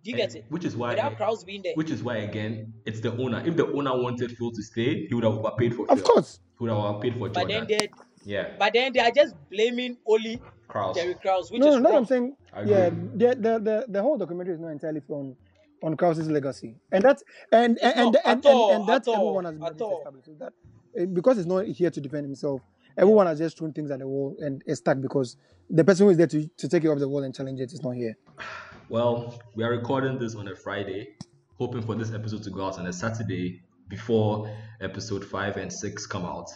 [0.03, 0.45] Do you get and- it?
[0.49, 0.91] Which is why.
[0.91, 1.75] Without crowds being there.
[1.75, 3.43] Which is why again, it's the owner.
[3.47, 6.07] If the owner wanted Phil to stay, he would have overpaid for Of Phil.
[6.07, 6.41] course.
[6.59, 7.89] He would have overpaid for But then they,
[8.25, 8.55] yeah.
[8.59, 10.97] but then they are just blaming only Krause.
[10.97, 11.97] Jerry Krause, which no, is no, no.
[11.97, 15.37] I'm saying, I yeah, the, the the the whole documentary is not entirely on
[15.83, 17.23] on Krause's legacy, and that's
[17.53, 19.81] and and and, and, at and, all, and that's at all, everyone has been at
[19.81, 19.99] all.
[19.99, 20.39] established.
[20.39, 20.53] That
[20.97, 22.63] eh, because he's not here to defend himself,
[22.97, 25.37] everyone has just thrown things at the wall and is stuck because
[25.69, 27.73] the person who is there to, to take it off the wall and challenge it
[27.73, 28.17] is not here.
[28.93, 31.17] Well, we are recording this on a Friday,
[31.57, 36.07] hoping for this episode to go out on a Saturday before episode five and six
[36.07, 36.51] come out.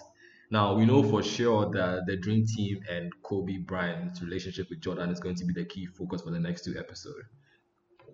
[0.50, 5.08] Now we know for sure that the Dream Team and Kobe Bryant's relationship with Jordan
[5.08, 7.24] is going to be the key focus for the next two episodes.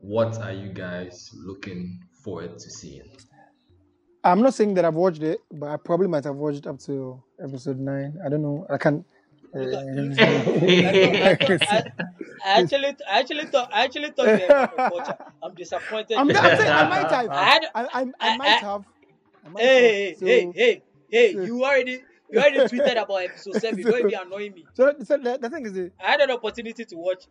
[0.02, 3.10] What are you guys looking forward to seeing?
[4.22, 7.20] I'm not saying that I've watched it, but I probably might have watched up to
[7.42, 8.18] episode nine.
[8.24, 8.68] I don't know.
[8.70, 9.04] I can't.
[9.54, 9.58] I,
[10.18, 11.36] I,
[12.44, 15.16] I actually, I actually thought, I actually thought you were a culture.
[15.42, 16.16] I'm disappointed.
[16.16, 17.28] I'm, I'm saying I might have.
[17.30, 18.84] I had- I, I, I, I- might I- have.
[19.44, 20.18] I might hey, have.
[20.18, 21.32] So, hey, hey, hey!
[21.34, 23.82] so- You already, you already tweeted about episode seven.
[23.90, 24.64] Don't be annoying me.
[24.74, 27.24] So, so the, the thing is, the, I had an opportunity to watch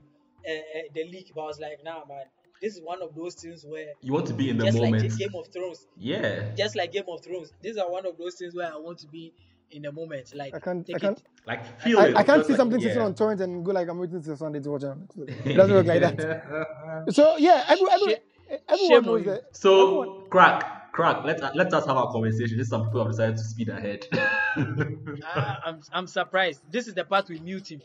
[0.48, 0.56] uh, uh,
[0.94, 2.24] the leak, but I was like, nah, man.
[2.62, 5.02] This is one of those things where, You want to be in the just moment.
[5.02, 6.44] like Game of Thrones, yeah.
[6.56, 9.08] just like Game of Thrones, these are one of those things where I want to
[9.08, 9.34] be
[9.72, 10.34] in the moment.
[10.36, 10.90] Like, I can't.
[10.94, 11.18] I can't.
[11.18, 11.24] it.
[11.48, 12.16] Like feel I, it.
[12.18, 12.88] I can't just see like- something yeah.
[12.90, 14.98] sitting on torrent and go like I'm waiting till Sunday to watch it.
[15.46, 17.06] It doesn't work like that.
[17.14, 19.56] So yeah, every, every, Shame- everyone shame knows on that.
[19.56, 21.24] So crack, crack.
[21.24, 22.58] Let let us have our conversation.
[22.58, 24.06] Just some people have decided to speed ahead.
[24.14, 26.62] I, I'm, I'm surprised.
[26.72, 27.82] This is the part we mute him.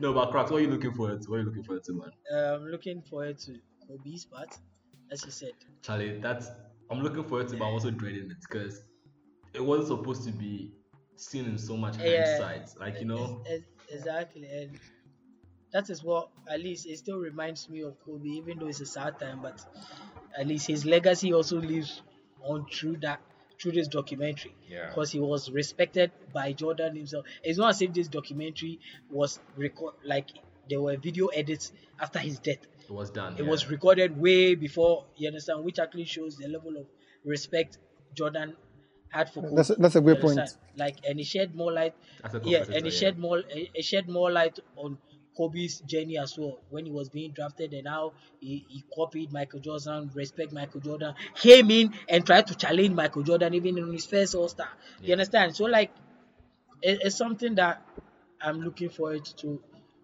[0.00, 0.50] no, but cracks.
[0.50, 1.30] What are you looking forward to?
[1.30, 2.10] What are you looking forward to, man?
[2.32, 4.56] Uh, I'm looking forward to Kobe's part,
[5.10, 5.52] as you said.
[5.82, 6.50] Charlie, that's
[6.90, 8.82] I'm looking forward to, but I'm also dreading it because
[9.56, 10.70] it wasn't supposed to be
[11.16, 12.38] seen in so much Yeah.
[12.38, 12.78] hindsight.
[12.80, 14.78] Like you know, Ex- ex- exactly, and
[15.72, 18.86] that is what at least it still reminds me of Kobe, even though it's a
[18.86, 19.40] sad time.
[19.42, 19.60] But
[20.38, 22.02] at least his legacy also lives
[22.42, 23.20] on through that
[23.60, 24.54] through this documentary.
[24.68, 24.88] Yeah.
[24.88, 27.24] Because he was respected by Jordan himself.
[27.42, 28.78] It's not as if this documentary
[29.10, 30.28] was record like
[30.68, 32.58] there were video edits after his death.
[32.84, 33.34] It was done.
[33.34, 33.50] It yeah.
[33.50, 36.86] was recorded way before you understand, which actually shows the level of
[37.24, 37.78] respect
[38.14, 38.54] Jordan
[39.10, 40.40] had for That's a- that's a great point.
[40.76, 41.94] Like, and he shed more light.
[42.24, 42.90] As a Yeah, and it yeah.
[42.90, 43.42] shed more.
[43.48, 44.98] It shed more light on
[45.36, 49.60] Kobe's journey as well when he was being drafted and how he, he copied Michael
[49.60, 54.06] Jordan, respect Michael Jordan, came in and tried to challenge Michael Jordan even in his
[54.06, 54.68] first All Star.
[55.02, 55.54] You understand?
[55.54, 55.90] So like,
[56.82, 57.82] it, it's something that
[58.40, 59.60] I'm looking forward to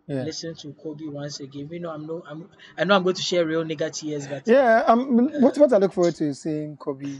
[0.06, 0.24] Yeah.
[0.24, 1.68] listen to Kobe once again.
[1.70, 4.46] You know, I'm no, I'm, I know I'm going to share real nigga tears, but
[4.46, 7.16] Yeah, um, what what I look forward to is seeing Kobe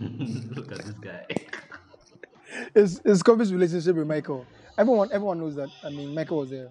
[0.00, 1.26] Look at this guy.
[2.74, 4.46] is is Kobe's relationship with Michael.
[4.78, 5.68] Everyone everyone knows that.
[5.84, 6.70] I mean, Michael was there,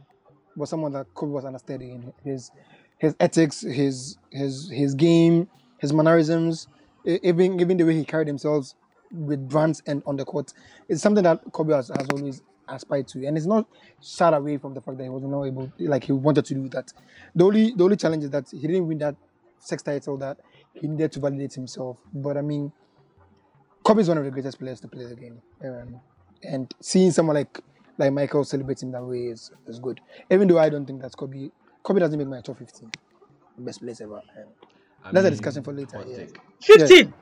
[0.55, 2.51] was someone that Kobe was understanding in his
[2.97, 5.47] his ethics, his his his game,
[5.79, 6.67] his mannerisms,
[7.05, 8.73] even even the way he carried himself
[9.11, 10.53] with brands and on the court.
[10.87, 13.67] It's something that Kobe has, has always aspired to, and it's not
[14.01, 16.69] shied away from the fact that he was not able, like he wanted to do
[16.69, 16.93] that.
[17.35, 19.15] The only the only challenge is that he didn't win that
[19.59, 20.39] sex title that
[20.73, 21.97] he needed to validate himself.
[22.13, 22.71] But I mean,
[23.91, 25.99] Kobe is one of the greatest players to play the game, um,
[26.43, 27.59] and seeing someone like
[27.97, 29.99] like Michael celebrating that way is, is good.
[30.29, 31.49] Even though I don't think that's Kobe.
[31.83, 32.89] Kobe doesn't make my top fifteen,
[33.57, 34.15] best players ever.
[34.15, 34.45] Um,
[35.03, 36.23] I That's a discussion for later, yeah.
[36.61, 37.13] 15,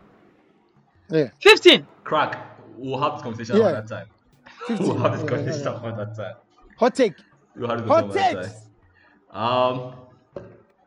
[1.09, 1.87] yeah, 15.
[2.03, 2.37] Crack.
[2.77, 3.71] We'll have this conversation Yeah.
[3.71, 4.07] that time.
[4.67, 4.87] 15.
[4.87, 5.87] We'll have this Yeah, conversation yeah, yeah.
[5.93, 6.35] another time.
[6.77, 7.13] Hot take.
[7.55, 8.61] We'll have this Hot conversation another takes.
[9.31, 9.95] Um,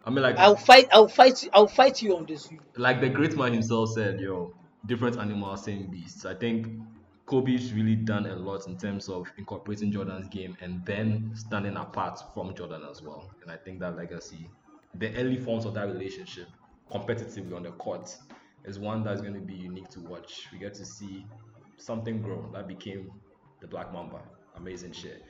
[0.04, 0.86] I mean, like, I'll fight.
[0.92, 1.48] I'll fight.
[1.52, 2.48] I'll fight you on this.
[2.76, 4.54] like the great man himself said, yo,
[4.86, 6.24] different animals, same beasts.
[6.24, 6.68] I think
[7.26, 12.20] Kobe's really done a lot in terms of incorporating Jordan's game and then standing apart
[12.34, 13.30] from Jordan as well.
[13.42, 14.48] And I think that legacy,
[14.96, 16.48] the early forms of that relationship,
[16.90, 18.14] competitively on the court,
[18.64, 20.48] is one that's going to be unique to watch.
[20.52, 21.24] We get to see
[21.76, 23.10] something grow that became
[23.60, 24.20] the Black Mamba.
[24.56, 25.24] Amazing shit.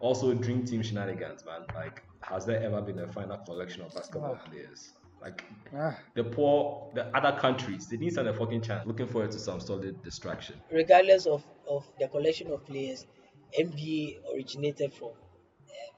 [0.00, 1.62] Also, Dream Team shenanigans, man.
[1.74, 4.92] Like, has there ever been a final collection of basketball players?
[5.20, 8.86] Like, Ah, the poor, the other countries, they didn't stand a fucking chance.
[8.86, 10.62] Looking forward to some solid distraction.
[10.70, 13.06] Regardless of of the collection of players,
[13.52, 15.92] NBA originated from um,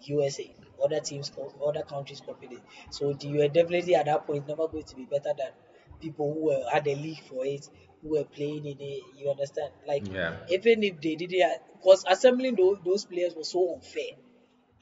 [0.00, 0.56] USA.
[0.82, 1.30] Other teams,
[1.68, 2.62] other countries copied it.
[2.90, 5.52] So you are definitely at that point never going to be better than
[6.00, 7.68] people who were had a league for it,
[8.00, 9.02] who were playing in it.
[9.16, 9.72] You understand?
[9.86, 10.46] Like Yeah.
[10.48, 14.12] even if they did it, because assembling those, those players was so unfair.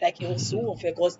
[0.02, 1.18] Like it was so unfair because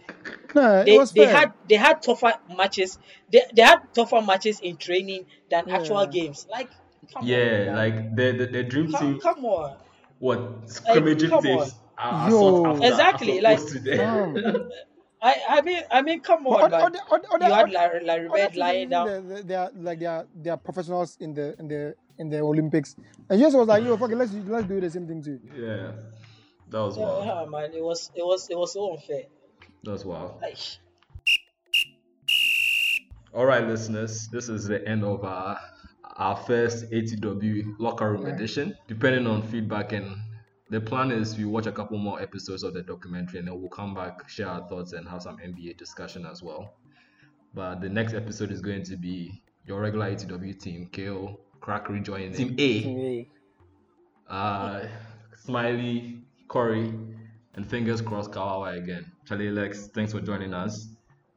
[0.55, 2.99] no, they, they had they had tougher matches.
[3.33, 5.77] They, they had tougher matches in training than Yeah.
[5.77, 6.47] actual games.
[6.51, 6.71] Like
[7.13, 7.77] come on, Yeah, man.
[7.77, 9.77] like the the, the dream come, team, come on.
[10.19, 10.41] what
[10.71, 12.41] scrimmaging come tapes are, are Yo.
[12.41, 14.71] sought after, Exactly, as like- opposed to them.
[15.23, 16.87] I I mean I mean come but on, other- man.
[16.87, 19.07] other- other- other- you had Larry, Larry other Bird lying down.
[19.07, 22.29] They, they, they are like they are they are professionals in the in the in
[22.31, 22.97] the Olympics,
[23.29, 25.39] and just was like, yo, fuck it, let's let's do the same thing too.
[25.57, 25.93] yeah,
[26.71, 27.27] that was Yeah, wild.
[27.27, 29.25] yeah, man, it was it was it was so unfair.
[29.85, 30.41] That was wild.
[30.43, 30.59] Like
[33.33, 35.59] All right, listeners, this is the end of our
[36.17, 38.77] our first ATW locker room edition.
[38.89, 40.17] Depending on feedback and
[40.71, 43.71] the plan is we watch a couple more episodes of the documentary and then we'll
[43.71, 46.75] come back, share our thoughts, and have some NBA discussion as well.
[47.55, 52.33] But the next episode is going to be your regular ATW team, KO, Crack rejoining
[52.33, 53.27] Team A,
[54.29, 54.35] Yeah.
[54.35, 54.89] uh,
[55.37, 56.93] Smiley, Corey,
[57.55, 59.07] and fingers crossed Kawawa again.
[59.25, 60.89] Charlie Lex, thanks for joining us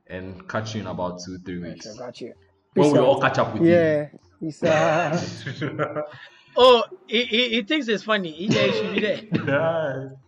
[0.08, 1.86] and catch you in about two, three weeks.
[1.86, 2.34] Okay, got you.
[2.74, 3.06] When Peace we out.
[3.06, 4.08] all catch up with Yeah.
[4.40, 5.22] Peace out.
[5.62, 6.04] you.
[6.58, 8.32] oh, he, he, he thinks it's funny.
[8.32, 9.02] He, he should be
[9.38, 10.18] there.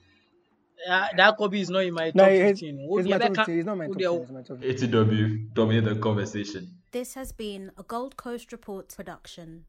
[0.88, 2.78] Uh, that Kobe is not in my top no, it's, 15.
[2.88, 3.57] Who it's the my top 15.
[3.57, 4.22] It's not my top the- 10.
[4.22, 4.91] It's my top 15.
[4.91, 6.70] ATW, dominate the conversation.
[6.91, 9.66] This has been a Gold Coast Report production.